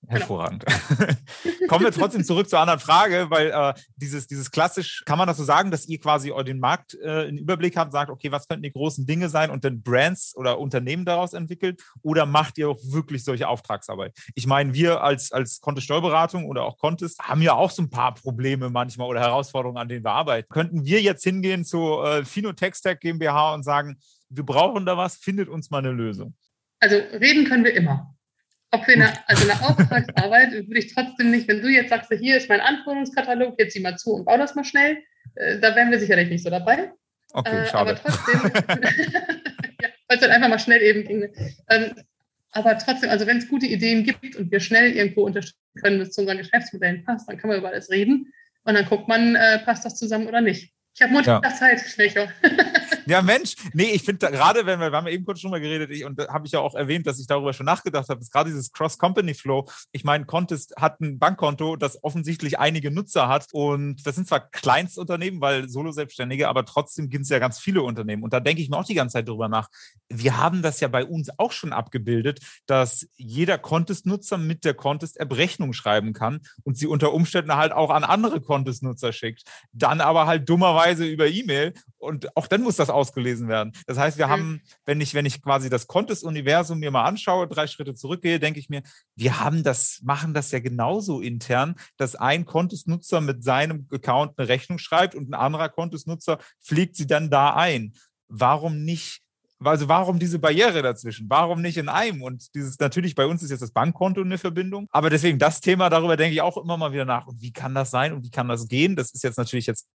Genau. 0.01 0.19
Hervorragend. 0.19 0.65
Genau. 0.65 1.13
Kommen 1.67 1.85
wir 1.85 1.91
trotzdem 1.91 2.23
zurück 2.23 2.49
zur 2.49 2.59
anderen 2.59 2.79
Frage, 2.79 3.27
weil 3.29 3.51
äh, 3.51 3.73
dieses, 3.95 4.27
dieses 4.27 4.49
klassisch, 4.49 5.03
kann 5.05 5.17
man 5.17 5.27
das 5.27 5.37
so 5.37 5.43
sagen, 5.43 5.69
dass 5.69 5.87
ihr 5.87 5.99
quasi 5.99 6.33
den 6.43 6.59
Markt 6.59 6.97
äh, 7.01 7.27
einen 7.27 7.37
Überblick 7.37 7.77
habt, 7.77 7.91
sagt, 7.91 8.09
okay, 8.09 8.31
was 8.31 8.47
könnten 8.47 8.63
die 8.63 8.71
großen 8.71 9.05
Dinge 9.05 9.29
sein 9.29 9.51
und 9.51 9.63
dann 9.63 9.83
Brands 9.83 10.35
oder 10.35 10.59
Unternehmen 10.59 11.05
daraus 11.05 11.33
entwickelt? 11.33 11.81
Oder 12.01 12.25
macht 12.25 12.57
ihr 12.57 12.69
auch 12.69 12.79
wirklich 12.83 13.23
solche 13.23 13.47
Auftragsarbeit? 13.47 14.17
Ich 14.33 14.47
meine, 14.47 14.73
wir 14.73 15.03
als, 15.03 15.31
als 15.31 15.61
Contest 15.61 15.85
Steuerberatung 15.85 16.45
oder 16.45 16.63
auch 16.63 16.77
Contest 16.77 17.19
haben 17.19 17.43
ja 17.43 17.53
auch 17.53 17.69
so 17.69 17.83
ein 17.83 17.89
paar 17.89 18.15
Probleme 18.15 18.69
manchmal 18.69 19.07
oder 19.07 19.19
Herausforderungen, 19.19 19.77
an 19.77 19.87
denen 19.87 20.03
wir 20.03 20.11
arbeiten. 20.11 20.49
Könnten 20.49 20.83
wir 20.83 21.01
jetzt 21.01 21.23
hingehen 21.23 21.63
zu 21.63 22.01
äh, 22.01 22.25
Fino 22.25 22.53
Tech 22.53 22.75
Stack 22.75 23.01
GmbH 23.01 23.53
und 23.53 23.63
sagen, 23.63 23.97
wir 24.29 24.45
brauchen 24.45 24.85
da 24.85 24.97
was, 24.97 25.17
findet 25.17 25.47
uns 25.47 25.69
mal 25.69 25.79
eine 25.79 25.91
Lösung? 25.91 26.33
Also 26.79 26.95
reden 26.95 27.45
können 27.45 27.63
wir 27.63 27.75
immer. 27.75 28.15
Ob 28.71 28.87
wir 28.87 28.95
eine, 28.95 29.13
also 29.27 29.49
eine 29.49 29.61
Auftragsarbeit 29.61 30.51
würde 30.53 30.79
ich 30.79 30.93
trotzdem 30.93 31.31
nicht, 31.31 31.47
wenn 31.47 31.61
du 31.61 31.67
jetzt 31.67 31.89
sagst, 31.89 32.11
hier 32.11 32.37
ist 32.37 32.49
mein 32.49 32.61
Anforderungskatalog, 32.61 33.59
jetzt 33.59 33.73
sieh 33.73 33.81
mal 33.81 33.97
zu 33.97 34.13
und 34.13 34.25
bau 34.25 34.37
das 34.37 34.55
mal 34.55 34.63
schnell, 34.63 34.97
äh, 35.35 35.59
da 35.59 35.75
wären 35.75 35.91
wir 35.91 35.99
sicherlich 35.99 36.29
nicht 36.29 36.43
so 36.43 36.49
dabei. 36.49 36.91
Okay, 37.33 37.63
äh, 37.63 37.65
schade. 37.65 37.91
Aber 37.91 37.95
trotzdem, 37.95 38.41
ja, 39.81 39.89
weil 40.07 40.17
es 40.17 40.21
halt 40.21 40.31
einfach 40.31 40.49
mal 40.49 40.59
schnell 40.59 40.81
eben 40.81 41.03
ging. 41.03 41.29
Ähm, 41.69 41.95
aber 42.51 42.77
trotzdem, 42.77 43.09
also 43.09 43.27
wenn 43.27 43.37
es 43.37 43.47
gute 43.47 43.65
Ideen 43.65 44.03
gibt 44.03 44.35
und 44.35 44.51
wir 44.51 44.59
schnell 44.59 44.91
irgendwo 44.91 45.23
unterstützen 45.23 45.81
können, 45.81 45.99
bis 45.99 46.11
zu 46.11 46.21
unseren 46.21 46.37
Geschäftsmodellen 46.37 47.03
passt, 47.03 47.29
dann 47.29 47.37
kann 47.37 47.49
man 47.49 47.59
über 47.59 47.69
alles 47.69 47.89
reden 47.89 48.33
und 48.63 48.73
dann 48.73 48.85
guckt 48.85 49.07
man, 49.07 49.35
äh, 49.35 49.59
passt 49.59 49.85
das 49.85 49.97
zusammen 49.97 50.27
oder 50.27 50.41
nicht. 50.41 50.73
Ich 50.93 51.01
habe 51.01 51.13
Montag 51.13 51.43
ja. 51.43 51.53
Zeit, 51.53 51.79
Schlecher. 51.79 52.27
Ja, 53.05 53.21
Mensch, 53.21 53.55
nee, 53.73 53.91
ich 53.91 54.03
finde 54.03 54.31
gerade, 54.31 54.65
wenn 54.65 54.79
wir, 54.79 54.91
wir 54.91 54.97
haben 54.97 55.07
eben 55.07 55.25
kurz 55.25 55.39
schon 55.39 55.51
mal 55.51 55.61
geredet, 55.61 55.91
ich, 55.91 56.05
und 56.05 56.19
da 56.19 56.27
habe 56.29 56.45
ich 56.45 56.51
ja 56.51 56.59
auch 56.59 56.75
erwähnt, 56.75 57.07
dass 57.07 57.19
ich 57.19 57.27
darüber 57.27 57.53
schon 57.53 57.65
nachgedacht 57.65 58.09
habe, 58.09 58.21
ist 58.21 58.31
gerade 58.31 58.49
dieses 58.49 58.71
Cross-Company-Flow. 58.71 59.67
Ich 59.91 60.03
meine, 60.03 60.25
Contest 60.25 60.75
hat 60.77 61.01
ein 61.01 61.19
Bankkonto, 61.19 61.75
das 61.75 62.03
offensichtlich 62.03 62.59
einige 62.59 62.91
Nutzer 62.91 63.27
hat 63.27 63.47
und 63.51 64.05
das 64.05 64.15
sind 64.15 64.27
zwar 64.27 64.39
Kleinstunternehmen, 64.39 65.41
weil 65.41 65.69
Solo-Selbstständige, 65.69 66.47
aber 66.47 66.65
trotzdem 66.65 67.09
gibt 67.09 67.23
es 67.23 67.29
ja 67.29 67.39
ganz 67.39 67.59
viele 67.59 67.81
Unternehmen. 67.81 68.23
Und 68.23 68.33
da 68.33 68.39
denke 68.39 68.61
ich 68.61 68.69
mir 68.69 68.77
auch 68.77 68.85
die 68.85 68.93
ganze 68.93 69.13
Zeit 69.13 69.27
drüber 69.27 69.49
nach. 69.49 69.69
Wir 70.09 70.37
haben 70.37 70.61
das 70.61 70.79
ja 70.79 70.87
bei 70.87 71.05
uns 71.05 71.29
auch 71.37 71.51
schon 71.51 71.73
abgebildet, 71.73 72.39
dass 72.65 73.07
jeder 73.15 73.57
Contest-Nutzer 73.57 74.37
mit 74.37 74.65
der 74.65 74.73
Contest-App 74.73 75.35
Rechnung 75.35 75.73
schreiben 75.73 76.13
kann 76.13 76.41
und 76.63 76.77
sie 76.77 76.87
unter 76.87 77.13
Umständen 77.13 77.55
halt 77.55 77.71
auch 77.71 77.89
an 77.89 78.03
andere 78.03 78.41
Contest-Nutzer 78.41 79.13
schickt. 79.13 79.43
Dann 79.73 80.01
aber 80.01 80.27
halt 80.27 80.47
dummerweise 80.47 81.05
über 81.05 81.27
E-Mail 81.27 81.73
und 81.97 82.35
auch 82.35 82.47
dann 82.47 82.61
muss 82.61 82.75
das 82.75 82.89
ausgelesen 82.91 83.47
werden. 83.47 83.73
Das 83.87 83.97
heißt, 83.97 84.17
wir 84.17 84.27
mhm. 84.27 84.31
haben, 84.31 84.61
wenn 84.85 85.01
ich, 85.01 85.13
wenn 85.13 85.25
ich 85.25 85.41
quasi 85.41 85.69
das 85.69 85.87
Contest-Universum 85.87 86.79
mir 86.79 86.91
mal 86.91 87.05
anschaue, 87.05 87.47
drei 87.47 87.67
Schritte 87.67 87.93
zurückgehe, 87.93 88.39
denke 88.39 88.59
ich 88.59 88.69
mir, 88.69 88.83
wir 89.15 89.39
haben 89.39 89.63
das, 89.63 89.99
machen 90.03 90.33
das 90.33 90.51
ja 90.51 90.59
genauso 90.59 91.21
intern, 91.21 91.75
dass 91.97 92.15
ein 92.15 92.45
Contest-Nutzer 92.45 93.21
mit 93.21 93.43
seinem 93.43 93.87
Account 93.91 94.37
eine 94.37 94.47
Rechnung 94.47 94.77
schreibt 94.77 95.15
und 95.15 95.29
ein 95.29 95.33
anderer 95.33 95.69
Contest-Nutzer 95.69 96.39
pflegt 96.61 96.95
sie 96.95 97.07
dann 97.07 97.29
da 97.29 97.55
ein. 97.55 97.93
Warum 98.27 98.83
nicht 98.83 99.21
also 99.63 99.87
warum 99.87 100.17
diese 100.17 100.39
Barriere 100.39 100.81
dazwischen? 100.81 101.29
Warum 101.29 101.61
nicht 101.61 101.77
in 101.77 101.89
einem? 101.89 102.23
Und 102.23 102.53
dieses, 102.55 102.79
natürlich 102.79 103.15
bei 103.15 103.25
uns 103.25 103.43
ist 103.43 103.51
jetzt 103.51 103.61
das 103.61 103.71
Bankkonto 103.71 104.21
eine 104.21 104.37
Verbindung. 104.37 104.87
Aber 104.91 105.09
deswegen 105.09 105.37
das 105.37 105.61
Thema, 105.61 105.89
darüber 105.89 106.17
denke 106.17 106.33
ich 106.33 106.41
auch 106.41 106.57
immer 106.57 106.77
mal 106.77 106.91
wieder 106.91 107.05
nach. 107.05 107.27
Und 107.27 107.41
wie 107.41 107.53
kann 107.53 107.75
das 107.75 107.91
sein 107.91 108.13
und 108.13 108.25
wie 108.25 108.31
kann 108.31 108.47
das 108.47 108.67
gehen? 108.67 108.95
Das 108.95 109.11
ist 109.11 109.23
jetzt 109.23 109.37
natürlich 109.37 109.67
jetzt 109.67 109.87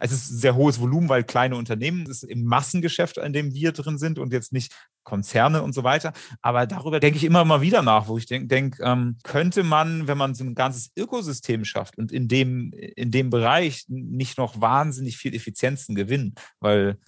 es 0.00 0.12
ist 0.12 0.30
ein 0.30 0.38
sehr 0.38 0.56
hohes 0.56 0.80
Volumen, 0.80 1.08
weil 1.08 1.24
kleine 1.24 1.56
Unternehmen, 1.56 2.06
ist 2.06 2.22
im 2.22 2.44
Massengeschäft, 2.44 3.18
in 3.18 3.32
dem 3.32 3.54
wir 3.54 3.72
drin 3.72 3.98
sind 3.98 4.18
und 4.18 4.32
jetzt 4.32 4.52
nicht 4.52 4.72
Konzerne 5.04 5.62
und 5.62 5.74
so 5.74 5.84
weiter. 5.84 6.12
Aber 6.42 6.66
darüber 6.66 7.00
denke 7.00 7.16
ich 7.16 7.24
immer 7.24 7.44
mal 7.44 7.60
wieder 7.60 7.82
nach, 7.82 8.08
wo 8.08 8.18
ich 8.18 8.26
denke, 8.26 8.46
denk, 8.48 8.78
ähm, 8.80 9.16
könnte 9.22 9.62
man, 9.62 10.06
wenn 10.06 10.18
man 10.18 10.34
so 10.34 10.44
ein 10.44 10.54
ganzes 10.54 10.90
Ökosystem 10.96 11.64
schafft 11.64 11.96
und 11.98 12.12
in 12.12 12.28
dem, 12.28 12.72
in 12.72 13.10
dem 13.10 13.30
Bereich 13.30 13.84
nicht 13.88 14.38
noch 14.38 14.60
wahnsinnig 14.60 15.16
viel 15.16 15.34
Effizienzen 15.34 15.94
gewinnen, 15.94 16.34
weil 16.60 16.98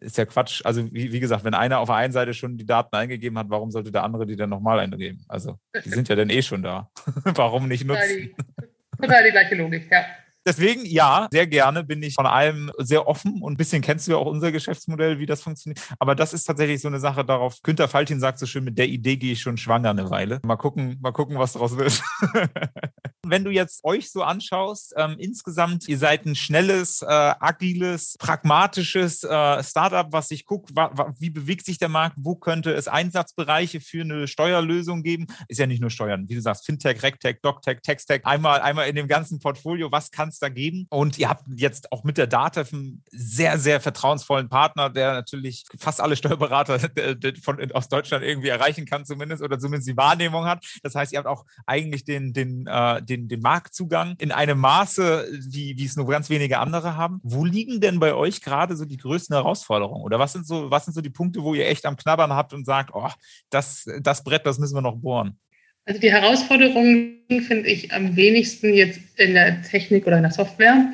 ist 0.00 0.18
ja 0.18 0.24
Quatsch. 0.24 0.62
Also 0.64 0.92
wie, 0.92 1.12
wie, 1.12 1.20
gesagt, 1.20 1.44
wenn 1.44 1.54
einer 1.54 1.80
auf 1.80 1.88
der 1.88 1.96
einen 1.96 2.12
Seite 2.12 2.34
schon 2.34 2.56
die 2.56 2.66
Daten 2.66 2.94
eingegeben 2.94 3.38
hat, 3.38 3.50
warum 3.50 3.70
sollte 3.70 3.90
der 3.90 4.04
andere 4.04 4.26
die 4.26 4.36
dann 4.36 4.50
nochmal 4.50 4.78
eingeben? 4.80 5.24
Also 5.28 5.58
die 5.84 5.88
sind 5.88 6.08
ja 6.08 6.16
dann 6.16 6.30
eh 6.30 6.42
schon 6.42 6.62
da. 6.62 6.90
warum 7.24 7.68
nicht 7.68 7.84
nutzen? 7.84 8.02
Total 8.02 8.20
die, 8.20 9.00
total 9.00 9.24
die 9.24 9.30
gleiche 9.30 9.54
Logik, 9.56 9.90
ja. 9.90 10.04
Deswegen, 10.44 10.84
ja, 10.84 11.28
sehr 11.30 11.46
gerne 11.46 11.84
bin 11.84 12.02
ich 12.02 12.14
von 12.14 12.26
allem 12.26 12.72
sehr 12.78 13.06
offen 13.06 13.42
und 13.42 13.52
ein 13.52 13.56
bisschen 13.56 13.80
kennst 13.80 14.06
du 14.06 14.12
ja 14.12 14.16
auch 14.16 14.26
unser 14.26 14.50
Geschäftsmodell, 14.50 15.20
wie 15.20 15.26
das 15.26 15.40
funktioniert. 15.42 15.80
Aber 16.00 16.16
das 16.16 16.32
ist 16.32 16.44
tatsächlich 16.44 16.80
so 16.80 16.88
eine 16.88 16.98
Sache 16.98 17.24
darauf. 17.24 17.62
Günter 17.62 17.86
Faltin 17.86 18.18
sagt 18.18 18.40
so 18.40 18.46
schön, 18.46 18.64
mit 18.64 18.76
der 18.76 18.88
Idee 18.88 19.16
gehe 19.16 19.32
ich 19.32 19.40
schon 19.40 19.56
schwanger 19.56 19.90
eine 19.90 20.10
Weile. 20.10 20.40
Mal 20.44 20.56
gucken, 20.56 20.98
mal 21.00 21.12
gucken, 21.12 21.38
was 21.38 21.52
daraus 21.52 21.76
wird. 21.76 22.02
Wenn 23.24 23.44
du 23.44 23.50
jetzt 23.50 23.84
euch 23.84 24.10
so 24.10 24.24
anschaust, 24.24 24.94
ähm, 24.96 25.14
insgesamt, 25.16 25.86
ihr 25.86 25.98
seid 25.98 26.26
ein 26.26 26.34
schnelles, 26.34 27.02
äh, 27.02 27.06
agiles, 27.06 28.16
pragmatisches 28.18 29.22
äh, 29.22 29.62
Startup, 29.62 30.08
was 30.10 30.28
sich 30.28 30.44
guckt, 30.44 30.70
wie 31.20 31.30
bewegt 31.30 31.64
sich 31.64 31.78
der 31.78 31.88
Markt, 31.88 32.16
wo 32.18 32.34
könnte 32.34 32.72
es 32.72 32.88
Einsatzbereiche 32.88 33.80
für 33.80 34.00
eine 34.00 34.26
Steuerlösung 34.26 35.04
geben? 35.04 35.28
Ist 35.46 35.58
ja 35.58 35.68
nicht 35.68 35.80
nur 35.80 35.90
Steuern, 35.90 36.28
wie 36.28 36.34
du 36.34 36.40
sagst, 36.40 36.66
Fintech, 36.66 37.02
Regtech, 37.04 37.38
Doctech, 37.42 37.80
Textech, 37.82 38.26
einmal, 38.26 38.60
einmal 38.60 38.88
in 38.88 38.96
dem 38.96 39.06
ganzen 39.06 39.38
Portfolio, 39.38 39.92
was 39.92 40.10
kann 40.10 40.31
es 40.32 40.38
da 40.38 40.48
geben? 40.48 40.86
Und 40.90 41.18
ihr 41.18 41.28
habt 41.28 41.44
jetzt 41.54 41.92
auch 41.92 42.04
mit 42.04 42.18
der 42.18 42.26
DATEV 42.26 42.72
einen 42.72 43.04
sehr, 43.10 43.58
sehr 43.58 43.80
vertrauensvollen 43.80 44.48
Partner, 44.48 44.90
der 44.90 45.12
natürlich 45.12 45.64
fast 45.78 46.00
alle 46.00 46.16
Steuerberater 46.16 46.78
von, 47.42 47.72
aus 47.72 47.88
Deutschland 47.88 48.24
irgendwie 48.24 48.48
erreichen 48.48 48.86
kann, 48.86 49.04
zumindest, 49.04 49.42
oder 49.42 49.58
zumindest 49.58 49.88
die 49.88 49.96
Wahrnehmung 49.96 50.44
hat. 50.44 50.64
Das 50.82 50.94
heißt, 50.94 51.12
ihr 51.12 51.18
habt 51.18 51.28
auch 51.28 51.44
eigentlich 51.66 52.04
den, 52.04 52.32
den, 52.32 52.66
äh, 52.66 53.02
den, 53.02 53.28
den 53.28 53.40
Marktzugang 53.40 54.16
in 54.18 54.32
einem 54.32 54.58
Maße, 54.58 55.28
wie, 55.48 55.76
wie 55.76 55.84
es 55.84 55.96
nur 55.96 56.06
ganz 56.06 56.30
wenige 56.30 56.58
andere 56.58 56.96
haben. 56.96 57.20
Wo 57.22 57.44
liegen 57.44 57.80
denn 57.80 58.00
bei 58.00 58.14
euch 58.14 58.40
gerade 58.40 58.76
so 58.76 58.84
die 58.84 58.96
größten 58.96 59.34
Herausforderungen? 59.34 60.02
Oder 60.02 60.18
was 60.18 60.32
sind 60.32 60.46
so, 60.46 60.70
was 60.70 60.84
sind 60.84 60.94
so 60.94 61.00
die 61.00 61.10
Punkte, 61.10 61.42
wo 61.42 61.54
ihr 61.54 61.66
echt 61.66 61.86
am 61.86 61.96
Knabbern 61.96 62.32
habt 62.32 62.52
und 62.52 62.64
sagt, 62.64 62.90
oh, 62.94 63.10
das, 63.50 63.86
das 64.00 64.24
Brett, 64.24 64.46
das 64.46 64.58
müssen 64.58 64.74
wir 64.74 64.82
noch 64.82 64.96
bohren? 64.96 65.38
Also 65.84 66.00
die 66.00 66.12
Herausforderungen 66.12 67.22
finde 67.46 67.68
ich 67.68 67.92
am 67.92 68.16
wenigsten 68.16 68.74
jetzt 68.74 69.00
in 69.16 69.34
der 69.34 69.62
Technik 69.62 70.06
oder 70.06 70.16
in 70.16 70.22
der 70.22 70.32
Software, 70.32 70.92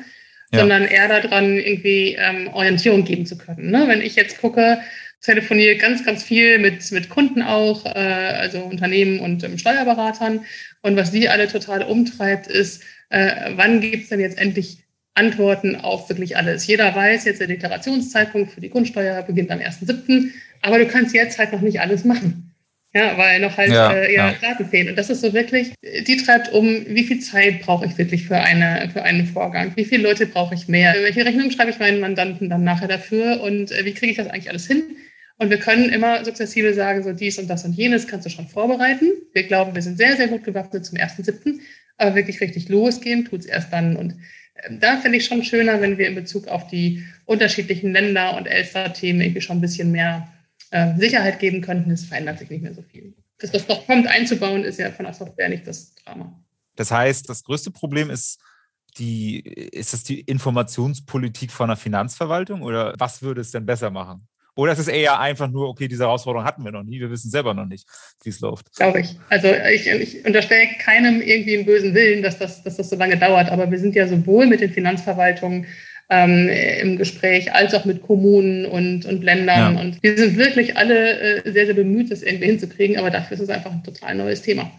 ja. 0.51 0.59
sondern 0.59 0.85
eher 0.85 1.07
daran, 1.07 1.57
irgendwie 1.57 2.15
ähm, 2.19 2.47
Orientierung 2.53 3.03
geben 3.03 3.25
zu 3.25 3.37
können. 3.37 3.69
Ne? 3.69 3.85
Wenn 3.87 4.01
ich 4.01 4.15
jetzt 4.15 4.39
gucke, 4.39 4.79
telefoniere 5.21 5.75
ganz, 5.75 6.05
ganz 6.05 6.23
viel 6.23 6.59
mit, 6.59 6.91
mit 6.91 7.09
Kunden 7.09 7.41
auch, 7.41 7.85
äh, 7.85 7.89
also 7.89 8.59
Unternehmen 8.59 9.19
und 9.19 9.43
ähm, 9.43 9.57
Steuerberatern. 9.57 10.45
Und 10.81 10.95
was 10.95 11.11
die 11.11 11.29
alle 11.29 11.47
total 11.47 11.83
umtreibt, 11.83 12.47
ist, 12.47 12.83
äh, 13.09 13.51
wann 13.55 13.81
gibt 13.81 14.03
es 14.03 14.09
denn 14.09 14.19
jetzt 14.19 14.37
endlich 14.37 14.83
Antworten 15.13 15.75
auf 15.75 16.07
wirklich 16.09 16.37
alles? 16.37 16.65
Jeder 16.67 16.95
weiß, 16.95 17.25
jetzt 17.25 17.41
der 17.41 17.47
Deklarationszeitpunkt 17.47 18.51
für 18.51 18.61
die 18.61 18.69
Grundsteuer 18.69 19.21
beginnt 19.23 19.51
am 19.51 19.59
1.7., 19.59 20.31
aber 20.61 20.79
du 20.79 20.87
kannst 20.87 21.13
jetzt 21.13 21.37
halt 21.37 21.51
noch 21.51 21.61
nicht 21.61 21.81
alles 21.81 22.05
machen. 22.05 22.48
Ja, 22.93 23.15
weil 23.19 23.39
noch 23.39 23.55
halt 23.55 23.71
ja, 23.71 23.93
äh, 23.93 24.13
ja, 24.15 24.33
Daten 24.41 24.65
fehlen. 24.65 24.89
Und 24.89 24.95
das 24.95 25.11
ist 25.11 25.21
so 25.21 25.31
wirklich, 25.33 25.73
die 26.07 26.17
treibt 26.17 26.51
um, 26.53 26.85
wie 26.87 27.03
viel 27.03 27.19
Zeit 27.19 27.61
brauche 27.61 27.85
ich 27.85 27.95
wirklich 27.99 28.25
für, 28.25 28.37
eine, 28.37 28.89
für 28.91 29.03
einen 29.03 29.27
Vorgang? 29.27 29.73
Wie 29.75 29.85
viele 29.85 30.01
Leute 30.03 30.25
brauche 30.25 30.55
ich 30.55 30.67
mehr? 30.67 30.95
Welche 30.99 31.23
Rechnung 31.23 31.51
schreibe 31.51 31.69
ich 31.69 31.77
meinen 31.77 31.99
Mandanten 31.99 32.49
dann 32.49 32.63
nachher 32.63 32.87
dafür? 32.87 33.41
Und 33.41 33.71
äh, 33.71 33.85
wie 33.85 33.93
kriege 33.93 34.11
ich 34.11 34.17
das 34.17 34.27
eigentlich 34.27 34.49
alles 34.49 34.65
hin? 34.65 34.81
Und 35.37 35.51
wir 35.51 35.59
können 35.59 35.89
immer 35.89 36.25
sukzessive 36.25 36.73
sagen, 36.73 37.03
so 37.03 37.13
dies 37.13 37.37
und 37.37 37.47
das 37.47 37.63
und 37.63 37.73
jenes 37.73 38.07
kannst 38.07 38.25
du 38.25 38.31
schon 38.31 38.47
vorbereiten. 38.47 39.11
Wir 39.33 39.43
glauben, 39.43 39.75
wir 39.75 39.83
sind 39.83 39.97
sehr, 39.97 40.17
sehr 40.17 40.27
gut 40.27 40.43
gewappnet 40.43 40.85
zum 40.85 40.97
1.7., 40.97 41.59
aber 41.97 42.15
wirklich 42.15 42.41
richtig 42.41 42.69
losgehen 42.69 43.25
tut 43.25 43.41
es 43.41 43.45
erst 43.45 43.71
dann. 43.71 43.97
Und 43.97 44.15
äh, 44.55 44.77
da 44.79 44.97
finde 44.97 45.19
ich 45.19 45.25
schon 45.25 45.43
schöner, 45.43 45.79
wenn 45.79 45.99
wir 45.99 46.07
in 46.07 46.15
Bezug 46.15 46.47
auf 46.47 46.65
die 46.65 47.03
unterschiedlichen 47.25 47.93
Länder 47.93 48.35
und 48.35 48.47
Elster-Themen 48.47 49.21
irgendwie 49.21 49.41
schon 49.41 49.59
ein 49.59 49.61
bisschen 49.61 49.91
mehr 49.91 50.27
äh, 50.71 50.97
Sicherheit 50.97 51.39
geben 51.39 51.61
könnten. 51.61 51.91
Es 51.91 52.05
verändert 52.05 52.39
sich 52.39 52.49
nicht 52.49 52.61
mehr 52.61 52.73
so 52.73 52.81
viel. 52.81 53.15
Dass 53.39 53.51
das 53.51 53.67
noch 53.67 53.85
kommt, 53.85 54.07
einzubauen, 54.07 54.63
ist 54.63 54.79
ja 54.79 54.91
von 54.91 55.05
der 55.05 55.13
Software 55.13 55.49
nicht 55.49 55.65
das 55.65 55.95
Drama. 55.95 56.43
Das 56.75 56.91
heißt, 56.91 57.29
das 57.29 57.43
größte 57.43 57.71
Problem 57.71 58.09
ist, 58.09 58.39
die, 58.97 59.39
ist 59.39 59.93
das 59.93 60.03
die 60.03 60.21
Informationspolitik 60.21 61.51
von 61.51 61.69
der 61.69 61.77
Finanzverwaltung 61.77 62.61
oder 62.61 62.95
was 62.97 63.21
würde 63.21 63.41
es 63.41 63.51
denn 63.51 63.65
besser 63.65 63.89
machen? 63.89 64.27
Oder 64.55 64.73
ist 64.73 64.79
es 64.79 64.87
eher 64.89 65.19
einfach 65.19 65.49
nur, 65.49 65.69
okay, 65.69 65.87
diese 65.87 66.03
Herausforderung 66.03 66.45
hatten 66.45 66.65
wir 66.65 66.71
noch 66.71 66.83
nie, 66.83 66.99
wir 66.99 67.09
wissen 67.09 67.31
selber 67.31 67.53
noch 67.53 67.65
nicht, 67.65 67.87
wie 68.23 68.29
es 68.29 68.41
läuft? 68.41 68.75
Glaube 68.75 68.99
ich. 68.99 69.17
Also 69.29 69.47
ich, 69.47 69.87
ich 69.87 70.25
unterstelle 70.25 70.67
keinem 70.79 71.21
irgendwie 71.21 71.55
einen 71.55 71.65
bösen 71.65 71.93
Willen, 71.93 72.21
dass 72.21 72.39
das, 72.39 72.61
dass 72.63 72.75
das 72.75 72.89
so 72.89 72.97
lange 72.97 73.17
dauert, 73.17 73.49
aber 73.49 73.71
wir 73.71 73.79
sind 73.79 73.95
ja 73.95 74.05
sowohl 74.05 74.47
mit 74.47 74.59
den 74.59 74.71
Finanzverwaltungen 74.71 75.65
ähm, 76.09 76.49
im 76.81 76.97
Gespräch, 76.97 77.53
als 77.53 77.73
auch 77.73 77.85
mit 77.85 78.01
Kommunen 78.01 78.65
und, 78.65 79.05
und 79.05 79.23
Ländern. 79.23 79.75
Ja. 79.75 79.81
Und 79.81 80.01
wir 80.01 80.17
sind 80.17 80.37
wirklich 80.37 80.75
alle 80.75 81.43
äh, 81.43 81.51
sehr, 81.51 81.65
sehr 81.65 81.75
bemüht, 81.75 82.11
das 82.11 82.23
irgendwie 82.23 82.47
hinzukriegen, 82.47 82.97
aber 82.97 83.11
dafür 83.11 83.35
ist 83.35 83.43
es 83.43 83.49
einfach 83.49 83.71
ein 83.71 83.83
total 83.83 84.15
neues 84.15 84.41
Thema. 84.41 84.71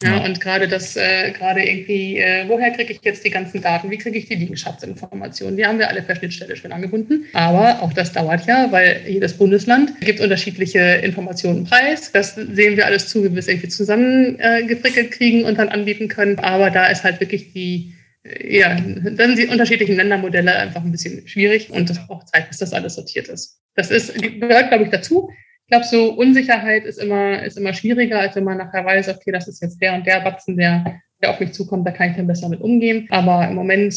Ja, 0.00 0.24
und 0.24 0.40
gerade 0.40 0.68
das, 0.68 0.96
äh, 0.96 1.32
gerade 1.32 1.60
irgendwie, 1.60 2.18
äh, 2.18 2.44
woher 2.46 2.70
kriege 2.70 2.92
ich 2.92 3.00
jetzt 3.02 3.24
die 3.24 3.30
ganzen 3.30 3.60
Daten? 3.60 3.90
Wie 3.90 3.98
kriege 3.98 4.16
ich 4.16 4.28
die 4.28 4.36
Liegenschaftsinformationen? 4.36 5.56
Die 5.56 5.66
haben 5.66 5.80
wir 5.80 5.88
alle 5.88 6.02
per 6.02 6.14
Schnittstelle 6.14 6.54
schön 6.54 6.70
angebunden. 6.70 7.24
Aber 7.32 7.82
auch 7.82 7.92
das 7.92 8.12
dauert 8.12 8.46
ja, 8.46 8.70
weil 8.70 9.00
jedes 9.08 9.36
Bundesland 9.36 10.00
gibt 10.00 10.20
unterschiedliche 10.20 10.78
Informationen 10.78 11.64
preis. 11.64 12.12
Das 12.12 12.36
sehen 12.36 12.76
wir 12.76 12.86
alles 12.86 13.08
zu, 13.08 13.24
wie 13.24 13.32
wir 13.32 13.40
es 13.40 13.48
irgendwie 13.48 13.70
zusammengefrickelt 13.70 15.06
äh, 15.08 15.10
kriegen 15.10 15.44
und 15.44 15.58
dann 15.58 15.68
anbieten 15.68 16.06
können. 16.06 16.38
Aber 16.38 16.70
da 16.70 16.86
ist 16.86 17.02
halt 17.02 17.18
wirklich 17.18 17.52
die, 17.52 17.92
ja, 18.40 18.76
dann 18.76 19.36
die 19.36 19.46
unterschiedlichen 19.46 19.96
Ländermodelle 19.96 20.54
einfach 20.56 20.82
ein 20.82 20.92
bisschen 20.92 21.26
schwierig 21.26 21.70
und 21.70 21.88
das 21.88 22.06
braucht 22.06 22.28
Zeit, 22.28 22.48
bis 22.48 22.58
das 22.58 22.72
alles 22.72 22.94
sortiert 22.94 23.28
ist. 23.28 23.60
Das 23.74 23.90
ist, 23.90 24.14
gehört, 24.14 24.68
glaube 24.68 24.84
ich, 24.84 24.90
dazu. 24.90 25.30
Ich 25.66 25.70
glaube, 25.70 25.84
so 25.84 26.14
Unsicherheit 26.14 26.84
ist 26.84 26.98
immer, 26.98 27.42
ist 27.42 27.58
immer 27.58 27.74
schwieriger, 27.74 28.20
als 28.20 28.36
wenn 28.36 28.44
man 28.44 28.58
nachher 28.58 28.84
weiß, 28.84 29.08
okay, 29.08 29.32
das 29.32 29.48
ist 29.48 29.62
jetzt 29.62 29.80
der 29.80 29.94
und 29.94 30.06
der 30.06 30.20
Batzen, 30.20 30.56
der, 30.56 31.00
der 31.22 31.30
auf 31.30 31.40
mich 31.40 31.52
zukommt, 31.52 31.86
da 31.86 31.90
kann 31.90 32.10
ich 32.10 32.16
dann 32.16 32.26
besser 32.26 32.48
mit 32.48 32.60
umgehen. 32.60 33.06
Aber 33.10 33.46
im 33.46 33.54
Moment 33.54 33.94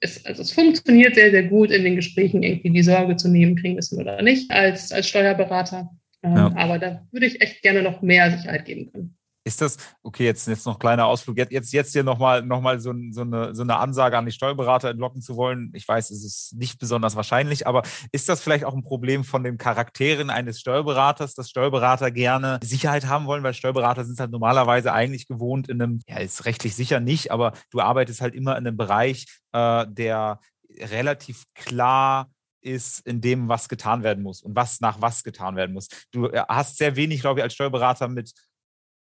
ist, 0.00 0.26
also 0.26 0.42
es 0.42 0.52
funktioniert 0.52 1.14
sehr, 1.14 1.30
sehr 1.30 1.44
gut 1.44 1.70
in 1.70 1.84
den 1.84 1.96
Gesprächen 1.96 2.42
irgendwie 2.42 2.70
die 2.70 2.82
Sorge 2.82 3.16
zu 3.16 3.28
nehmen, 3.28 3.54
kriegen 3.54 3.74
wir 3.74 3.80
es 3.80 3.92
oder 3.92 4.22
nicht, 4.22 4.50
als, 4.50 4.92
als 4.92 5.08
Steuerberater. 5.08 5.90
Ähm, 6.22 6.36
ja. 6.36 6.52
Aber 6.56 6.78
da 6.78 7.02
würde 7.12 7.26
ich 7.26 7.40
echt 7.40 7.62
gerne 7.62 7.82
noch 7.82 8.02
mehr 8.02 8.30
Sicherheit 8.30 8.64
geben 8.64 8.90
können. 8.90 9.16
Ist 9.50 9.60
das, 9.60 9.78
okay, 10.04 10.26
jetzt, 10.26 10.46
jetzt 10.46 10.64
noch 10.64 10.78
kleiner 10.78 11.06
Ausflug, 11.06 11.36
jetzt, 11.36 11.50
jetzt, 11.50 11.72
jetzt 11.72 11.92
hier 11.92 12.04
nochmal 12.04 12.42
noch 12.42 12.60
mal 12.60 12.78
so, 12.78 12.94
so, 13.10 13.22
eine, 13.22 13.52
so 13.52 13.62
eine 13.62 13.78
Ansage 13.78 14.16
an 14.16 14.24
die 14.24 14.30
Steuerberater 14.30 14.90
entlocken 14.90 15.22
zu 15.22 15.36
wollen. 15.36 15.72
Ich 15.74 15.88
weiß, 15.88 16.12
es 16.12 16.24
ist 16.24 16.54
nicht 16.54 16.78
besonders 16.78 17.16
wahrscheinlich, 17.16 17.66
aber 17.66 17.82
ist 18.12 18.28
das 18.28 18.40
vielleicht 18.42 18.64
auch 18.64 18.74
ein 18.74 18.84
Problem 18.84 19.24
von 19.24 19.42
den 19.42 19.58
Charakteren 19.58 20.30
eines 20.30 20.60
Steuerberaters, 20.60 21.34
dass 21.34 21.50
Steuerberater 21.50 22.12
gerne 22.12 22.60
Sicherheit 22.62 23.06
haben 23.06 23.26
wollen, 23.26 23.42
weil 23.42 23.52
Steuerberater 23.52 24.04
sind 24.04 24.20
halt 24.20 24.30
normalerweise 24.30 24.92
eigentlich 24.92 25.26
gewohnt 25.26 25.68
in 25.68 25.82
einem, 25.82 26.00
ja, 26.06 26.18
ist 26.18 26.44
rechtlich 26.44 26.76
sicher 26.76 27.00
nicht, 27.00 27.32
aber 27.32 27.52
du 27.72 27.80
arbeitest 27.80 28.20
halt 28.20 28.36
immer 28.36 28.52
in 28.52 28.68
einem 28.68 28.76
Bereich, 28.76 29.26
äh, 29.50 29.84
der 29.88 30.38
relativ 30.78 31.42
klar 31.56 32.30
ist 32.62 33.06
in 33.06 33.20
dem, 33.20 33.48
was 33.48 33.68
getan 33.68 34.02
werden 34.02 34.22
muss 34.22 34.42
und 34.42 34.54
was 34.54 34.80
nach 34.80 35.00
was 35.00 35.24
getan 35.24 35.56
werden 35.56 35.72
muss. 35.72 35.88
Du 36.12 36.26
äh, 36.26 36.44
hast 36.48 36.76
sehr 36.76 36.96
wenig, 36.96 37.20
glaube 37.20 37.40
ich, 37.40 37.44
als 37.44 37.54
Steuerberater 37.54 38.08
mit 38.08 38.32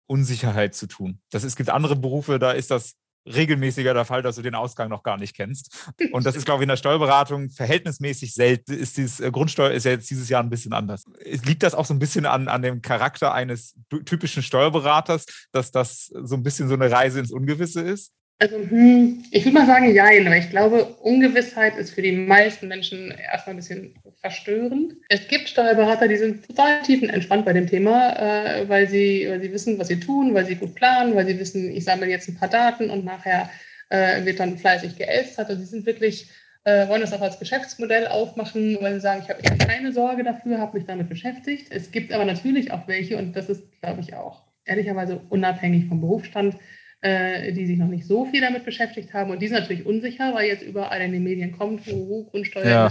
Unsicherheit 0.08 0.76
zu 0.76 0.88
tun. 0.88 1.20
Das, 1.32 1.44
es 1.44 1.56
gibt 1.56 1.70
andere 1.70 1.96
Berufe, 1.96 2.40
da 2.40 2.52
ist 2.52 2.72
das 2.72 2.96
regelmäßiger 3.28 3.94
der 3.94 4.06
Fall, 4.06 4.22
dass 4.22 4.38
du 4.38 4.42
den 4.42 4.56
Ausgang 4.56 4.90
noch 4.90 5.04
gar 5.04 5.18
nicht 5.18 5.36
kennst. 5.36 5.92
Und 6.12 6.26
das 6.26 6.36
ist, 6.36 6.46
glaube 6.46 6.62
ich, 6.62 6.64
in 6.64 6.70
der 6.70 6.78
Steuerberatung 6.78 7.50
verhältnismäßig 7.50 8.34
selten. 8.34 8.74
Ist 8.74 8.98
dieses 8.98 9.20
äh, 9.20 9.32
Grundsteuer 9.32 9.72
ist 9.72 9.84
ja 9.84 9.92
jetzt 9.92 10.10
dieses 10.10 10.30
Jahr 10.30 10.42
ein 10.42 10.50
bisschen 10.50 10.74
anders. 10.74 11.04
Liegt 11.24 11.64
das 11.64 11.76
auch 11.76 11.86
so 11.86 11.94
ein 11.94 12.00
bisschen 12.00 12.26
an, 12.26 12.48
an 12.48 12.62
dem 12.62 12.82
Charakter 12.82 13.34
eines 13.34 13.76
typischen 14.06 14.44
Steuerberaters, 14.44 15.26
dass 15.52 15.72
das 15.72 16.06
so 16.06 16.36
ein 16.36 16.44
bisschen 16.44 16.68
so 16.68 16.76
eine 16.76 16.90
Reise 16.90 17.20
ins 17.20 17.32
Ungewisse 17.32 17.82
ist? 17.82 18.14
Also, 18.40 18.58
hm, 18.58 19.24
ich 19.32 19.46
würde 19.46 19.58
mal 19.58 19.66
sagen, 19.66 19.92
ja, 19.96 20.06
aber 20.06 20.38
ich 20.38 20.52
glaube, 20.52 20.86
Ungewissheit 21.02 21.76
ist 21.76 21.92
für 21.92 22.04
die 22.04 22.12
meisten 22.12 22.68
Menschen 22.68 23.10
erstmal 23.12 23.56
ein 23.56 23.58
bisschen 23.58 23.96
verstörend. 24.22 24.94
Es 25.10 25.28
gibt 25.28 25.50
Steuerberater, 25.50 26.08
die 26.08 26.18
sind 26.18 26.46
total 26.46 26.84
tiefenentspannt 26.84 27.46
bei 27.46 27.54
dem 27.54 27.66
Thema, 27.66 28.14
äh, 28.16 28.70
weil, 28.70 28.88
sie, 28.88 29.26
weil 29.28 29.42
sie 29.42 29.52
wissen, 29.52 29.80
was 29.80 29.88
sie 29.88 30.00
tun, 30.00 30.36
weil 30.36 30.46
sie 30.46 30.54
gut 30.54 30.76
planen, 30.76 31.16
weil 31.16 31.26
sie 31.26 31.40
wissen, 31.40 31.72
ich 31.72 31.84
sammle 31.84 32.08
jetzt 32.08 32.30
ein 32.30 32.38
paar 32.38 32.50
Daten 32.50 32.92
und 32.92 33.06
nachher 33.06 33.50
äh, 33.90 34.24
wird 34.24 34.40
dann 34.40 34.60
fleißig 34.60 34.96
geelstert. 34.98 35.50
Also, 35.50 35.60
sie 35.62 35.70
sind 35.70 35.88
wirklich, 35.88 36.30
äh, 36.64 36.88
wollen 36.90 37.02
das 37.02 37.14
auch 37.14 37.22
als 37.22 37.40
Geschäftsmodell 37.40 38.06
aufmachen, 38.06 38.78
weil 38.82 38.94
sie 38.94 39.00
sagen, 39.02 39.24
ich 39.24 39.30
habe 39.30 39.42
keine 39.66 39.92
Sorge 39.92 40.24
dafür, 40.24 40.60
habe 40.60 40.78
mich 40.78 40.86
damit 40.86 41.10
beschäftigt. 41.10 41.72
Es 41.72 41.90
gibt 41.90 42.14
aber 42.14 42.26
natürlich 42.26 42.70
auch 42.70 42.88
welche, 42.88 43.18
und 43.18 43.36
das 43.36 43.50
ist, 43.50 43.64
glaube 43.82 44.02
ich, 44.02 44.14
auch 44.14 44.44
ehrlicherweise 44.64 45.22
unabhängig 45.30 45.88
vom 45.88 46.02
Berufsstand, 46.02 46.56
äh, 47.02 47.52
die 47.54 47.66
sich 47.68 47.78
noch 47.78 47.88
nicht 47.88 48.06
so 48.06 48.26
viel 48.26 48.42
damit 48.42 48.66
beschäftigt 48.66 49.14
haben. 49.14 49.32
Und 49.32 49.42
die 49.42 49.48
sind 49.48 49.60
natürlich 49.60 49.86
unsicher, 49.86 50.34
weil 50.34 50.48
jetzt 50.48 50.64
überall 50.64 51.02
in 51.02 51.12
den 51.12 51.24
Medien 51.24 51.52
kommt, 51.52 51.86
wo 51.88 52.24
Grundsteuer 52.26 52.66
ja. 52.66 52.90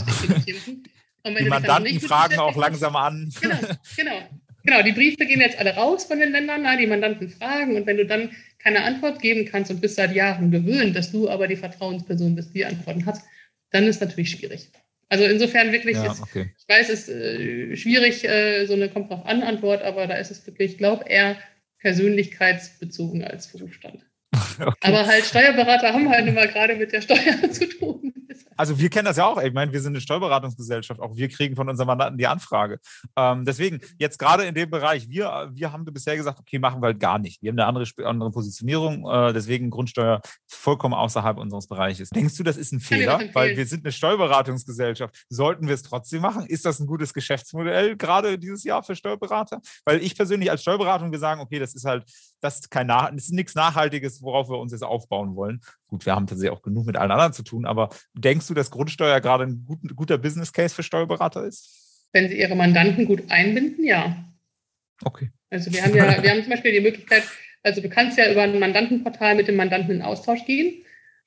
Die 1.27 1.49
Mandanten 1.49 2.01
fragen 2.01 2.39
auch 2.39 2.57
langsam 2.57 2.95
an. 2.95 3.33
Genau, 3.41 3.59
genau. 3.97 4.23
Genau, 4.67 4.83
die 4.83 4.93
Briefe 4.93 5.25
gehen 5.27 5.41
jetzt 5.41 5.59
alle 5.59 5.77
raus 5.77 6.05
von 6.05 6.19
den 6.19 6.33
Ländern, 6.33 6.63
na, 6.63 6.77
die 6.77 6.89
Mandanten 6.89 7.29
fragen 7.29 7.77
und 7.77 7.87
wenn 7.87 7.99
du 7.99 8.05
dann 8.05 8.31
keine 8.59 8.83
Antwort 8.83 9.23
geben 9.23 9.45
kannst 9.45 9.71
und 9.71 9.81
bist 9.81 9.95
seit 9.95 10.13
Jahren 10.13 10.51
gewöhnt, 10.51 10.97
dass 10.97 11.13
du 11.13 11.31
aber 11.31 11.47
die 11.47 11.55
Vertrauensperson 11.55 12.35
bist, 12.35 12.53
die 12.53 12.65
Antworten 12.65 13.07
hat, 13.07 13.21
dann 13.71 13.85
ist 13.85 14.01
natürlich 14.01 14.31
schwierig. 14.31 14.71
Also 15.09 15.25
insofern 15.25 15.71
wirklich, 15.71 15.97
ja, 15.97 16.17
okay. 16.21 16.51
ich 16.59 16.69
weiß, 16.69 16.89
es 16.89 17.09
ist 17.09 17.15
äh, 17.15 17.77
schwierig, 17.77 18.25
äh, 18.25 18.67
so 18.67 18.75
eine 18.75 18.89
kommt 18.89 19.09
drauf 19.09 19.25
an 19.25 19.45
Antwort, 19.45 19.83
aber 19.83 20.09
da 20.09 20.15
ist 20.15 20.33
es 20.33 20.45
wirklich, 20.49 20.73
ich 20.73 20.79
glaube, 20.79 21.05
eher 21.09 21.37
persönlichkeitsbezogen 21.79 23.25
als 23.25 23.53
Berufsstand. 23.53 24.05
Okay. 24.67 24.75
Aber 24.83 25.07
halt 25.07 25.25
Steuerberater 25.25 25.93
haben 25.93 26.09
halt 26.09 26.27
immer 26.27 26.47
gerade 26.47 26.75
mit 26.75 26.93
der 26.93 27.01
Steuer 27.01 27.51
zu 27.51 27.69
tun. 27.69 28.13
Also 28.57 28.79
wir 28.79 28.89
kennen 28.89 29.05
das 29.05 29.17
ja 29.17 29.27
auch. 29.27 29.41
Ich 29.43 29.53
meine, 29.53 29.73
wir 29.73 29.81
sind 29.81 29.93
eine 29.93 30.01
Steuerberatungsgesellschaft. 30.01 31.01
Auch 31.01 31.17
wir 31.17 31.29
kriegen 31.29 31.57
von 31.57 31.69
unseren 31.69 31.87
Mandanten 31.87 32.19
die 32.19 32.27
Anfrage. 32.27 32.79
Ähm, 33.17 33.45
deswegen, 33.45 33.81
jetzt 33.99 34.19
gerade 34.19 34.45
in 34.45 34.55
dem 34.55 34.71
Bereich, 34.71 35.09
wir, 35.09 35.51
wir 35.53 35.73
haben 35.73 35.85
bisher 35.85 36.17
gesagt, 36.17 36.41
okay, 36.41 36.59
machen 36.59 36.83
wir 36.83 36.87
halt 36.87 37.01
gar 37.01 37.19
nicht. 37.19 37.43
Wir 37.43 37.51
haben 37.51 37.59
eine 37.59 37.67
andere, 37.67 37.87
andere 38.05 38.31
Positionierung. 38.31 39.07
Äh, 39.09 39.33
deswegen 39.33 39.71
Grundsteuer 39.71 40.21
vollkommen 40.49 40.95
außerhalb 40.95 41.39
unseres 41.39 41.67
Bereiches. 41.67 42.11
Denkst 42.11 42.37
du, 42.37 42.43
das 42.43 42.57
ist 42.57 42.73
ein 42.73 42.81
Fehler? 42.81 43.21
Weil 43.35 43.57
wir 43.57 43.67
sind 43.67 43.85
eine 43.85 43.93
Steuerberatungsgesellschaft. 43.93 45.27
Sollten 45.29 45.67
wir 45.67 45.75
es 45.75 45.83
trotzdem 45.83 46.23
machen? 46.23 46.47
Ist 46.47 46.65
das 46.65 46.81
ein 46.81 46.87
gutes 46.87 47.13
Geschäftsmodell 47.13 47.97
gerade 47.97 48.39
dieses 48.39 48.65
Jahr 48.65 48.83
für 48.83 48.97
Steuerberater? 48.97 49.61
Weil 49.85 50.03
ich 50.03 50.17
persönlich 50.17 50.51
als 50.51 50.63
Steuerberatung, 50.63 51.13
wir 51.13 51.19
sagen, 51.19 51.41
okay, 51.41 51.59
das 51.59 51.75
ist 51.75 51.85
halt, 51.85 52.05
das 52.41 52.61
ist 52.61 52.71
kein, 52.71 52.89
das 52.89 53.11
ist 53.15 53.33
nichts 53.33 53.55
Nachhaltiges, 53.55 54.23
worauf 54.23 54.36
wir 54.49 54.59
uns 54.59 54.73
jetzt 54.73 54.85
aufbauen 54.85 55.35
wollen. 55.37 55.61
Gut, 55.89 56.07
wir 56.07 56.15
haben 56.15 56.27
tatsächlich 56.27 56.57
auch 56.57 56.63
genug 56.63 56.87
mit 56.87 56.97
allen 56.97 57.11
anderen 57.11 57.33
zu 57.33 57.43
tun, 57.43 57.67
aber 57.67 57.91
denkst 58.15 58.47
du, 58.47 58.55
dass 58.55 58.71
Grundsteuer 58.71 59.21
gerade 59.21 59.45
ein 59.45 59.65
gut, 59.67 59.79
guter 59.97 60.19
Business 60.19 60.53
Case 60.53 60.75
für 60.75 60.83
Steuerberater 60.83 61.45
ist? 61.45 62.09
Wenn 62.13 62.29
sie 62.29 62.39
ihre 62.39 62.55
Mandanten 62.55 63.05
gut 63.07 63.23
einbinden, 63.29 63.85
ja. 63.85 64.17
Okay. 65.03 65.31
Also 65.51 65.73
wir 65.73 65.83
haben 65.83 65.95
ja, 65.95 66.23
wir 66.23 66.31
haben 66.31 66.43
zum 66.43 66.51
Beispiel 66.51 66.73
die 66.73 66.81
Möglichkeit, 66.81 67.25
also 67.63 67.81
du 67.81 67.89
kannst 67.89 68.19
ja 68.19 68.31
über 68.31 68.43
ein 68.43 68.59
Mandantenportal 68.59 69.35
mit 69.35 69.49
dem 69.49 69.57
Mandanten 69.57 69.97
in 69.97 70.03
Austausch 70.03 70.45
gehen 70.45 70.83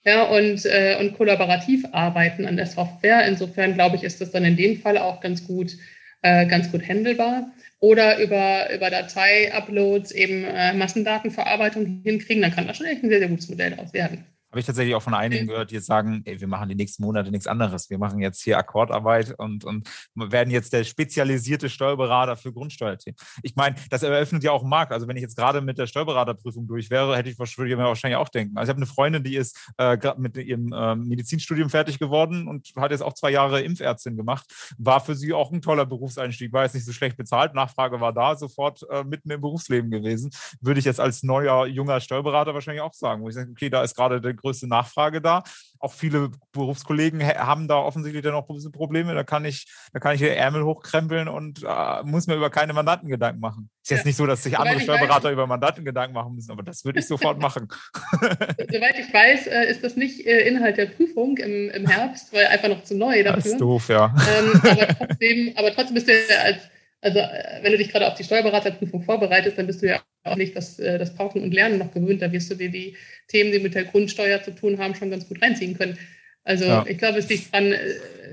ja, 0.06 0.24
und, 0.24 0.66
äh, 0.66 0.98
und 1.00 1.16
kollaborativ 1.18 1.86
arbeiten 1.92 2.46
an 2.46 2.56
der 2.56 2.66
Software. 2.66 3.28
Insofern 3.28 3.74
glaube 3.74 3.96
ich, 3.96 4.04
ist 4.04 4.22
das 4.22 4.32
dann 4.32 4.46
in 4.46 4.56
dem 4.56 4.78
Fall 4.78 4.98
auch 4.98 5.22
ganz 5.22 5.46
gut, 5.46 5.78
äh, 6.22 6.46
ganz 6.48 6.72
gut 6.72 6.88
handelbar. 6.88 7.52
Oder 7.80 8.20
über, 8.20 8.74
über 8.74 8.90
Datei-Uploads 8.90 10.12
eben 10.12 10.44
äh, 10.44 10.74
Massendatenverarbeitung 10.74 12.02
hinkriegen, 12.04 12.42
dann 12.42 12.52
kann 12.54 12.68
das 12.68 12.78
schon 12.78 12.88
echt 12.88 13.04
ein 13.04 13.10
sehr, 13.10 13.20
sehr 13.20 13.30
gutes 13.30 13.50
Modell 13.50 13.72
daraus 13.72 13.94
werden. 13.94 14.26
Habe 14.52 14.60
ich 14.60 14.66
tatsächlich 14.66 14.96
auch 14.96 15.02
von 15.02 15.14
einigen 15.14 15.46
gehört, 15.46 15.70
die 15.70 15.76
jetzt 15.76 15.86
sagen, 15.86 16.24
ey, 16.26 16.42
wir 16.42 16.48
machen 16.48 16.70
die 16.70 16.76
nächsten 16.76 17.04
Monate 17.04 17.30
nichts 17.30 17.46
anderes. 17.46 17.90
Wir 17.92 18.00
machen 18.00 18.20
jetzt 18.20 18.42
hier 18.42 18.58
Akkordarbeit 18.58 19.36
und, 19.38 19.64
und 19.64 19.88
werden 20.16 20.50
jetzt 20.50 20.74
der 20.74 20.84
spezialisierte 20.84 21.70
Steuerberater 21.70 22.36
für 22.36 22.52
Grundsteuerthemen. 22.52 23.16
Ich 23.44 23.56
meine, 23.56 23.76
das 23.92 24.02
eröffnet 24.02 24.44
ja 24.44 24.52
auch 24.52 24.62
einen 24.62 24.72
Markt. 24.72 24.92
Also 24.92 25.08
wenn 25.08 25.18
ich 25.18 25.22
jetzt 25.22 25.38
gerade 25.38 25.62
mit 25.62 25.78
der 25.78 25.86
Steuerberaterprüfung 25.86 26.68
durch 26.68 26.90
wäre, 26.90 27.16
hätte 27.16 27.30
ich 27.30 27.38
würde 27.38 27.70
ich 27.70 27.78
mir 27.78 27.84
wahrscheinlich 27.84 28.18
auch 28.18 28.30
denken. 28.30 28.58
Also 28.58 28.70
ich 28.70 28.74
habe 28.74 28.80
eine 28.80 28.88
Freundin, 28.88 29.24
die 29.24 29.36
ist 29.36 29.56
äh, 29.78 29.98
gerade 29.98 30.20
mit 30.20 30.36
ihrem 30.36 30.74
äh, 30.74 30.96
Medizinstudium 30.96 31.70
fertig 31.70 32.00
geworden 32.00 32.48
und 32.48 32.72
hat 32.76 32.90
jetzt 32.90 33.02
auch 33.02 33.14
zwei 33.14 33.30
Jahre 33.30 33.62
Impfärztin 33.62 34.18
gemacht. 34.18 34.46
War 34.78 35.00
für 35.00 35.16
sie 35.16 35.32
auch 35.32 35.52
ein 35.52 35.62
toller 35.62 35.86
Berufseinstieg, 35.86 36.52
war 36.54 36.64
jetzt 36.64 36.74
nicht 36.74 36.86
so 36.86 36.92
schlecht 36.92 37.18
bezahlt. 37.18 37.54
Nachfrage 37.54 38.02
war 38.02 38.14
da, 38.14 38.36
sofort 38.36 38.84
äh, 38.90 39.04
mitten 39.04 39.30
im 39.30 39.42
Berufsleben 39.42 39.92
gewesen. 39.92 40.32
Würde 40.60 40.80
ich 40.80 40.86
jetzt 40.86 41.00
als 41.00 41.22
neuer, 41.22 41.68
junger 41.68 42.00
Steuerberater 42.00 42.56
wahrscheinlich 42.56 42.82
auch 42.82 42.94
sagen, 42.94 43.22
wo 43.22 43.30
ich 43.30 43.36
sage, 43.36 43.52
okay, 43.52 43.70
da 43.70 43.84
ist 43.84 43.96
gerade 43.96 44.20
der 44.20 44.39
größte 44.42 44.68
Nachfrage 44.68 45.22
da. 45.22 45.44
Auch 45.80 45.94
viele 45.94 46.32
Berufskollegen 46.52 47.26
haben 47.26 47.68
da 47.68 47.78
offensichtlich 47.78 48.24
dann 48.24 48.34
auch 48.34 48.48
Probleme. 48.72 49.14
Da 49.14 49.24
kann 49.24 49.46
ich, 49.46 49.66
da 49.94 50.00
kann 50.00 50.16
ich 50.16 50.22
hier 50.22 50.36
Ärmel 50.36 50.64
hochkrempeln 50.64 51.28
und 51.28 51.64
äh, 51.64 52.04
muss 52.04 52.28
mir 52.28 52.36
über 52.36 52.50
keine 52.50 52.74
Mandanten 52.74 53.10
Gedanken 53.10 53.40
machen. 53.40 53.70
Ist 53.82 53.92
jetzt 53.92 54.00
ja. 54.00 54.08
nicht 54.08 54.18
so, 54.18 54.26
dass 54.26 54.44
sich 54.44 54.54
Soweit 54.54 54.68
andere 54.68 54.82
Steuerberater 54.82 55.26
weiß, 55.26 55.34
über 55.34 55.48
Mandanten 55.48 55.86
Gedanken 55.86 56.14
machen 56.14 56.36
müssen, 56.36 56.52
aber 56.52 56.64
das 56.64 56.84
würde 56.84 57.00
ich 57.00 57.08
sofort 57.08 57.40
machen. 57.40 57.68
Soweit 58.12 59.00
ich 59.00 59.14
weiß, 59.14 59.48
äh, 59.48 59.72
ist 59.72 59.84
das 59.84 59.96
nicht 59.96 60.26
äh, 60.26 60.48
Inhalt 60.48 60.78
der 60.78 60.88
Prüfung 60.88 61.38
im, 61.38 61.70
im 61.70 61.88
Herbst, 61.88 62.34
weil 62.34 62.48
einfach 62.48 62.70
noch 62.70 62.84
zu 62.84 62.96
neu 62.96 63.24
dafür. 63.24 63.36
Das 63.38 63.46
ist 63.46 63.62
doof, 63.62 63.88
ja. 63.90 64.14
Ähm, 64.38 64.62
aber, 64.64 64.88
trotzdem, 64.88 65.54
aber 65.56 65.74
trotzdem 65.74 65.94
bist 65.94 66.08
du 66.08 66.14
ja 66.14 66.40
als 66.44 66.60
also 67.02 67.20
äh, 67.20 67.60
wenn 67.62 67.72
du 67.72 67.78
dich 67.78 67.92
gerade 67.92 68.08
auf 68.08 68.16
die 68.16 68.24
Steuerberaterprüfung 68.24 69.02
vorbereitest, 69.02 69.58
dann 69.58 69.68
bist 69.68 69.82
du 69.82 69.88
ja 69.88 70.02
auch 70.24 70.36
nicht 70.36 70.56
das, 70.56 70.80
äh, 70.80 70.98
das 70.98 71.16
Pauken 71.16 71.42
und 71.42 71.54
Lernen 71.54 71.78
noch 71.78 71.92
gewöhnt. 71.92 72.22
Da 72.22 72.32
wirst 72.32 72.52
du 72.52 72.56
dir 72.56 72.70
die 72.70 72.96
Themen, 73.28 73.52
die 73.52 73.60
mit 73.60 73.76
der 73.76 73.86
Grundsteuer 73.86 74.42
zu 74.44 74.52
tun 74.52 74.78
haben, 74.80 74.96
schon 74.96 75.12
ganz 75.12 75.28
gut 75.28 75.42
reinziehen 75.42 75.78
können. 75.78 75.98
Also 76.44 76.66
ja. 76.66 76.86
ich 76.88 76.98
glaube, 76.98 77.20
es 77.20 77.30
liegt 77.30 77.54
dran, 77.54 77.72
äh, 77.72 77.78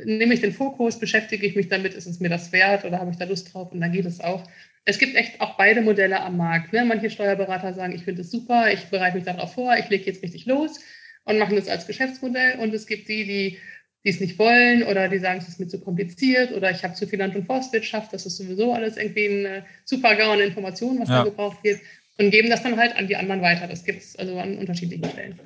nehme 0.04 0.34
ich 0.34 0.40
den 0.40 0.52
Fokus, 0.52 0.98
beschäftige 0.98 1.46
ich 1.46 1.56
mich 1.56 1.68
damit, 1.68 1.94
ist 1.94 2.06
es 2.06 2.20
mir 2.20 2.28
das 2.28 2.52
wert 2.52 2.84
oder 2.84 2.98
habe 2.98 3.10
ich 3.10 3.18
da 3.18 3.24
Lust 3.24 3.52
drauf 3.52 3.72
und 3.72 3.80
dann 3.80 3.92
geht 3.92 4.06
es 4.06 4.20
auch. 4.20 4.44
Es 4.84 4.98
gibt 4.98 5.16
echt 5.16 5.40
auch 5.40 5.56
beide 5.56 5.80
Modelle 5.80 6.20
am 6.20 6.36
Markt. 6.36 6.72
Ne? 6.72 6.84
Manche 6.84 7.10
Steuerberater 7.10 7.74
sagen, 7.74 7.94
ich 7.94 8.04
finde 8.04 8.22
es 8.22 8.30
super, 8.30 8.72
ich 8.72 8.84
bereite 8.86 9.16
mich 9.16 9.24
darauf 9.24 9.54
vor, 9.54 9.76
ich 9.76 9.88
lege 9.88 10.06
jetzt 10.06 10.22
richtig 10.22 10.46
los 10.46 10.80
und 11.24 11.38
machen 11.38 11.56
das 11.56 11.68
als 11.68 11.86
Geschäftsmodell. 11.86 12.58
Und 12.60 12.72
es 12.72 12.86
gibt 12.86 13.08
die, 13.08 13.24
die 13.24 13.58
die 14.06 14.10
es 14.10 14.20
nicht 14.20 14.38
wollen 14.38 14.84
oder 14.84 15.08
die 15.08 15.18
sagen, 15.18 15.40
es 15.40 15.48
ist 15.48 15.58
mir 15.58 15.66
zu 15.66 15.80
kompliziert 15.80 16.52
oder 16.52 16.70
ich 16.70 16.84
habe 16.84 16.94
zu 16.94 17.08
viel 17.08 17.18
Land- 17.18 17.34
und 17.34 17.44
Forstwirtschaft, 17.44 18.12
das 18.12 18.24
ist 18.24 18.36
sowieso 18.36 18.72
alles 18.72 18.96
irgendwie 18.96 19.28
eine 19.28 19.66
super 19.84 20.14
GAU 20.14 20.30
an 20.30 20.40
Informationen, 20.40 21.00
was 21.00 21.08
ja. 21.08 21.18
da 21.18 21.24
gebraucht 21.24 21.58
wird 21.64 21.80
und 22.16 22.30
geben 22.30 22.48
das 22.48 22.62
dann 22.62 22.76
halt 22.76 22.94
an 22.96 23.08
die 23.08 23.16
anderen 23.16 23.42
weiter. 23.42 23.66
Das 23.66 23.84
gibt 23.84 24.00
es 24.00 24.14
also 24.16 24.38
an 24.38 24.58
unterschiedlichen 24.58 25.04
Stellen. 25.10 25.40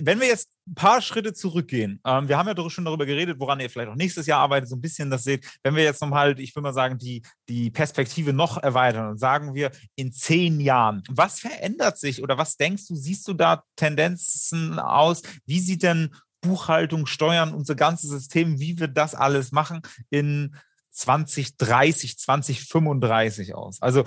Wenn 0.00 0.20
wir 0.20 0.28
jetzt 0.28 0.48
ein 0.68 0.74
paar 0.74 1.02
Schritte 1.02 1.32
zurückgehen, 1.32 2.00
ähm, 2.06 2.28
wir 2.28 2.38
haben 2.38 2.48
ja 2.48 2.70
schon 2.70 2.84
darüber 2.84 3.04
geredet, 3.04 3.40
woran 3.40 3.58
ihr 3.58 3.68
vielleicht 3.68 3.90
auch 3.90 3.96
nächstes 3.96 4.26
Jahr 4.26 4.40
arbeitet, 4.40 4.68
so 4.68 4.76
ein 4.76 4.80
bisschen 4.80 5.10
das 5.10 5.24
seht. 5.24 5.44
Wenn 5.64 5.74
wir 5.74 5.82
jetzt 5.82 6.00
nochmal, 6.00 6.38
ich 6.38 6.54
würde 6.54 6.64
mal 6.64 6.72
sagen, 6.72 6.98
die, 6.98 7.22
die 7.48 7.70
Perspektive 7.70 8.32
noch 8.32 8.62
erweitern 8.62 9.08
und 9.08 9.18
sagen 9.18 9.54
wir 9.54 9.72
in 9.96 10.12
zehn 10.12 10.60
Jahren, 10.60 11.02
was 11.10 11.40
verändert 11.40 11.98
sich 11.98 12.22
oder 12.22 12.38
was 12.38 12.56
denkst 12.56 12.86
du, 12.86 12.94
siehst 12.94 13.26
du 13.26 13.34
da 13.34 13.64
Tendenzen 13.74 14.78
aus? 14.78 15.22
Wie 15.46 15.60
sieht 15.60 15.82
denn 15.82 16.10
Buchhaltung, 16.44 17.06
Steuern, 17.06 17.54
unser 17.54 17.74
ganzes 17.74 18.10
System, 18.10 18.60
wie 18.60 18.78
wir 18.78 18.88
das 18.88 19.14
alles 19.14 19.52
machen 19.52 19.82
in 20.10 20.54
2030, 20.94 22.18
2035 22.18 23.54
aus? 23.54 23.82
Also 23.82 24.04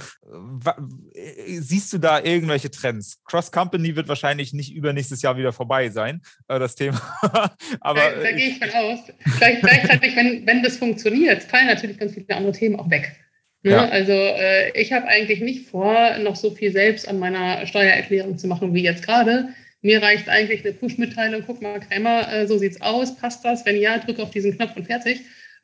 äh, 1.13 1.59
siehst 1.59 1.91
du 1.91 1.97
da 1.97 2.21
irgendwelche 2.21 2.71
Trends? 2.71 3.19
Cross 3.25 3.51
Company 3.51 3.95
wird 3.95 4.07
wahrscheinlich 4.07 4.53
nicht 4.53 4.73
übernächstes 4.73 5.21
Jahr 5.21 5.37
wieder 5.37 5.51
vorbei 5.51 5.89
sein, 5.89 6.21
äh, 6.47 6.59
das 6.59 6.75
Thema. 6.75 7.01
Aber 7.81 7.99
da, 7.99 8.21
da 8.21 8.31
gehe 8.31 8.49
ich 8.49 8.59
von 8.59 8.69
aus. 8.69 8.99
Gleich, 9.37 9.59
gleichzeitig, 9.59 10.15
wenn, 10.15 10.47
wenn 10.47 10.63
das 10.63 10.77
funktioniert, 10.77 11.43
fallen 11.43 11.67
natürlich 11.67 11.97
ganz 11.97 12.13
viele 12.13 12.35
andere 12.35 12.53
Themen 12.53 12.79
auch 12.79 12.89
weg. 12.89 13.19
Ne? 13.63 13.71
Ja. 13.71 13.89
Also 13.89 14.13
äh, 14.13 14.71
ich 14.79 14.93
habe 14.93 15.07
eigentlich 15.07 15.41
nicht 15.41 15.67
vor, 15.67 16.17
noch 16.19 16.37
so 16.37 16.51
viel 16.51 16.71
selbst 16.71 17.07
an 17.07 17.19
meiner 17.19 17.65
Steuererklärung 17.65 18.37
zu 18.37 18.47
machen 18.47 18.73
wie 18.73 18.83
jetzt 18.83 19.03
gerade. 19.03 19.49
Mir 19.81 20.01
reicht 20.01 20.27
eigentlich 20.27 20.65
eine 20.65 20.73
Push-Mitteilung, 20.73 21.43
guck 21.45 21.61
mal, 21.61 21.79
Krämer, 21.79 22.31
äh, 22.31 22.47
so 22.47 22.57
sieht's 22.57 22.81
aus, 22.81 23.15
passt 23.15 23.45
das? 23.45 23.65
Wenn 23.65 23.79
ja, 23.79 23.97
drücke 23.99 24.23
auf 24.23 24.31
diesen 24.31 24.55
Knopf 24.55 24.75
und 24.75 24.85
fertig. 24.85 25.21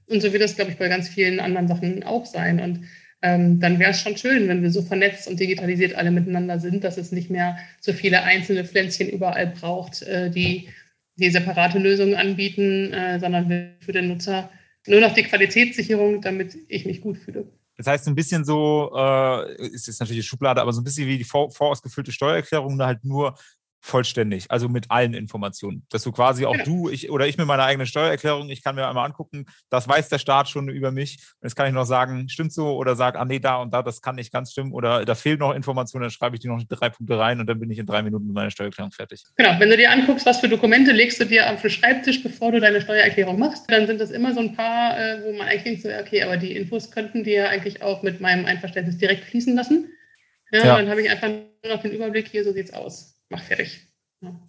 Und 0.07 0.21
so 0.21 0.31
wird 0.31 0.43
das, 0.43 0.55
glaube 0.55 0.71
ich, 0.71 0.77
bei 0.77 0.87
ganz 0.87 1.09
vielen 1.09 1.39
anderen 1.39 1.67
Sachen 1.67 2.03
auch 2.03 2.25
sein. 2.25 2.59
Und 2.59 2.85
ähm, 3.21 3.59
dann 3.59 3.79
wäre 3.79 3.91
es 3.91 4.01
schon 4.01 4.17
schön, 4.17 4.47
wenn 4.47 4.61
wir 4.61 4.69
so 4.69 4.81
vernetzt 4.81 5.27
und 5.27 5.39
digitalisiert 5.39 5.95
alle 5.95 6.11
miteinander 6.11 6.59
sind, 6.59 6.83
dass 6.83 6.97
es 6.97 7.11
nicht 7.11 7.29
mehr 7.29 7.57
so 7.79 7.93
viele 7.93 8.23
einzelne 8.23 8.65
Pflänzchen 8.65 9.09
überall 9.09 9.47
braucht, 9.47 10.01
äh, 10.03 10.29
die, 10.29 10.67
die 11.15 11.29
separate 11.29 11.79
Lösungen 11.79 12.15
anbieten, 12.15 12.91
äh, 12.91 13.19
sondern 13.19 13.75
für 13.79 13.93
den 13.93 14.09
Nutzer 14.09 14.51
nur 14.87 14.99
noch 14.99 15.13
die 15.13 15.23
Qualitätssicherung, 15.23 16.21
damit 16.21 16.57
ich 16.67 16.85
mich 16.85 16.99
gut 17.01 17.17
fühle. 17.17 17.47
Das 17.77 17.87
heißt, 17.87 18.07
ein 18.07 18.15
bisschen 18.15 18.43
so, 18.43 18.91
äh, 18.95 19.67
ist 19.67 19.87
jetzt 19.87 19.99
natürlich 19.99 20.27
Schublade, 20.27 20.61
aber 20.61 20.73
so 20.73 20.81
ein 20.81 20.83
bisschen 20.83 21.07
wie 21.07 21.17
die 21.17 21.23
vor, 21.23 21.49
vorausgefüllte 21.49 22.11
Steuererklärung, 22.11 22.79
halt 22.81 23.03
nur 23.03 23.35
vollständig, 23.83 24.49
also 24.49 24.69
mit 24.69 24.89
allen 24.89 25.13
Informationen. 25.13 25.85
Dass 25.91 26.03
du 26.03 26.13
quasi 26.13 26.45
auch 26.45 26.55
du, 26.63 26.89
ich 26.89 27.11
oder 27.11 27.27
ich 27.27 27.37
mit 27.37 27.47
meiner 27.47 27.65
eigenen 27.65 27.85
Steuererklärung, 27.85 28.49
ich 28.49 28.63
kann 28.63 28.75
mir 28.75 28.87
einmal 28.87 29.05
angucken, 29.05 29.45
das 29.69 29.89
weiß 29.89 30.07
der 30.07 30.19
Staat 30.19 30.47
schon 30.47 30.69
über 30.69 30.91
mich. 30.91 31.17
Und 31.41 31.47
jetzt 31.47 31.55
kann 31.55 31.67
ich 31.67 31.73
noch 31.73 31.83
sagen, 31.83 32.29
stimmt 32.29 32.53
so 32.53 32.77
oder 32.77 32.95
sag, 32.95 33.17
ah 33.17 33.25
nee, 33.25 33.39
da 33.39 33.57
und 33.57 33.73
da, 33.73 33.83
das 33.83 34.01
kann 34.01 34.15
nicht 34.15 34.31
ganz 34.31 34.53
stimmen 34.53 34.71
oder 34.71 35.03
da 35.03 35.15
fehlt 35.15 35.41
noch 35.41 35.53
Information, 35.53 36.01
dann 36.01 36.11
schreibe 36.11 36.37
ich 36.37 36.39
die 36.39 36.47
noch 36.47 36.63
drei 36.63 36.89
Punkte 36.89 37.19
rein 37.19 37.41
und 37.41 37.47
dann 37.47 37.59
bin 37.59 37.69
ich 37.69 37.77
in 37.77 37.85
drei 37.85 38.01
Minuten 38.03 38.27
mit 38.27 38.35
meiner 38.35 38.51
Steuererklärung 38.51 38.93
fertig. 38.93 39.25
Genau, 39.35 39.59
wenn 39.59 39.69
du 39.69 39.75
dir 39.75 39.91
anguckst, 39.91 40.25
was 40.25 40.39
für 40.39 40.47
Dokumente 40.47 40.93
legst 40.93 41.19
du 41.19 41.25
dir 41.25 41.51
auf 41.51 41.61
den 41.61 41.69
Schreibtisch, 41.69 42.23
bevor 42.23 42.53
du 42.53 42.61
deine 42.61 42.79
Steuererklärung 42.79 43.37
machst, 43.37 43.69
dann 43.69 43.85
sind 43.85 43.99
das 43.99 44.11
immer 44.11 44.33
so 44.33 44.39
ein 44.39 44.55
paar, 44.55 44.97
äh, 44.97 45.21
wo 45.25 45.37
man 45.37 45.47
eigentlich 45.47 45.63
denkt, 45.63 45.81
so, 45.81 45.89
okay, 45.89 46.23
aber 46.23 46.37
die 46.37 46.55
Infos 46.55 46.89
könnten 46.89 47.25
dir 47.25 47.33
ja 47.33 47.49
eigentlich 47.49 47.81
auch 47.81 48.01
mit 48.01 48.21
meinem 48.21 48.45
Einverständnis 48.45 48.97
direkt 48.97 49.25
fließen 49.25 49.53
lassen. 49.53 49.89
Ja, 50.53 50.59
ja. 50.59 50.77
dann 50.77 50.89
habe 50.89 51.01
ich 51.01 51.09
einfach 51.09 51.27
nur 51.27 51.73
noch 51.75 51.81
den 51.81 51.91
Überblick, 51.91 52.29
hier, 52.29 52.45
so 52.45 52.53
sieht's 52.53 52.71
aus 52.71 53.12
mach 53.29 53.43
fertig. 53.43 53.87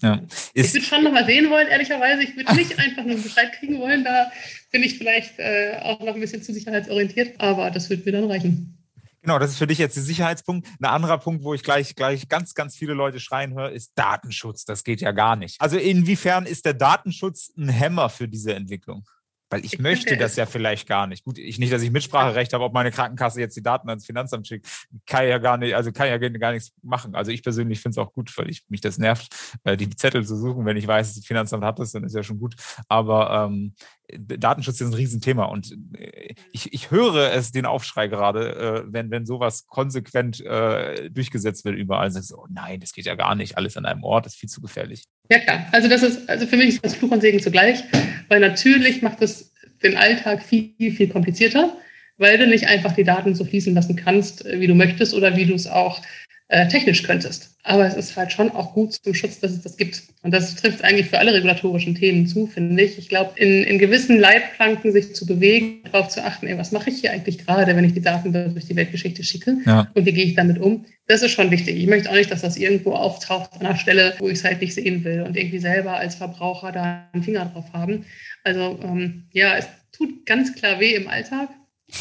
Ja. 0.03 0.21
ich 0.53 0.73
würde 0.73 0.87
schon 0.87 1.03
noch 1.03 1.13
mal 1.13 1.27
sehen 1.27 1.51
wollen, 1.51 1.67
ehrlicherweise. 1.67 2.23
Ich 2.23 2.37
würde 2.37 2.55
nicht 2.55 2.79
einfach 2.79 3.05
nur 3.05 3.17
Bescheid 3.17 3.53
kriegen 3.59 3.81
wollen. 3.81 4.05
Da 4.05 4.31
bin 4.71 4.83
ich 4.83 4.99
vielleicht 4.99 5.39
äh, 5.39 5.79
auch 5.83 6.01
noch 6.01 6.15
ein 6.15 6.21
bisschen 6.21 6.43
zu 6.43 6.53
sicherheitsorientiert, 6.53 7.41
aber 7.41 7.71
das 7.71 7.91
würde 7.91 8.05
mir 8.05 8.13
dann 8.13 8.31
reichen. 8.31 8.79
Genau, 9.23 9.39
das 9.39 9.53
ist 9.53 9.59
für 9.59 9.67
dich 9.67 9.79
jetzt 9.79 9.97
der 9.97 10.03
Sicherheitspunkt. 10.03 10.69
Ein 10.79 10.85
anderer 10.85 11.17
Punkt, 11.17 11.45
wo 11.45 11.55
ich 11.55 11.63
gleich, 11.63 11.95
gleich 11.95 12.29
ganz, 12.29 12.55
ganz 12.55 12.77
viele 12.77 12.93
Leute 12.93 13.21
schreien 13.21 13.55
höre, 13.55 13.71
ist 13.71 13.93
Datenschutz. 13.95 14.67
Das 14.67 14.85
geht 14.85 15.01
ja 15.01 15.13
gar 15.13 15.35
nicht. 15.35 15.61
Also 15.63 15.79
inwiefern 15.79 16.45
ist 16.45 16.67
der 16.67 16.75
Datenschutz 16.75 17.51
ein 17.57 17.71
Hämmer 17.71 18.11
für 18.11 18.29
diese 18.29 18.55
Entwicklung? 18.55 19.09
Weil 19.51 19.65
ich, 19.65 19.75
ich 19.75 19.79
möchte 19.81 20.17
das 20.17 20.37
ja 20.37 20.47
vielleicht 20.47 20.89
gar 20.89 21.07
nicht. 21.07 21.25
Gut, 21.25 21.39
ich 21.39 21.59
nicht, 21.59 21.73
dass 21.73 21.83
ich 21.83 21.91
Mitspracherecht 21.91 22.53
habe, 22.53 22.65
ob 22.65 22.73
meine 22.73 22.91
Krankenkasse 22.91 23.41
jetzt 23.41 23.57
die 23.57 23.63
Daten 23.63 23.89
ans 23.89 24.07
Finanzamt 24.07 24.47
schickt, 24.47 24.67
kann 25.07 25.27
ja 25.27 25.39
gar 25.39 25.57
nicht, 25.57 25.75
also 25.75 25.93
kann 25.93 26.09
ja 26.09 26.19
gar 26.19 26.53
nichts 26.53 26.73
machen. 26.83 27.15
Also 27.15 27.31
ich 27.31 27.43
persönlich 27.43 27.81
finde 27.81 27.95
es 27.95 27.99
auch 27.99 28.13
gut, 28.13 28.37
weil 28.37 28.51
ich 28.51 28.65
mich 28.69 28.81
das 28.81 28.99
nervt, 28.99 29.35
äh, 29.65 29.77
die 29.77 29.91
Zettel 29.91 30.27
zu 30.27 30.37
suchen. 30.37 30.65
Wenn 30.65 30.77
ich 30.77 30.87
weiß, 30.87 31.15
das 31.15 31.25
Finanzamt 31.25 31.65
hat 31.65 31.79
das, 31.79 31.93
dann 31.93 32.05
ist 32.05 32.15
ja 32.15 32.23
schon 32.23 32.39
gut. 32.39 32.55
Aber 32.89 33.47
ähm, 33.47 33.75
Datenschutz 34.13 34.81
ist 34.81 34.89
ein 34.89 34.95
Riesenthema 34.95 35.45
und 35.45 35.77
äh, 35.97 36.35
ich, 36.53 36.73
ich 36.73 36.91
höre 36.91 37.33
es 37.33 37.53
den 37.53 37.67
Aufschrei 37.67 38.09
gerade, 38.09 38.57
äh, 38.57 38.93
wenn, 38.93 39.11
wenn 39.11 39.27
sowas 39.27 39.67
konsequent 39.67 40.41
äh, 40.41 41.11
durchgesetzt 41.11 41.65
wird 41.65 41.77
überall. 41.77 42.11
So, 42.11 42.43
oh 42.43 42.47
nein, 42.51 42.81
das 42.81 42.93
geht 42.93 43.07
ja 43.07 43.15
gar 43.15 43.35
nicht, 43.35 43.57
alles 43.57 43.77
an 43.77 43.87
einem 43.87 44.05
Ort, 44.05 44.27
das 44.27 44.35
ist 44.35 44.41
viel 44.41 44.49
zu 44.49 44.61
gefährlich. 44.61 45.05
Ja 45.31 45.39
klar, 45.39 45.67
also 45.73 45.89
das 45.89 46.03
ist, 46.03 46.29
also 46.29 46.47
für 46.47 46.57
mich 46.57 46.69
ist 46.69 46.85
das 46.85 46.95
Fluch 46.95 47.11
und 47.11 47.23
Segen 47.23 47.41
zugleich, 47.41 47.83
weil 48.29 48.41
natürlich 48.41 49.01
macht 49.01 49.23
es 49.23 49.53
den 49.83 49.97
Alltag 49.97 50.43
viel, 50.43 50.75
viel 50.79 51.09
komplizierter, 51.09 51.75
weil 52.19 52.37
du 52.37 52.47
nicht 52.47 52.67
einfach 52.67 52.93
die 52.93 53.05
Daten 53.05 53.35
so 53.35 53.45
fließen 53.45 53.75
lassen 53.75 53.97
kannst, 53.97 54.45
äh, 54.45 54.61
wie 54.61 54.67
du 54.67 54.75
möchtest 54.75 55.15
oder 55.15 55.35
wie 55.37 55.47
du 55.47 55.55
es 55.55 55.67
auch 55.67 56.03
äh, 56.49 56.69
technisch 56.69 57.03
könntest. 57.03 57.51
Aber 57.63 57.87
es 57.87 57.95
ist 57.95 58.17
halt 58.17 58.31
schon 58.31 58.51
auch 58.51 58.75
gut 58.75 58.93
zum 58.93 59.15
Schutz, 59.15 59.41
dass 59.41 59.53
es 59.53 59.63
das 59.63 59.79
gibt. 59.79 60.03
Und 60.23 60.33
das 60.33 60.55
trifft 60.57 60.85
eigentlich 60.85 61.09
für 61.09 61.19
alle 61.19 61.33
regulatorischen 61.33 61.95
Themen 61.95 62.27
zu, 62.27 62.47
finde 62.47 62.83
ich. 62.83 62.99
Ich 62.99 63.09
glaube, 63.09 63.33
in, 63.37 63.65
in 63.65 63.79
gewissen 63.79 64.19
Leitplanken 64.19 64.93
sich 64.93 65.15
zu 65.15 65.25
bewegen, 65.25 65.81
darauf 65.91 66.09
zu 66.09 66.23
achten, 66.23 66.47
ey, 66.47 66.59
was 66.59 66.73
mache 66.73 66.91
ich 66.91 67.01
hier 67.01 67.13
eigentlich 67.13 67.39
gerade, 67.39 67.75
wenn 67.75 67.85
ich 67.85 67.95
die 67.95 68.03
Daten 68.03 68.33
durch 68.33 68.67
die 68.67 68.77
Weltgeschichte 68.77 69.25
schicke 69.25 69.57
ja. 69.65 69.91
und 69.95 70.05
wie 70.05 70.13
gehe 70.13 70.27
ich 70.27 70.35
damit 70.35 70.59
um, 70.59 70.85
das 71.07 71.23
ist 71.23 71.33
schon 71.33 71.51
wichtig. 71.51 71.77
Ich 71.77 71.87
möchte 71.87 72.11
auch 72.11 72.15
nicht, 72.15 72.31
dass 72.31 72.43
das 72.43 72.59
irgendwo 72.59 72.93
auftaucht 72.93 73.53
an 73.55 73.67
einer 73.67 73.77
Stelle, 73.77 74.15
wo 74.19 74.29
ich 74.29 74.35
es 74.35 74.45
halt 74.45 74.61
nicht 74.61 74.75
sehen 74.75 75.05
will 75.05 75.23
und 75.23 75.37
irgendwie 75.37 75.59
selber 75.59 75.95
als 75.95 76.15
Verbraucher 76.15 76.73
da 76.73 77.09
einen 77.13 77.23
Finger 77.23 77.47
drauf 77.47 77.73
haben. 77.73 78.05
Also 78.43 78.79
ähm, 78.83 79.25
ja, 79.33 79.57
es 79.57 79.67
tut 79.93 80.27
ganz 80.27 80.55
klar 80.55 80.81
weh 80.81 80.95
im 80.95 81.09
Alltag, 81.09 81.49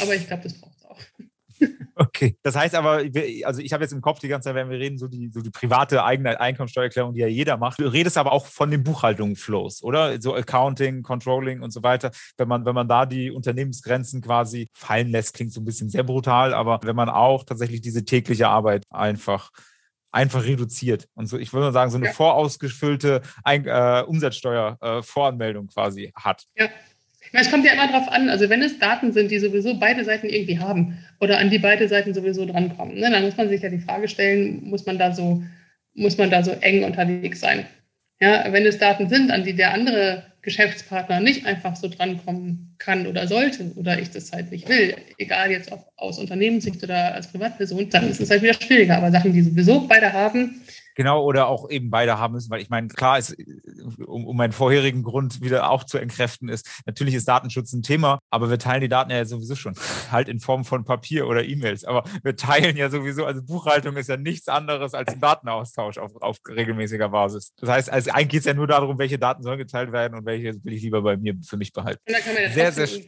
aber 0.02 0.16
ich 0.16 0.28
glaube, 0.28 0.44
das 0.44 0.54
braucht. 0.54 0.73
Okay, 1.96 2.38
das 2.42 2.56
heißt 2.56 2.76
aber, 2.76 3.04
also 3.44 3.62
ich 3.62 3.74
habe 3.74 3.84
jetzt 3.84 3.92
im 3.92 4.02
Kopf 4.02 4.20
die 4.20 4.28
ganze 4.28 4.50
Zeit, 4.50 4.56
wenn 4.56 4.70
wir 4.70 4.80
reden, 4.80 4.98
so 4.98 5.08
die, 5.08 5.30
so 5.30 5.42
die 5.42 5.52
private 5.52 6.04
eigene 6.04 6.40
Einkommensteuererklärung, 6.40 7.14
die 7.14 7.22
ja 7.22 7.28
jeder 7.28 7.58
macht. 7.58 7.80
Du 7.80 7.88
redest 7.88 8.18
aber 8.18 8.32
auch 8.32 8.48
von 8.48 8.72
den 8.72 8.84
Buchhaltungsflows, 8.84 9.84
oder? 9.84 10.20
So 10.22 10.34
Accounting, 10.34 11.04
Controlling 11.04 11.62
und 11.62 11.72
so 11.72 11.84
weiter. 11.84 12.12
Wenn 12.38 12.48
man, 12.48 12.66
wenn 12.66 12.76
man 12.76 12.88
da 12.88 13.06
die 13.06 13.32
Unternehmensgrenzen 13.32 14.22
quasi 14.22 14.70
fallen 14.74 15.10
lässt, 15.10 15.36
klingt 15.36 15.54
so 15.54 15.62
ein 15.62 15.66
bisschen 15.66 15.90
sehr 15.90 16.04
brutal, 16.04 16.54
aber 16.54 16.80
wenn 16.84 16.96
man 16.96 17.10
auch 17.10 17.44
tatsächlich 17.44 17.82
diese 17.82 18.06
tägliche 18.06 18.48
Arbeit 18.48 18.86
einfach 18.90 19.52
einfach 20.12 20.46
reduziert. 20.46 21.08
Und 21.16 21.26
so, 21.26 21.38
ich 21.38 21.54
würde 21.54 21.68
mal 21.68 21.74
sagen, 21.74 21.92
so 21.92 21.98
eine 21.98 22.06
ja. 22.08 22.14
vorausgefüllte 22.14 23.22
Ein 23.44 23.66
äh, 23.66 24.04
Umsatzsteuervoranmeldung 24.06 25.66
äh, 25.66 25.74
quasi 25.74 26.14
hat. 26.16 26.46
Ja. 26.56 26.68
Es 27.36 27.50
kommt 27.50 27.66
ja 27.66 27.74
immer 27.74 27.88
darauf 27.88 28.12
an, 28.12 28.30
also 28.30 28.50
wenn 28.50 28.62
es 28.62 28.78
Daten 28.78 29.12
sind, 29.12 29.32
die 29.32 29.40
sowieso 29.40 29.80
beide 29.80 30.06
Seiten 30.06 30.30
irgendwie 30.30 30.60
haben 30.60 31.00
oder 31.20 31.40
an 31.40 31.50
die 31.50 31.58
beide 31.58 31.88
Seiten 31.88 32.14
sowieso 32.14 32.46
drankommen, 32.46 33.00
ne, 33.00 33.10
dann 33.10 33.24
muss 33.24 33.38
man 33.38 33.50
sich 33.50 33.62
ja 33.62 33.70
die 33.70 33.80
Frage 33.80 34.08
stellen, 34.08 34.62
muss 34.64 34.86
man 34.86 35.00
da 35.00 35.12
so, 35.14 35.44
muss 35.96 36.18
man 36.18 36.30
da 36.30 36.44
so 36.44 36.52
eng 36.52 36.84
unterwegs 36.84 37.40
sein? 37.40 37.66
Ja, 38.22 38.46
wenn 38.52 38.66
es 38.66 38.78
Daten 38.78 39.10
sind, 39.10 39.32
an 39.32 39.44
die 39.44 39.54
der 39.54 39.74
andere 39.74 40.24
Geschäftspartner 40.44 41.22
nicht 41.22 41.46
einfach 41.46 41.76
so 41.76 41.88
drankommen 41.88 42.76
kann 42.78 43.08
oder 43.08 43.28
sollte 43.28 43.72
oder 43.76 43.98
ich 43.98 44.12
das 44.12 44.32
halt 44.32 44.52
nicht 44.52 44.70
will, 44.70 44.96
egal 45.18 45.50
jetzt 45.50 45.72
ob 45.72 45.88
aus 45.96 46.20
Unternehmenssicht 46.20 46.84
oder 46.84 47.16
als 47.16 47.28
Privatperson, 47.28 47.90
dann 47.90 48.10
ist 48.10 48.22
es 48.22 48.30
halt 48.30 48.44
wieder 48.44 48.54
schwieriger. 48.54 48.98
Aber 48.98 49.12
Sachen, 49.12 49.34
die 49.34 49.42
sowieso 49.42 49.88
beide 49.88 50.14
haben, 50.14 50.62
Genau, 50.96 51.24
oder 51.24 51.48
auch 51.48 51.70
eben 51.70 51.90
beide 51.90 52.18
haben 52.18 52.34
müssen, 52.34 52.50
weil 52.50 52.62
ich 52.62 52.70
meine, 52.70 52.88
klar 52.88 53.18
ist, 53.18 53.36
um, 54.06 54.26
um 54.26 54.38
meinen 54.38 54.54
vorherigen 54.54 55.04
Grund 55.04 55.42
wieder 55.42 55.70
auch 55.70 55.84
zu 55.84 55.98
entkräften, 55.98 56.50
ist, 56.50 56.84
natürlich 56.86 57.16
ist 57.16 57.28
Datenschutz 57.28 57.74
ein 57.74 57.82
Thema, 57.82 58.20
aber 58.30 58.50
wir 58.50 58.60
teilen 58.60 58.82
die 58.82 58.90
Daten 58.90 59.12
ja 59.12 59.26
sowieso 59.26 59.56
schon, 59.56 59.76
halt 60.12 60.30
in 60.30 60.40
Form 60.40 60.66
von 60.66 60.84
Papier 60.84 61.28
oder 61.28 61.44
E-Mails. 61.44 61.86
Aber 61.86 62.04
wir 62.24 62.36
teilen 62.36 62.78
ja 62.78 62.90
sowieso, 62.90 63.26
also 63.26 63.42
Buchhaltung 63.42 63.98
ist 63.98 64.10
ja 64.10 64.18
nichts 64.18 64.48
anderes 64.48 64.94
als 64.94 65.14
ein 65.14 65.20
Datenaustausch 65.20 65.98
auf, 65.98 66.16
auf 66.22 66.38
regelmäßiger 66.48 67.10
Basis. 67.10 67.54
Das 67.58 67.70
heißt, 67.70 67.90
also 67.90 68.12
eigentlich 68.12 68.30
geht 68.30 68.40
es 68.40 68.46
ja 68.46 68.54
nur 68.54 68.68
darum, 68.68 68.98
welche 68.98 69.20
Daten 69.20 69.44
sollen 69.44 69.58
geteilt 69.58 69.92
werden 69.92 70.18
und 70.18 70.26
welche 70.26 70.64
will 70.64 70.74
ich 70.74 70.82
lieber 70.82 71.02
bei 71.02 71.18
mir 71.18 71.36
für 71.46 71.58
mich 71.58 71.74
behalten. 71.74 72.02
Und 72.08 72.14
dann 72.14 72.24
kann 72.24 72.34
man 72.34 72.44
ja 72.44 72.50
sehr, 72.50 72.72
sehr, 72.72 72.88
sehr, 72.88 73.04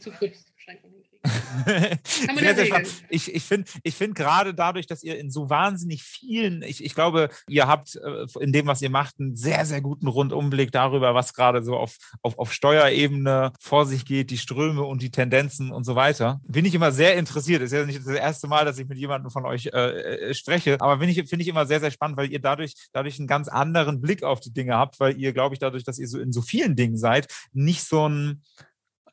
sehr 2.38 2.66
spannend. 2.66 3.04
Ich, 3.08 3.34
ich 3.34 3.42
finde 3.42 3.70
ich 3.82 3.94
find 3.94 4.14
gerade 4.14 4.54
dadurch, 4.54 4.86
dass 4.86 5.02
ihr 5.02 5.18
in 5.18 5.30
so 5.30 5.50
wahnsinnig 5.50 6.02
vielen, 6.02 6.62
ich, 6.62 6.84
ich 6.84 6.94
glaube, 6.94 7.28
ihr 7.48 7.66
habt 7.66 7.96
äh, 7.96 8.26
in 8.40 8.52
dem, 8.52 8.66
was 8.66 8.82
ihr 8.82 8.90
macht, 8.90 9.18
einen 9.18 9.36
sehr, 9.36 9.64
sehr 9.64 9.80
guten 9.80 10.06
Rundumblick 10.06 10.72
darüber, 10.72 11.14
was 11.14 11.34
gerade 11.34 11.62
so 11.62 11.76
auf, 11.76 11.96
auf, 12.22 12.38
auf 12.38 12.52
Steuerebene 12.52 13.52
vor 13.58 13.86
sich 13.86 14.04
geht, 14.04 14.30
die 14.30 14.38
Ströme 14.38 14.82
und 14.82 15.02
die 15.02 15.10
Tendenzen 15.10 15.70
und 15.72 15.84
so 15.84 15.94
weiter. 15.94 16.40
Bin 16.46 16.64
ich 16.64 16.74
immer 16.74 16.92
sehr 16.92 17.16
interessiert. 17.16 17.62
Ist 17.62 17.72
ja 17.72 17.84
nicht 17.84 17.98
das 17.98 18.06
erste 18.06 18.48
Mal, 18.48 18.64
dass 18.64 18.78
ich 18.78 18.88
mit 18.88 18.98
jemandem 18.98 19.30
von 19.30 19.46
euch 19.46 19.66
äh, 19.66 20.30
äh 20.30 20.34
spreche, 20.34 20.80
aber 20.80 20.98
finde 20.98 21.12
ich, 21.12 21.28
find 21.28 21.42
ich 21.42 21.48
immer 21.48 21.66
sehr, 21.66 21.80
sehr 21.80 21.90
spannend, 21.90 22.16
weil 22.16 22.30
ihr 22.30 22.40
dadurch, 22.40 22.74
dadurch 22.92 23.18
einen 23.18 23.28
ganz 23.28 23.48
anderen 23.48 24.00
Blick 24.00 24.22
auf 24.22 24.40
die 24.40 24.52
Dinge 24.52 24.74
habt, 24.74 25.00
weil 25.00 25.16
ihr, 25.16 25.32
glaube 25.32 25.54
ich, 25.54 25.58
dadurch, 25.58 25.84
dass 25.84 25.98
ihr 25.98 26.08
so 26.08 26.18
in 26.18 26.32
so 26.32 26.42
vielen 26.42 26.76
Dingen 26.76 26.96
seid, 26.96 27.28
nicht 27.52 27.82
so 27.82 28.08
ein 28.08 28.42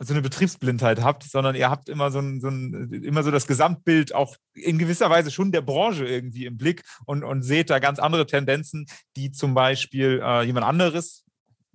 so 0.06 0.14
eine 0.14 0.22
Betriebsblindheit 0.22 1.02
habt, 1.02 1.24
sondern 1.24 1.56
ihr 1.56 1.70
habt 1.70 1.90
immer 1.90 2.12
so 2.12 2.20
ein, 2.20 2.40
so 2.42 2.50
ein, 2.50 2.92
immer 3.04 3.24
so 3.24 3.32
das 3.32 3.48
Gesamtbild 3.48 4.14
auch 4.14 4.36
in 4.54 4.78
gewisser 4.78 5.10
Weise 5.10 5.32
schon 5.32 5.52
der 5.52 5.62
Branche 5.62 6.06
irgendwie 6.06 6.46
im 6.46 6.58
Blick 6.58 6.84
und, 7.06 7.24
und 7.24 7.44
seht 7.44 7.70
da 7.70 7.80
ganz 7.80 8.00
andere 8.00 8.26
Tendenzen, 8.26 8.86
die 9.16 9.32
zum 9.32 9.54
Beispiel 9.54 10.22
äh, 10.24 10.44
jemand 10.44 10.66
anderes 10.66 11.23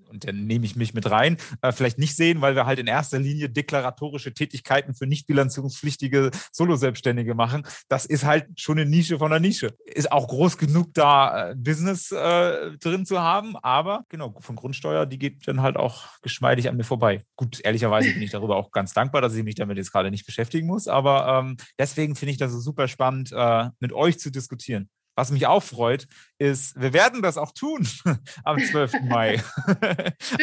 und 0.09 0.27
dann 0.27 0.47
nehme 0.47 0.65
ich 0.65 0.77
mich 0.77 0.95
mit 0.95 1.11
rein, 1.11 1.37
äh, 1.63 1.73
vielleicht 1.73 1.99
nicht 1.99 2.17
sehen, 2.17 2.41
weil 2.41 2.55
wir 2.55 2.67
halt 2.67 2.79
in 2.79 2.87
erster 2.87 3.19
Linie 3.19 3.49
deklaratorische 3.49 4.33
Tätigkeiten 4.35 4.95
für 4.95 5.07
nicht 5.07 5.27
bilanzierungspflichtige 5.27 6.31
Solo-Selbstständige 6.53 7.35
machen. 7.35 7.67
Das 7.89 8.07
ist 8.07 8.25
halt 8.25 8.47
schon 8.59 8.79
eine 8.79 8.89
Nische 8.89 9.19
von 9.19 9.31
der 9.31 9.41
Nische. 9.41 9.75
Ist 9.85 10.11
auch 10.13 10.29
groß 10.29 10.59
genug, 10.59 10.95
da 10.95 11.51
äh, 11.51 11.55
Business 11.55 12.13
äh, 12.13 12.77
drin 12.79 13.07
zu 13.07 13.21
haben, 13.21 13.57
aber 13.57 14.05
genau, 14.09 14.35
von 14.41 14.57
Grundsteuer, 14.57 15.07
die 15.07 15.19
geht 15.19 15.47
dann 15.47 15.63
halt 15.63 15.77
auch 15.77 16.21
geschmeidig 16.23 16.69
an 16.69 16.77
mir 16.77 16.85
vorbei. 16.85 17.25
Gut, 17.37 17.61
ehrlicherweise 17.63 18.13
bin 18.13 18.23
ich 18.23 18.31
darüber 18.31 18.57
auch 18.57 18.71
ganz 18.71 18.93
dankbar, 18.93 19.21
dass 19.21 19.35
ich 19.35 19.45
mich 19.45 19.55
damit 19.55 19.77
jetzt 19.77 19.93
gerade 19.93 20.11
nicht 20.11 20.27
beschäftigen 20.27 20.67
muss, 20.67 20.89
aber 20.89 21.41
ähm, 21.41 21.57
deswegen 21.79 22.17
finde 22.17 22.33
ich 22.33 22.39
das 22.39 22.53
so 22.53 22.61
super 22.61 22.89
spannend, 22.89 23.33
äh, 23.33 23.69
mit 23.81 23.93
euch 23.93 24.19
zu 24.19 24.31
diskutieren. 24.31 24.89
Was 25.19 25.33
mich 25.33 25.49
auch 25.49 25.65
freut, 25.65 26.07
ist, 26.39 26.81
wir 26.81 26.93
werden 26.93 27.23
das 27.23 27.39
auch 27.39 27.51
tun 27.51 27.89
am 28.45 28.57
12. 28.57 29.01
Mai. 29.09 29.43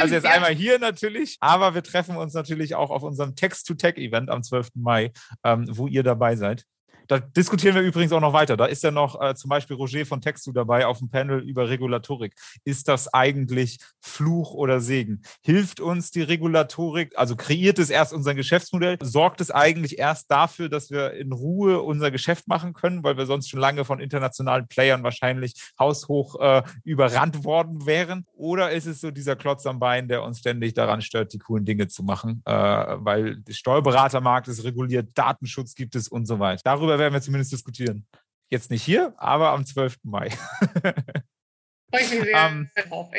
also 0.02 0.14
jetzt 0.14 0.26
einmal 0.26 0.54
hier 0.54 0.80
natürlich, 0.80 1.38
aber 1.40 1.76
wir 1.76 1.82
treffen 1.82 2.18
uns 2.18 2.34
natürlich 2.34 2.76
auch 2.76 2.90
auf 2.90 3.02
unserem 3.02 3.38
Text-to-Tech-Event 3.38 4.30
am 4.30 4.44
12. 4.44 4.72
Mai, 4.74 5.14
ähm, 5.46 5.66
wo 5.70 5.88
ihr 5.88 6.04
dabei 6.04 6.36
seid. 6.36 6.66
Da 7.08 7.20
diskutieren 7.20 7.76
wir 7.76 7.82
übrigens 7.82 8.12
auch 8.12 8.22
noch 8.22 8.34
weiter. 8.34 8.58
Da 8.58 8.66
ist 8.66 8.84
ja 8.84 8.92
noch 8.92 9.22
äh, 9.22 9.36
zum 9.36 9.50
Beispiel 9.50 9.76
Roger 9.76 10.06
von 10.06 10.22
Textu 10.22 10.52
dabei 10.52 10.86
auf 10.86 11.00
dem 11.00 11.10
Panel 11.10 11.40
über 11.40 11.70
Regulatorik. 11.70 12.34
Ist 12.64 12.88
das 12.88 13.14
eigentlich 13.14 13.80
Fluch 14.00 14.54
oder 14.54 14.80
Segen? 14.80 15.22
Hilft 15.42 15.80
uns 15.80 16.12
die 16.12 16.22
Regulatorik, 16.22 17.18
also 17.18 17.36
kreiert 17.36 17.80
es 17.80 17.90
erst 17.90 18.14
unser 18.14 18.36
Geschäftsmodell? 18.36 18.98
Sorgt 19.02 19.42
es 19.42 19.52
eigentlich 19.52 20.00
erst 20.00 20.32
dafür, 20.32 20.70
dass 20.70 20.90
wir 20.90 21.14
in 21.14 21.32
Ruhe 21.32 21.82
unser 21.82 22.12
Geschäft 22.12 22.48
machen 22.48 22.74
können, 22.74 23.04
weil 23.04 23.18
wir 23.18 23.26
sonst 23.26 23.50
schon 23.50 23.60
lange 23.60 23.86
von 23.86 24.00
internationalen 24.00 24.68
Playern 24.68 25.04
wahrscheinlich 25.04 25.54
haushoch 25.80 26.40
äh, 26.40 26.64
überrannt 26.84 27.44
worden 27.44 27.86
wären? 27.86 28.26
Oder 28.34 28.72
ist 28.72 28.86
es 28.86 29.02
so 29.02 29.12
dieser 29.12 29.36
Klotz 29.36 29.66
am 29.66 29.80
Bein, 29.80 30.08
der 30.08 30.24
uns 30.24 30.40
ständig 30.40 30.74
daran 30.74 31.02
stört, 31.02 31.34
die 31.34 31.40
coolen 31.40 31.66
Dinge 31.66 31.88
zu 31.88 32.04
machen? 32.04 32.42
Äh, 32.46 32.54
weil 32.54 33.44
Steuerberatermarkt 33.50 34.48
ist 34.48 34.64
reguliert, 34.64 35.10
Datenschutz 35.16 35.76
gibt 35.76 35.96
es 35.96 36.08
und 36.08 36.26
so 36.26 36.40
weiter. 36.40 36.62
Darüber 36.64 36.95
darüber 36.96 37.04
werden 37.04 37.14
wir 37.14 37.22
zumindest 37.22 37.52
diskutieren. 37.52 38.08
Jetzt 38.50 38.72
nicht 38.72 38.84
hier, 38.84 39.14
aber 39.18 39.52
am 39.52 39.66
12. 39.66 39.98
Mai. 40.04 40.30
Freue 41.92 42.02
ich 42.02 42.12
mich 42.12 42.24
sehr 42.24 42.48
um, 42.48 42.70
drauf. 42.90 43.10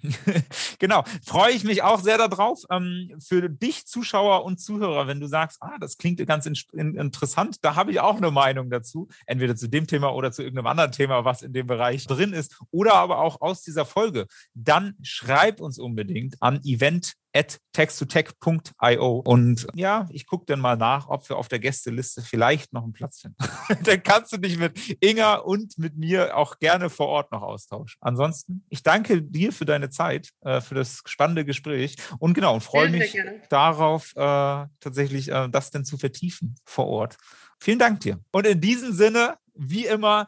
genau, 0.78 1.02
freue 1.24 1.52
ich 1.52 1.64
mich 1.64 1.82
auch 1.82 2.00
sehr 2.00 2.18
darauf. 2.18 2.60
Ähm, 2.70 3.16
für 3.18 3.48
dich, 3.48 3.86
Zuschauer 3.86 4.44
und 4.44 4.60
Zuhörer, 4.60 5.08
wenn 5.08 5.18
du 5.18 5.26
sagst, 5.26 5.58
ah, 5.60 5.76
das 5.80 5.98
klingt 5.98 6.24
ganz 6.26 6.46
in, 6.46 6.54
in, 6.72 6.94
interessant, 6.94 7.64
da 7.64 7.74
habe 7.74 7.90
ich 7.90 7.98
auch 7.98 8.16
eine 8.16 8.30
Meinung 8.30 8.70
dazu, 8.70 9.08
entweder 9.26 9.56
zu 9.56 9.68
dem 9.68 9.88
Thema 9.88 10.14
oder 10.14 10.30
zu 10.30 10.42
irgendeinem 10.42 10.68
anderen 10.68 10.92
Thema, 10.92 11.24
was 11.24 11.42
in 11.42 11.52
dem 11.52 11.66
Bereich 11.66 12.06
drin 12.06 12.32
ist, 12.32 12.60
oder 12.70 12.94
aber 12.94 13.18
auch 13.18 13.40
aus 13.40 13.62
dieser 13.62 13.84
Folge, 13.84 14.26
dann 14.54 14.94
schreib 15.02 15.60
uns 15.60 15.78
unbedingt 15.80 16.40
an 16.40 16.60
event 16.64 17.14
at 17.38 17.58
text-to-tech.io. 17.72 19.22
Und 19.24 19.66
ja, 19.74 20.08
ich 20.10 20.26
gucke 20.26 20.46
dann 20.46 20.60
mal 20.60 20.76
nach, 20.76 21.08
ob 21.08 21.28
wir 21.28 21.36
auf 21.36 21.48
der 21.48 21.60
Gästeliste 21.60 22.22
vielleicht 22.22 22.72
noch 22.72 22.82
einen 22.82 22.92
Platz 22.92 23.20
finden. 23.20 23.36
dann 23.84 24.02
kannst 24.02 24.32
du 24.32 24.38
dich 24.38 24.58
mit 24.58 24.96
Inga 25.00 25.36
und 25.36 25.78
mit 25.78 25.96
mir 25.96 26.36
auch 26.36 26.58
gerne 26.58 26.90
vor 26.90 27.06
Ort 27.06 27.30
noch 27.32 27.42
austauschen. 27.42 27.98
Ansonsten, 28.00 28.64
ich 28.68 28.82
danke 28.82 29.22
dir 29.22 29.52
für 29.52 29.64
deine 29.64 29.90
Zeit, 29.90 30.30
äh, 30.40 30.60
für 30.60 30.74
das 30.74 31.02
spannende 31.06 31.44
Gespräch 31.44 31.96
und 32.18 32.34
genau, 32.34 32.54
und 32.54 32.62
freue 32.62 32.90
mich 32.90 33.16
darauf, 33.48 34.12
äh, 34.16 34.66
tatsächlich 34.80 35.28
äh, 35.30 35.48
das 35.48 35.70
denn 35.70 35.84
zu 35.84 35.96
vertiefen 35.98 36.56
vor 36.64 36.86
Ort. 36.86 37.16
Vielen 37.60 37.78
Dank 37.78 38.00
dir. 38.00 38.18
Und 38.32 38.46
in 38.46 38.60
diesem 38.60 38.92
Sinne, 38.92 39.36
wie 39.54 39.86
immer, 39.86 40.26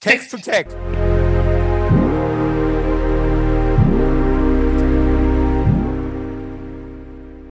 Text-to-Tech. 0.00 1.07